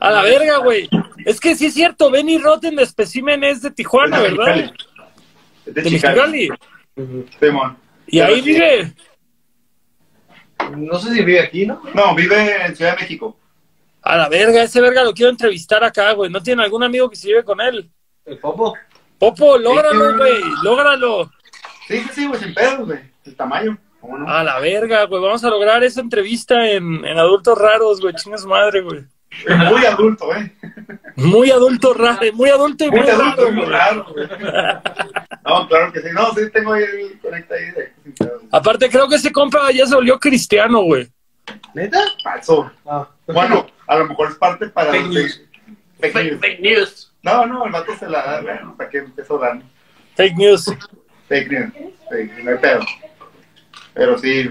[0.00, 0.88] A la verga, güey.
[1.24, 4.46] Es que sí es cierto, Benny Rotten de Specimen es de Tijuana, de ¿verdad?
[4.56, 4.74] Mexicali.
[5.66, 6.48] Es de De Mexicali.
[6.96, 7.28] Mexicali.
[7.40, 7.78] Simón.
[8.06, 8.52] Y Pero ahí sí.
[8.52, 8.94] vive.
[10.70, 11.82] No sé si vive aquí, ¿no?
[11.94, 13.36] No, vive en Ciudad de México.
[14.02, 16.30] A la verga, ese verga lo quiero entrevistar acá, güey.
[16.30, 17.90] ¿No tiene algún amigo que se lleve con él?
[18.24, 18.74] El Popo.
[19.18, 20.40] Popo, lógralo, güey.
[20.62, 21.30] Lógralo.
[21.88, 23.00] Sí, sí, sí, güey, sin pedos, güey.
[23.24, 24.28] El tamaño, ¿cómo no?
[24.28, 25.22] A la verga, güey.
[25.22, 28.14] Vamos a lograr esa entrevista en, en Adultos Raros, güey.
[28.14, 29.04] Chinga su madre, güey.
[29.70, 30.52] Muy adulto, ¿eh?
[31.16, 34.28] Muy adulto raro, muy adulto y muy, Muy adulto raro, y muy raro, güey.
[35.46, 36.08] No, claro que sí.
[36.12, 37.72] No, sí, tengo ahí el conecta ahí.
[38.50, 41.08] Aparte, creo que ese compa ya se volvió cristiano, güey.
[41.74, 42.00] ¿Neta?
[42.22, 42.70] Falso.
[42.86, 43.08] Ah.
[43.26, 44.90] Bueno, a lo mejor es parte para...
[44.90, 45.42] Fake los- news.
[46.00, 46.40] Fake news.
[46.40, 47.12] Fake news.
[47.22, 49.64] No, no, el vato se la da, bueno, ¿para qué empezó dando?
[50.16, 50.66] Fake news.
[51.28, 51.72] Fake news.
[52.08, 52.80] Fake, no hay pedo.
[53.94, 54.50] Pero sí,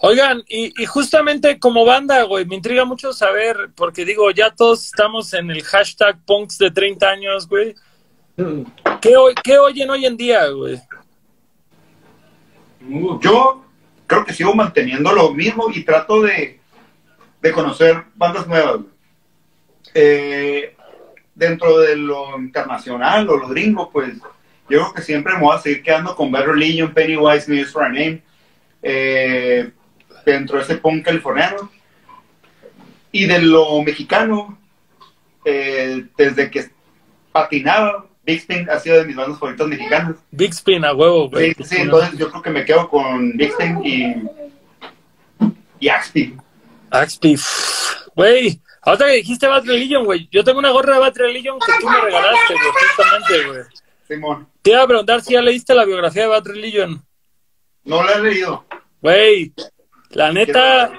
[0.00, 5.34] Oigan, y, justamente como banda, güey, me intriga mucho saber, porque digo, ya todos estamos
[5.34, 7.74] en el hashtag punks de 30 años, güey.
[9.00, 10.80] ¿Qué, qué oyen hoy en día, güey?
[13.20, 13.64] yo
[14.06, 16.60] creo que sigo manteniendo lo mismo y trato de,
[17.42, 18.80] de conocer bandas nuevas.
[19.94, 20.76] Eh,
[21.34, 24.14] dentro de lo internacional o lo gringo, pues
[24.68, 27.84] yo creo que siempre me voy a seguir quedando con Bad Religion, Pennywise, News for
[27.84, 28.22] a Name,
[28.82, 29.70] eh,
[30.32, 31.70] dentro de ese punk californiano.
[33.12, 34.58] Y de lo mexicano,
[35.44, 36.70] eh, desde que
[37.32, 40.16] patinaba, Big Spin ha sido de mis bandas favoritas mexicanas.
[40.30, 41.54] Big Spin a huevo, güey.
[41.54, 44.14] Sí, sí, entonces yo creo que me quedo con Big Spin y,
[45.80, 46.36] y Axpi.
[46.90, 47.36] Axpi,
[48.14, 48.60] güey.
[48.82, 50.28] Ahorita que dijiste Bad Religion, güey.
[50.30, 53.60] Yo tengo una gorra de Bad Religion que tú me regalaste, güey, justamente, güey.
[54.06, 57.02] Simón, Te iba a preguntar si ya leíste la biografía de Bad Religion.
[57.84, 58.64] no la he leído.
[59.02, 59.52] Güey,
[60.10, 60.90] la neta,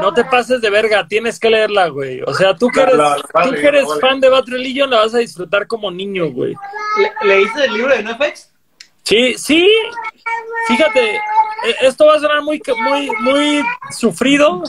[0.00, 2.20] no te pases de verga, tienes que leerla, güey.
[2.22, 4.28] O sea, tú que eres, la- la- tú la- que eres la- la- fan de
[4.28, 6.54] Bad Religion, la vas a disfrutar como niño, güey.
[6.98, 8.50] Le- ¿Leíste el libro de NoFX?
[9.04, 9.68] Sí, sí.
[10.68, 11.20] Fíjate, eh,
[11.82, 14.62] esto va a sonar muy, muy, muy sufrido,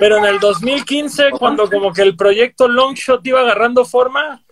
[0.00, 4.42] pero en el 2015, cuando como que el proyecto Longshot iba agarrando forma,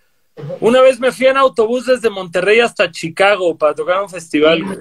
[0.60, 4.62] una vez me fui en autobús desde Monterrey hasta Chicago para tocar un festival.
[4.64, 4.78] güey.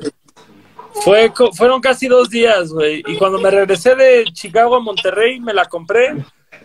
[1.04, 3.04] Fue, co- fueron casi dos días, güey.
[3.08, 6.16] Y cuando me regresé de Chicago a Monterrey, me la compré.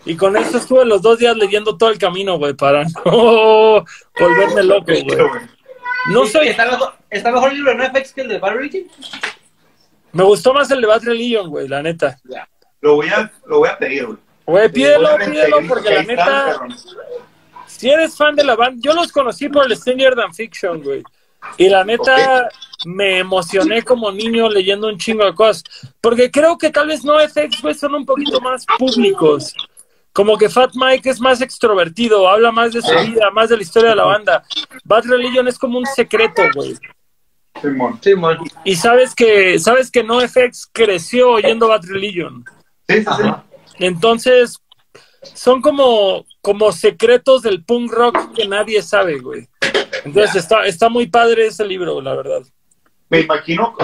[0.05, 3.83] Y con eso estuve los dos días leyendo todo el camino, güey, para no
[4.19, 5.07] volverme loco, güey.
[6.11, 8.83] No soy, ¿Está mejor, ¿Está mejor el libro de NoFX que el de Bad Religion?
[10.13, 12.17] Me gustó más el de Bad Religion, güey, la neta.
[12.81, 14.17] Lo voy a, lo voy a pedir, güey.
[14.45, 16.59] Güey, pídelo, pídelo, porque la neta,
[17.65, 21.03] si eres fan de la banda, yo los conocí por el Stranger Than Fiction, güey.
[21.57, 22.47] Y la neta,
[22.85, 25.63] me emocioné como niño leyendo un chingo de cosas.
[26.01, 29.53] Porque creo que tal vez no FX, güey, son un poquito más públicos.
[30.13, 33.63] Como que Fat Mike es más extrovertido, habla más de su vida, más de la
[33.63, 34.43] historia de la banda.
[34.83, 36.75] Bad Religion es como un secreto, güey.
[38.01, 38.39] Simón.
[38.63, 42.43] Y sabes que, sabes que no FX creció oyendo Bad Religion.
[42.87, 43.31] Sí, sí.
[43.79, 44.59] Entonces,
[45.33, 49.47] son como, como secretos del punk rock que nadie sabe, güey.
[50.03, 52.41] Entonces, está, está muy padre ese libro, la verdad.
[53.09, 53.75] Me imagino,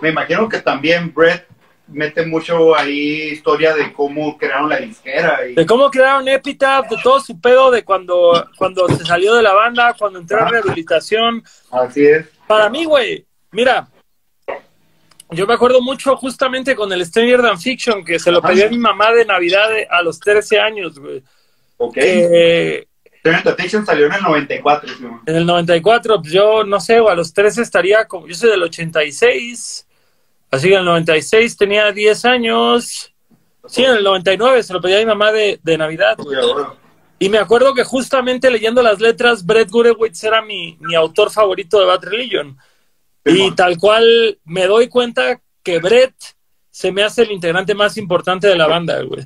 [0.00, 1.46] me imagino que también Brett
[1.88, 6.96] mete mucho ahí historia de cómo crearon la disquera y De cómo crearon Epitaph, de
[7.02, 11.42] todo su pedo, de cuando, cuando se salió de la banda, cuando entró en rehabilitación.
[11.70, 12.26] así es.
[12.46, 13.88] Para mí, güey, mira,
[15.30, 18.68] yo me acuerdo mucho justamente con el Stranger Than Fiction, que se lo pedí a
[18.68, 21.22] mi mamá de Navidad de- a los 13 años, güey.
[21.78, 21.94] Ok.
[21.94, 22.86] Que
[23.24, 25.20] Addiction salió en el 94, Simón.
[25.26, 28.26] En el 94, pues yo no sé, o a los 13 estaría como.
[28.26, 29.86] Yo soy del 86,
[30.50, 33.12] así que en el 96 tenía 10 años.
[33.66, 36.16] Sí, en el 99 se lo pedí a mi mamá de, de Navidad.
[37.20, 41.78] Y me acuerdo que justamente leyendo las letras, Brett Gurewitz era mi, mi autor favorito
[41.78, 42.58] de Bad Religion.
[43.24, 46.14] Y tal cual me doy cuenta que Brett
[46.70, 49.22] se me hace el integrante más importante de la banda, güey.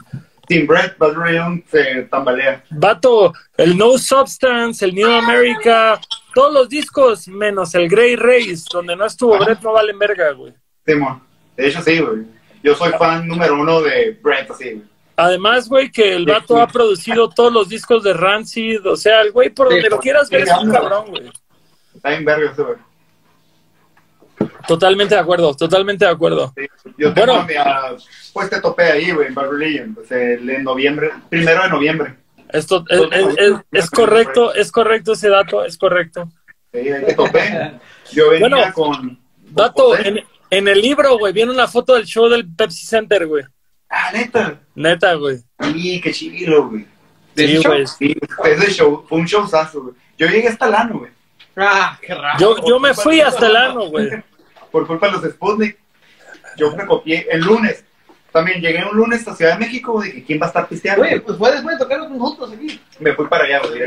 [0.49, 2.63] Sin Brett, Bad Religion se tambalea.
[2.71, 6.01] Vato, el No Substance, el New America,
[6.35, 10.55] todos los discos menos el Grey Race, donde no estuvo Brett, no valen verga, güey.
[10.85, 11.23] Simón.
[11.57, 12.25] De hecho, sí, güey.
[12.63, 14.97] Yo soy fan número uno de Brett, así, güey.
[15.17, 19.33] Además, güey, que el vato ha producido todos los discos de Rancid, o sea, el
[19.33, 21.33] güey, por donde lo quieras ver, es un cabrón, güey.
[21.95, 22.77] Está bien verga ese, güey.
[24.69, 26.53] Totalmente de acuerdo, totalmente de acuerdo.
[26.57, 26.67] Sí.
[26.99, 27.41] Yo tengo Bueno.
[27.43, 27.97] a mi, a-
[28.33, 29.95] pues te topé ahí, güey, en Bad Religion.
[29.95, 32.15] Pues el en noviembre, primero de noviembre.
[32.51, 36.29] Esto es, es- es- es correcto, es correcto ese dato, es correcto.
[36.73, 37.73] Sí, ahí te topé.
[38.13, 38.95] Yo venía Bueno, con.
[38.95, 39.19] con
[39.51, 43.45] Dato, en, en el libro, güey, viene una foto del show del Pepsi Center, güey.
[43.89, 44.61] Ah, neta.
[44.75, 45.39] Neta, güey.
[45.61, 46.85] Sí, qué chilo, güey.
[47.35, 47.87] ¿De Sí, güey.
[47.87, 49.95] Sí, ese show, fue un showzazo, güey.
[50.19, 51.11] Yo llegué hasta el ano, güey.
[51.57, 52.39] Ah, qué raro.
[52.39, 54.11] Yo, yo me fui hasta el ano, güey.
[54.71, 55.79] Por culpa de los Sputnik.
[56.57, 57.85] Yo me copié el lunes.
[58.33, 61.03] También llegué un lunes a Ciudad de México, dije, ¿quién va a estar pisteando?
[61.03, 62.81] Oye, pues fue después de tocar con nosotros aquí.
[63.01, 63.83] Me fui para allá, güey.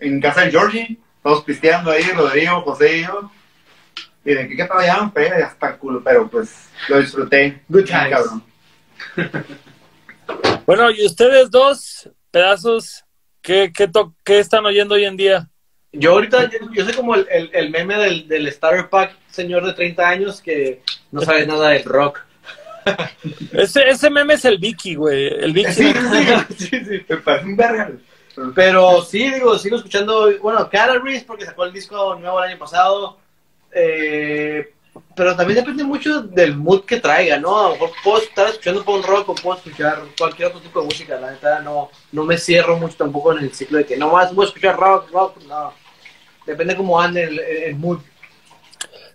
[0.00, 3.30] En casa de Georgie, todos pisteando ahí, Rodrigo, José y yo.
[4.24, 7.62] Y de que qué tal allá, pero ya está cool, pero pues lo disfruté.
[7.68, 8.10] Good times.
[8.10, 8.42] cabrón.
[10.66, 13.04] Bueno, y ustedes dos pedazos,
[13.40, 15.48] ¿qué, qué, to- qué están oyendo hoy en día?
[15.92, 19.64] Yo ahorita, yo, yo soy como el, el, el meme del, del Starter Pack, señor
[19.66, 22.20] de 30 años que no sabe nada del rock.
[23.52, 25.26] Ese, ese meme es el Vicky, güey.
[25.26, 25.72] El Vicky.
[25.72, 27.92] Sí, sí, sí, sí, me parece un verga.
[28.54, 33.18] Pero sí, digo, sigo escuchando, bueno, Calories porque sacó el disco nuevo el año pasado.
[33.72, 34.72] Eh,
[35.14, 37.58] pero también depende mucho del mood que traiga, ¿no?
[37.58, 40.86] A lo mejor puedo estar escuchando punk rock o puedo escuchar cualquier otro tipo de
[40.86, 41.18] música.
[41.20, 44.44] La neta, no, no me cierro mucho tampoco en el ciclo de que nomás voy
[44.44, 45.72] a escuchar rock, rock, no.
[46.46, 47.98] Depende cómo ande el, el mood.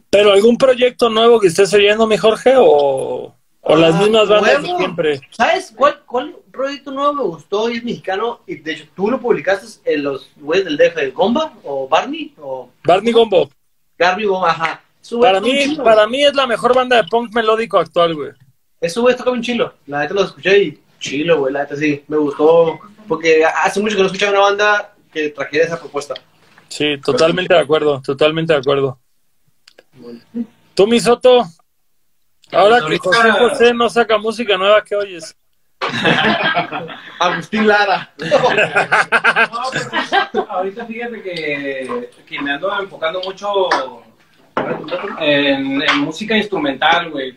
[0.10, 2.54] ¿Pero algún proyecto nuevo que estés oyendo, mi Jorge?
[2.58, 5.22] ¿O, o las Ah, mismas bandas de siempre?
[5.32, 8.42] ¿Sabes cuál, cuál proyecto nuevo me gustó y es mexicano?
[8.48, 12.70] Y de hecho tú lo publicaste en los güeyes del DF, Gomba o Barney o
[12.84, 13.50] Barney Gombo.
[13.98, 14.82] Garby Gomba, ajá.
[15.22, 15.84] Para mí, chilo.
[15.84, 18.32] para mí es la mejor banda de punk melódico actual, güey.
[18.82, 19.74] Ese güey toca un chilo.
[19.88, 21.54] La neta lo escuché y chilo, güey.
[21.54, 22.80] La neta sí, me gustó.
[23.08, 26.16] Porque hace mucho que no escuchaba una banda que trajera esa propuesta.
[26.68, 29.00] Sí, totalmente de acuerdo, totalmente de acuerdo.
[30.74, 31.46] Tú, mi Soto,
[32.52, 35.38] ahora que Ahorita- José José no saca música nueva, ¿qué oyes?
[37.20, 38.14] Agustín Lara.
[38.18, 39.88] No, pues,
[40.50, 43.70] ahorita fíjate que, que me ando enfocando mucho
[45.20, 47.36] en, música instrumental, güey.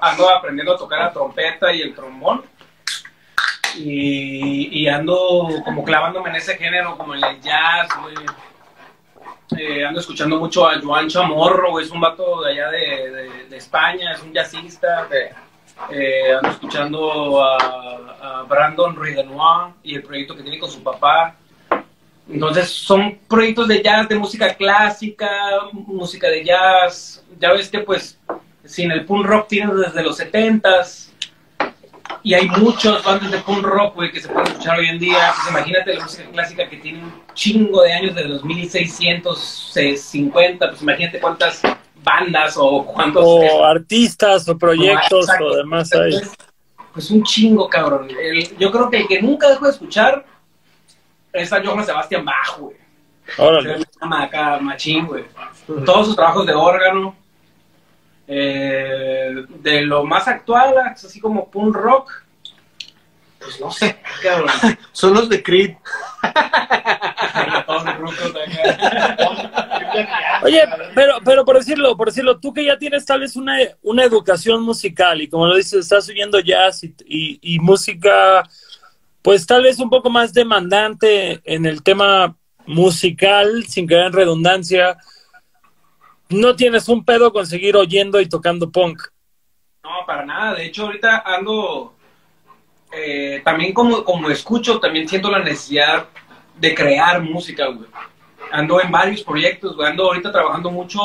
[0.00, 2.42] Ando aprendiendo a tocar la trompeta y el trombón.
[3.76, 8.16] Y, y ando como clavándome en ese género, como en el jazz, güey.
[9.58, 11.84] Eh, ando escuchando mucho a Joan Chamorro, güey.
[11.84, 13.10] Es un vato de allá de,
[13.48, 15.08] de- España, es un jazzista.
[15.90, 17.56] Eh, ando escuchando a,
[18.22, 21.36] a Brandon Ruidenoir y el proyecto que tiene con su papá.
[22.32, 25.28] Entonces son proyectos de jazz, de música clásica,
[25.72, 27.24] música de jazz.
[27.40, 28.18] Ya ves que pues
[28.64, 31.08] sin el punk rock tienes desde los 70s
[32.22, 35.32] y hay muchos bandas de punk rock güey, que se pueden escuchar hoy en día.
[35.36, 40.68] Pues imagínate la música clásica que tiene un chingo de años, de los 1650.
[40.70, 41.62] Pues imagínate cuántas
[42.02, 43.22] bandas o cuántos...
[43.24, 46.12] O artistas, o proyectos, o demás hay.
[46.92, 48.08] Pues un chingo, cabrón.
[48.10, 50.24] El- yo creo que el que nunca dejo de escuchar
[51.32, 52.76] es a Johann Sebastian Bach, güey.
[53.38, 53.78] Órale.
[53.78, 55.24] Se llama acá machín, güey.
[55.86, 57.14] Todos sus trabajos de órgano.
[58.32, 62.12] eh, de lo más actual, así como punk rock.
[63.40, 64.50] Pues no sé, cabrón.
[64.92, 65.74] Son los de Creed.
[70.42, 70.62] Oye,
[70.94, 74.62] pero, pero por decirlo, por decirlo, tú que ya tienes tal vez una, una educación
[74.62, 78.42] musical y como lo dices, estás oyendo jazz y, y- y música,
[79.22, 82.36] pues tal vez un poco más demandante en el tema
[82.66, 84.96] musical, sin caer en redundancia,
[86.28, 89.02] no tienes un pedo con seguir oyendo y tocando punk.
[89.82, 90.54] No, para nada.
[90.54, 91.94] De hecho, ahorita ando.
[92.92, 96.06] eh, también como, como escucho, también siento la necesidad
[96.56, 97.88] de crear música, güey.
[98.52, 99.88] Ando en varios proyectos, güey.
[99.88, 101.00] Ando ahorita trabajando mucho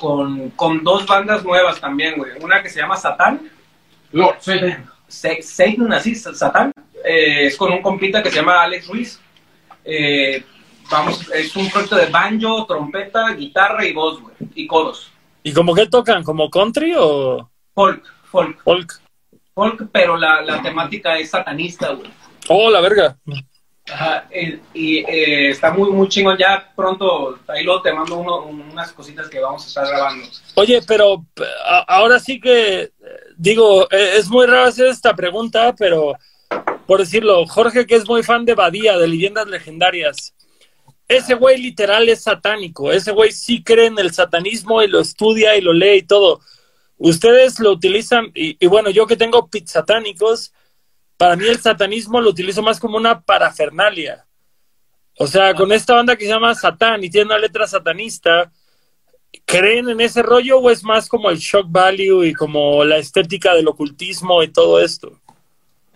[0.00, 2.32] con, con dos bandas nuevas también, güey.
[2.40, 3.50] Una que se llama Satán.
[4.12, 6.72] Lord Satan, así, Satán.
[7.04, 9.20] Eh, es con un compita que se llama Alex Ruiz.
[9.84, 10.42] Eh,
[10.90, 14.34] vamos, es un proyecto de banjo, trompeta, guitarra y voz, güey.
[14.54, 15.10] Y coros.
[15.42, 16.22] ¿Y como que tocan?
[16.24, 18.62] ¿Como country o Folk, folk.
[18.64, 19.00] folk?
[19.54, 22.10] folk, pero la, la temática es satanista, güey.
[22.48, 23.16] Oh, la verga.
[23.88, 24.26] Ajá,
[24.74, 26.36] y eh, está muy, muy chingón.
[26.36, 30.26] Ya pronto, ahí luego te mando uno- unas cositas que vamos a estar grabando.
[30.56, 31.24] Oye, pero
[31.64, 32.90] a- ahora sí que,
[33.36, 36.14] digo, eh, es muy raro hacer esta pregunta, pero
[36.86, 40.34] por decirlo, Jorge, que es muy fan de Badía, de leyendas legendarias,
[41.08, 45.56] ese güey literal es satánico, ese güey sí cree en el satanismo y lo estudia
[45.56, 46.40] y lo lee y todo.
[46.98, 50.52] Ustedes lo utilizan, y, y bueno, yo que tengo pits satánicos,
[51.16, 54.26] para mí el satanismo lo utilizo más como una parafernalia.
[55.18, 58.52] O sea, con esta banda que se llama Satán y tiene una letra satanista,
[59.44, 63.54] ¿creen en ese rollo o es más como el shock value y como la estética
[63.54, 65.18] del ocultismo y todo esto?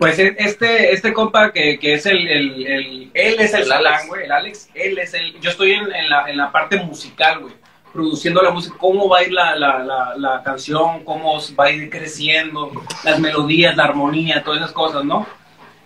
[0.00, 3.72] Pues e- este, este compa que, que es el, el, el- él es el, El
[3.72, 4.08] Alex.
[4.08, 7.40] güey, el Alex, él es el, yo estoy en, en la, en la parte musical,
[7.40, 7.54] güey,
[7.92, 11.70] produciendo la música, cómo va a ir la, la, la, la canción, cómo va a
[11.70, 12.72] ir creciendo,
[13.04, 15.26] las melodías, la armonía, todas esas cosas, ¿no?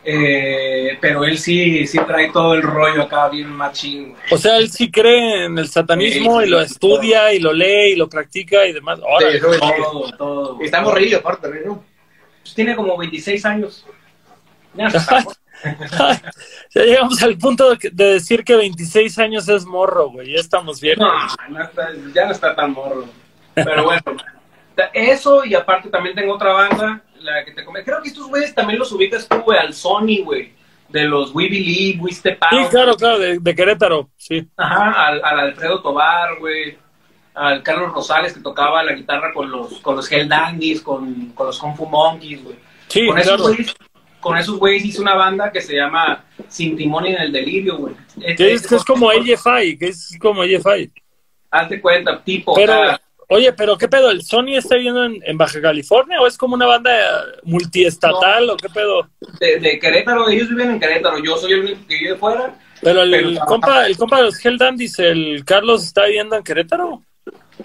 [0.06, 4.10] Eh, pero él sí, sí trae todo el rollo acá bien machín.
[4.10, 4.22] güey.
[4.30, 7.52] O sea, él sí cree en el satanismo Sí, y lo sí, estudia y lo
[7.54, 9.00] lee y lo practica y demás.
[9.00, 10.58] Sí, Todo, todo.
[10.60, 11.82] Está morrillo, aparte ¿no?
[12.42, 13.86] Pues tiene como 26 años.
[16.74, 20.32] Ya llegamos al punto de, decir que 26 años es morro, güey.
[20.32, 20.98] Ya estamos bien.
[20.98, 21.08] No,
[21.48, 23.06] no está- ya no está tan morro.
[23.54, 24.02] Pero bueno,
[24.92, 27.90] eso y aparte también tengo otra banda, la que te comenté.
[27.90, 30.52] Creo que estos güeyes también los ubicas tú, güey, al Sony, güey.
[30.88, 32.70] De los We Believe, We Step Sí, Out.
[32.70, 34.46] claro, claro, de, de Querétaro, sí.
[34.56, 36.76] Ajá, al, al Alfredo Tobar, güey.
[37.34, 41.46] Al Carlos Rosales que tocaba la guitarra con los, con los Hell Dandies, con, con
[41.46, 42.56] los Kung Fu Monkeys, güey.
[42.86, 43.42] Sí, con, esos claro.
[43.54, 43.74] güeyes,
[44.24, 47.76] con esos güeyes hice una banda que se llama Sin Timón y en el Delirio,
[47.76, 47.94] güey.
[48.38, 50.90] Que es, que es como AFI, que es como AFI.
[51.50, 52.54] Hazte cuenta, tipo.
[52.54, 52.74] Pero,
[53.28, 54.10] oye, pero ¿qué pedo?
[54.10, 56.90] ¿El Sony está viendo en, en Baja California o es como una banda
[57.42, 59.08] multiestatal o qué pedo?
[59.40, 62.58] de, de Querétaro, ellos viven en Querétaro, yo soy el único que vive fuera.
[62.80, 66.34] Pero el, Pero- el compa, el compa de los Hell Dandies, el Carlos, está viviendo
[66.36, 67.02] en Querétaro.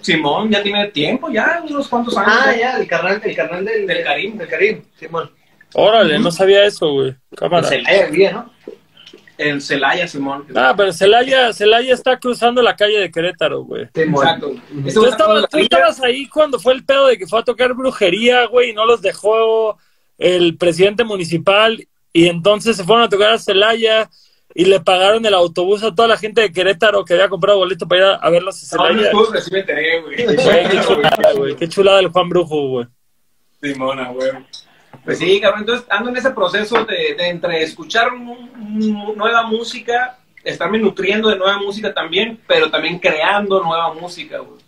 [0.00, 2.32] Simón ya tiene tiempo, ya unos cuantos años.
[2.32, 4.36] Ah, ya, el carnal, el carnal del, Del Karim.
[4.38, 5.30] Del Karim, Simón.
[5.74, 7.14] Órale, no sabía eso, güey.
[7.36, 7.68] Cámara.
[7.68, 8.50] Se le bien, ¿no?
[9.38, 10.44] En Celaya, Simón.
[10.54, 13.84] Ah, pero Celaya, Celaya está cruzando la calle de Querétaro, güey.
[13.94, 14.52] Exacto.
[14.92, 15.58] Tú estabas, tú
[16.04, 19.00] ahí cuando fue el pedo de que fue a tocar brujería, güey, y no los
[19.00, 19.78] dejó
[20.18, 24.10] el presidente municipal, y entonces se fueron a tocar a Celaya
[24.54, 27.88] y le pagaron el autobús a toda la gente de Querétaro que había comprado boleto
[27.88, 29.06] para ir a, a verlos a No, no Celaya.
[29.06, 30.00] estuvo, pero sí me enteré.
[30.02, 31.56] Güey, qué chulada, güey.
[31.56, 32.86] Qué chulada el Juan Brujo, güey.
[33.62, 34.32] Simona, güey.
[35.04, 41.28] Pues sí, cabrón, entonces ando en ese proceso de, entre escuchar nueva música, estarme nutriendo
[41.28, 44.60] de nueva música también, pero también creando nueva música, güey.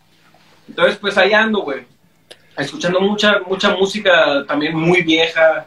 [0.69, 1.85] Entonces, pues ahí ando, güey.
[2.57, 5.67] Escuchando mucha, mucha música también muy vieja,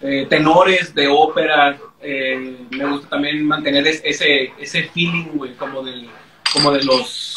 [0.00, 1.76] eh, tenores de ópera.
[2.00, 6.08] eh, me gusta también mantener es- ese, ese feeling, güey, como, del,
[6.52, 7.36] como de los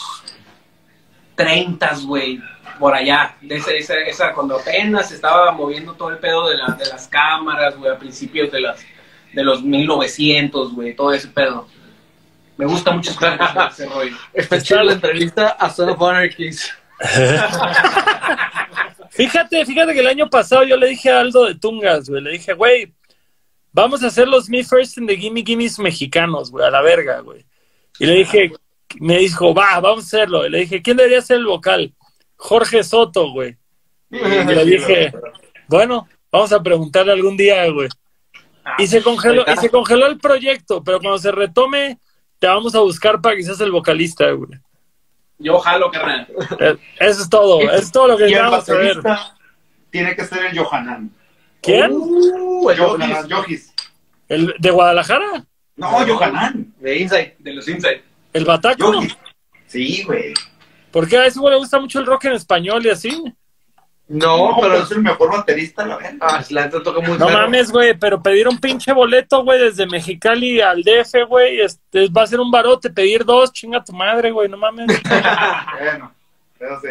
[1.36, 2.40] 30, güey,
[2.82, 3.38] por allá.
[3.40, 6.86] De ese, esa, esa, cuando apenas se estaba moviendo todo el pedo de, la- de
[6.88, 8.86] las cámaras, güey, a principios de, las,
[9.32, 11.68] de los 1900, güey, todo ese pedo.
[12.58, 14.16] Me gusta mucho escuchar ese rollo.
[14.84, 16.70] La entrevista a Son of Anarchies.
[19.10, 22.32] Fíjate, fíjate que el año pasado yo le dije a Aldo de Tungas, güey, le
[22.32, 22.94] dije, güey,
[23.74, 27.20] vamos a hacer los Me First and the Gimme Gimmes mexicanos, güey, a la verga,
[27.20, 27.46] güey.
[28.00, 28.52] Y le dije,
[29.00, 30.46] me dijo, va, vamos a hacerlo.
[30.46, 31.94] Y le dije, ¿quién debería ser el vocal?
[32.42, 33.56] Jorge Soto, güey.
[34.10, 35.14] Y le dije,
[35.68, 37.88] bueno, vamos a preguntarle algún día, güey.
[38.80, 42.00] Y se congeló, y se congeló el proyecto, pero cuando se retome,
[42.40, 44.60] te vamos a buscar para que seas el vocalista, güey.
[45.38, 46.28] Yo jalo, carnal.
[46.60, 48.50] Eh, Eso es todo, eso es todo lo que ver.
[48.50, 49.36] baterista
[49.92, 51.12] tiene que ser el Johanan.
[51.62, 51.92] ¿Quién?
[51.94, 52.80] Uh, el.
[53.32, 53.72] Johis.
[54.28, 55.46] ¿El de Guadalajara?
[55.76, 56.74] No, Johanan.
[56.80, 57.36] De Inside.
[57.38, 58.04] De los Inside.
[58.34, 58.94] ¿El Bataco?
[59.68, 60.34] Sí, güey.
[60.92, 63.24] ¿Por qué a ese güey le gusta mucho el rock en español y así?
[64.08, 66.16] No, No, pero es el mejor baterista, la verdad.
[66.20, 69.88] Ah, la neta toca muy No mames, güey, pero pedir un pinche boleto, güey, desde
[69.88, 72.90] Mexicali al DF, güey, este, va a ser un barote.
[72.90, 74.88] Pedir dos, chinga tu madre, güey, no mames.
[75.80, 76.14] Bueno,
[76.60, 76.90] eso sí.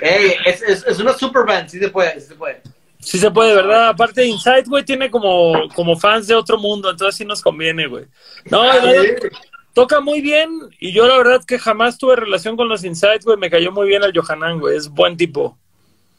[0.00, 2.62] Ey, es, es, es una super band, sí se puede, sí se puede.
[3.00, 3.88] Sí se puede, ¿verdad?
[3.88, 8.06] Aparte, Inside, güey, tiene como, como fans de otro mundo, entonces sí nos conviene, güey.
[8.46, 9.30] No, la verdad,
[9.74, 13.36] toca muy bien y yo la verdad que jamás tuve relación con los Inside, güey,
[13.36, 15.58] me cayó muy bien el Johanan, güey, es buen tipo.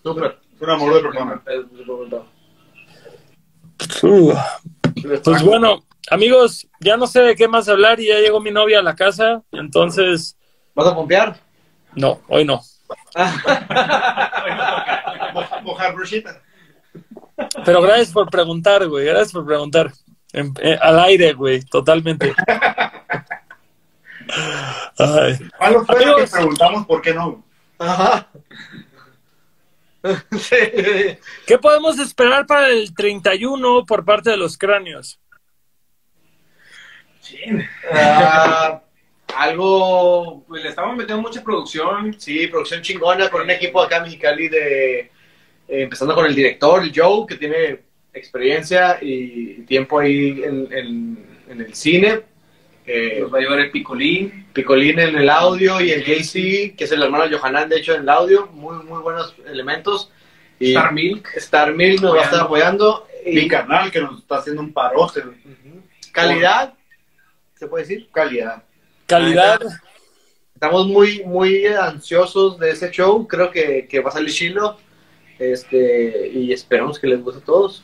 [0.03, 0.38] Super.
[0.56, 1.41] Es un amor de persona.
[5.23, 8.80] Pues bueno, amigos, ya no sé de qué más hablar y ya llegó mi novia
[8.80, 10.38] a la casa, entonces,
[10.76, 11.40] ¿Vas a pompear?
[11.95, 12.61] no, hoy no.
[15.34, 15.95] Moja- Mojar.
[17.65, 19.91] Pero gracias por preguntar, güey, gracias por preguntar.
[20.34, 22.34] En- eh, al aire, güey, totalmente.
[24.98, 25.36] Ay.
[25.58, 27.44] Fue lo que preguntamos por qué no.
[27.80, 28.28] Ajá.
[30.40, 30.56] sí.
[31.45, 35.20] ¿Qué podemos esperar para el 31 por parte de los cráneos?
[37.91, 38.82] Ah,
[39.36, 42.16] algo, Pues le estamos metiendo mucha producción.
[42.20, 45.10] sí, producción chingona con un equipo acá en Mexicali de, eh,
[45.68, 47.80] empezando con el director, el Joe, que tiene
[48.14, 52.22] experiencia y tiempo ahí en, en- en el cine.
[52.86, 54.48] Eh, Nos va a llevar el picolín.
[54.53, 57.94] Picolín en el audio y el JC, que es el hermano de Johanan, de hecho,
[57.94, 58.48] en el audio.
[58.48, 60.12] Muy, muy buenos elementos.
[60.60, 61.30] Y Star Milk.
[61.36, 63.08] Star Milk nos va a estar apoyando.
[63.26, 65.20] Y Mi canal que nos está haciendo un parote.
[65.22, 65.82] Ujú.
[66.12, 66.74] calidad,
[67.56, 68.10] ¿se puede decir?
[68.12, 68.64] Calidad.
[69.06, 69.60] Calidad.
[70.53, 73.28] Estamos muy, muy ansiosos de ese show.
[73.28, 74.78] Creo que, que va a salir chilo.
[75.40, 77.84] Este, y esperamos que les guste a todos.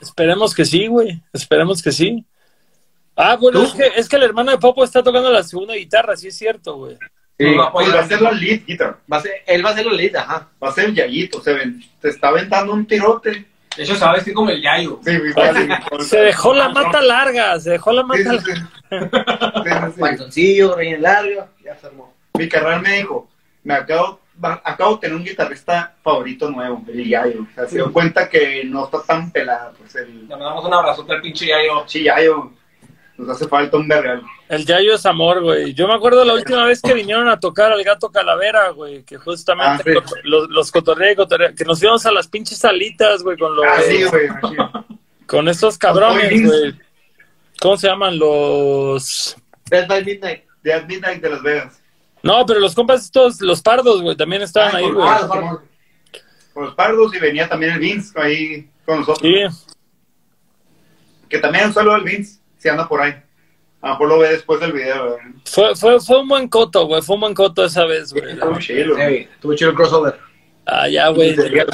[0.00, 1.20] Esperemos que sí, güey.
[1.32, 2.24] Esperemos que sí.
[3.20, 6.16] Ah, bueno, es que, es que el hermano de Popo está tocando la segunda guitarra,
[6.16, 6.96] sí es cierto, güey.
[7.36, 7.96] Sí, va a Pues apoyar.
[7.96, 8.98] va a ser la lead guitar.
[9.12, 10.48] va a ser, él va a ser la lead, ajá.
[10.62, 11.40] Va a ser el Yayito.
[11.42, 13.44] Se, ven, se está aventando un tirote.
[13.76, 15.00] De hecho, a vestir como el Yayo.
[15.04, 15.68] Sí, igual.
[16.00, 18.54] Se dejó la mata larga, se dejó la Sí, mata sí, larga.
[18.54, 18.60] sí.
[18.90, 18.96] Sí,
[19.84, 20.00] sí, sí.
[20.00, 22.12] Pantoncillo, reina larga, ya se armó.
[22.34, 23.28] Mi carnal me dijo,
[23.62, 24.20] me acabo,
[24.64, 27.42] acabo de tener un guitarrista favorito nuevo, el Yayo.
[27.42, 30.74] O sea, se dio cuenta que no está tan pelada, pues el Le mandamos un
[30.74, 31.84] abrazote al pinche Yayo.
[31.86, 32.52] sí, Yayo.
[33.18, 34.22] Nos hace falta un verreal.
[34.48, 35.74] El Yayo es amor, güey.
[35.74, 39.16] Yo me acuerdo la última vez que vinieron a tocar al gato Calavera, güey, que
[39.18, 40.14] justamente Ah, sí.
[40.22, 43.80] los, los cotorreé, cotorreé, que nos íbamos a las pinches salitas, güey, con los, Ah,
[43.86, 44.28] sí, güey.
[45.26, 46.74] con estos cabrones, güey.
[47.60, 48.16] ¿Cómo se llaman?
[48.18, 49.36] Los...
[49.68, 50.44] Dead by Midnight.
[50.62, 51.82] De At Midnight de Las Vegas.
[52.22, 55.18] No, pero los compas estos, los pardos, güey, también estaban Ah, ahí, güey.
[55.18, 55.60] Simón.
[56.54, 59.20] Con los pardos y venía también el Vince ahí con nosotros.
[59.22, 59.74] Sí,
[61.28, 63.14] Que también un saludo al Vince, si anda por ahí.
[63.80, 65.04] A lo mejor lo ve después del video.
[65.04, 65.18] ¿verdad?
[65.44, 68.32] fue, fue, fue un buen coto, güey, fue un buen coto esa vez, güey.
[68.32, 68.96] Estuvo chido.
[68.96, 70.18] Sí, tuvo chido el crossover.
[70.66, 71.34] Ah, ya, güey.
[71.34, 71.64] Güey.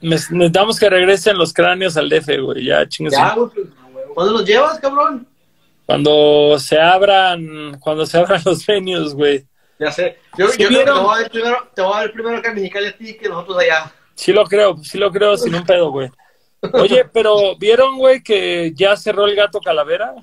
[0.00, 3.14] Necesitamos que regresen los cráneos al DF, güey, ya, chingues.
[3.14, 3.66] Ya, güey, pues,
[4.12, 5.26] ¿cuándo los llevas, cabrón?
[5.86, 9.46] Cuando se abran, cuando se abran los venues, güey.
[9.78, 10.18] Ya sé.
[10.36, 12.36] Yo, ¿Sí yo creo que te voy a ver primero, te voy a ver primero
[12.36, 13.92] acá en Mexicali a ti que nosotros allá.
[14.14, 16.10] Sí lo creo, sí lo creo sin un pedo, güey.
[16.72, 20.14] Oye, pero ¿vieron, güey, que ya cerró el gato calavera?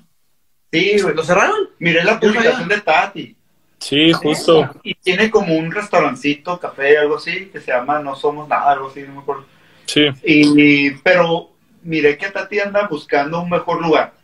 [0.72, 1.14] Sí, güey.
[1.14, 1.70] ¿Lo cerraron?
[1.78, 3.36] Miré la publicación de Tati.
[3.78, 4.70] Sí, justo.
[4.82, 8.88] Y tiene como un restaurancito, café, algo así, que se llama No Somos Nada, algo
[8.88, 9.44] así, no me acuerdo.
[9.86, 10.06] Sí.
[10.24, 11.50] Y, pero
[11.82, 14.14] miré que Tati anda buscando un mejor lugar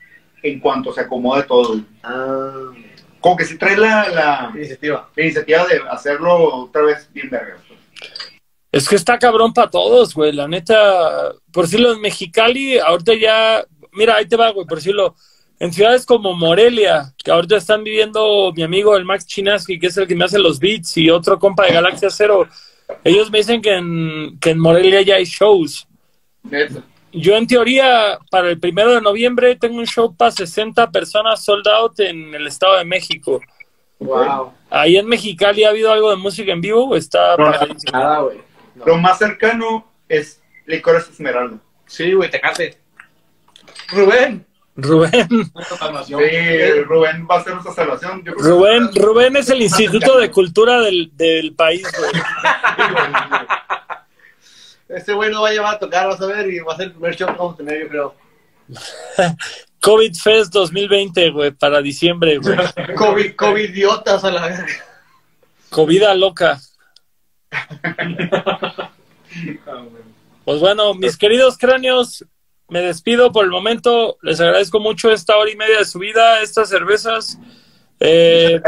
[0.43, 1.81] en cuanto se acomode todo.
[2.03, 2.71] Ah,
[3.21, 5.11] Como que si trae la, la, iniciativa.
[5.15, 7.57] la iniciativa de hacerlo otra vez bien verga.
[8.71, 10.33] Es que está cabrón para todos, güey.
[10.33, 15.15] La neta, por decirlo en Mexicali, ahorita ya, mira, ahí te va, güey, por decirlo.
[15.61, 19.97] En ciudades como Morelia, que ahorita están viviendo mi amigo el Max Chinaski, que es
[19.97, 22.47] el que me hace los beats, y otro compa de Galaxia Cero,
[23.03, 25.89] ellos me dicen que en, que en Morelia ya hay shows.
[26.45, 26.85] Neta.
[27.13, 31.67] Yo en teoría, para el primero de noviembre, tengo un show para 60 personas sold
[31.67, 33.41] out en el Estado de México.
[33.99, 34.53] Wow.
[34.71, 37.93] Ahí en Mexicali ha habido algo de música en vivo, está No, pagadísimo.
[37.93, 38.48] Nada, güey.
[38.79, 38.87] No.
[38.87, 41.59] Lo más cercano es Licores Esmeralda.
[41.87, 42.79] Sí, güey, te cate.
[43.89, 44.45] Rubén.
[44.81, 45.27] Rubén,
[46.07, 48.23] Sí, Rubén va a ser nuestra salvación.
[48.25, 52.13] Yo creo que- Rubén, Rubén es el Instituto de Cultura del, del país, güey.
[54.89, 56.87] Este güey nos va a llevar a tocar, vas a ver, y va a ser
[56.87, 58.15] el primer show que vamos a tener, yo creo.
[59.81, 62.57] COVID Fest 2020, güey, para diciembre, güey.
[62.97, 64.67] COVID, COVID idiotas a la verga.
[65.71, 66.59] Covida loca.
[70.45, 72.25] Pues bueno, mis queridos cráneos,
[72.69, 74.17] me despido por el momento.
[74.23, 77.39] Les agradezco mucho esta hora y media de su vida, estas cervezas.
[78.01, 78.59] Eh,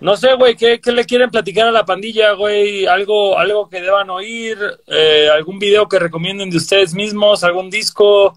[0.00, 2.86] no sé, güey, ¿qué, qué le quieren platicar a la pandilla, güey?
[2.86, 4.58] ¿Algo, algo que deban oír?
[4.86, 7.42] Eh, ¿Algún video que recomienden de ustedes mismos?
[7.42, 8.36] ¿Algún disco?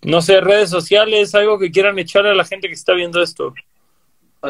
[0.00, 3.52] No sé, redes sociales, algo que quieran echarle a la gente que está viendo esto.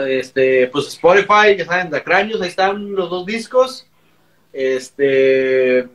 [0.06, 3.87] Este, pues Spotify, ya saben, Dacranios, ahí están los dos discos.
[4.58, 5.88] Este,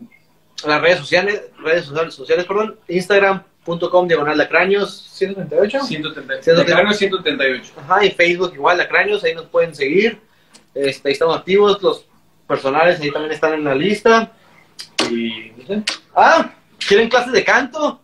[0.66, 5.84] las redes sociales, redes sociales, sociales perdón, Instagram.com diagonal Dacranios 138.
[5.84, 6.54] 130.
[6.54, 7.74] De Cráneo 138.
[7.76, 10.22] Ajá, y Facebook igual, Dacranios, ahí nos pueden seguir.
[10.74, 12.06] Este, ahí estamos activos, los
[12.48, 14.32] personales ahí también están en la lista.
[15.12, 15.84] Y, no sé.
[16.16, 16.50] Ah,
[16.88, 18.00] ¿quieren clases de canto?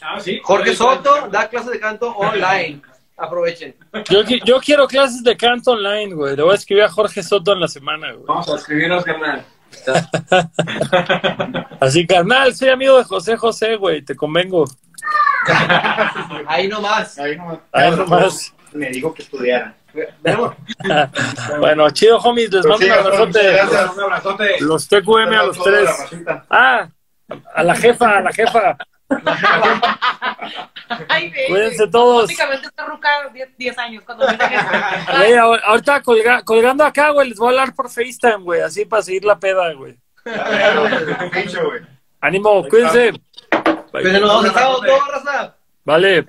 [0.00, 0.38] Ah, sí.
[0.40, 2.80] Jorge Soto da clases de canto online.
[3.16, 3.74] Aprovechen.
[4.08, 6.36] Yo, yo quiero clases de canto online, güey.
[6.36, 8.24] Le voy a escribir a Jorge Soto en la semana, güey.
[8.28, 9.44] Vamos a escribirnos, carnal.
[11.80, 14.02] Así, carnal, soy amigo de José José, güey.
[14.02, 14.64] Te convengo.
[16.46, 17.18] Ahí nomás.
[17.18, 17.58] Ahí nomás.
[17.72, 18.54] Ahí nomás.
[18.72, 19.74] Me dijo que estudiara.
[21.58, 22.52] Bueno, chido, homies.
[22.52, 23.52] Les mando Pues sí, un abrazote.
[23.52, 23.94] gracias.
[23.96, 24.60] Un abrazote.
[24.60, 25.90] Los TQM a los tres.
[26.50, 26.88] Ah,
[27.54, 28.76] a la jefa, a la jefa.
[31.08, 31.46] Ay, ve.
[31.48, 32.26] Cuídense todos.
[32.26, 33.08] Prácticamente está ruca
[33.56, 34.36] 10 años cuando me
[35.36, 38.60] ahor- ahorita colga- colgando acá, güey, les voy a hablar por FaceTime, güey.
[38.60, 39.96] Así para seguir la peda, güey.
[42.20, 43.12] Ánimo, cuídense.
[43.92, 45.56] Pero nos vamos a estar todos, raza.
[45.84, 46.26] Vale.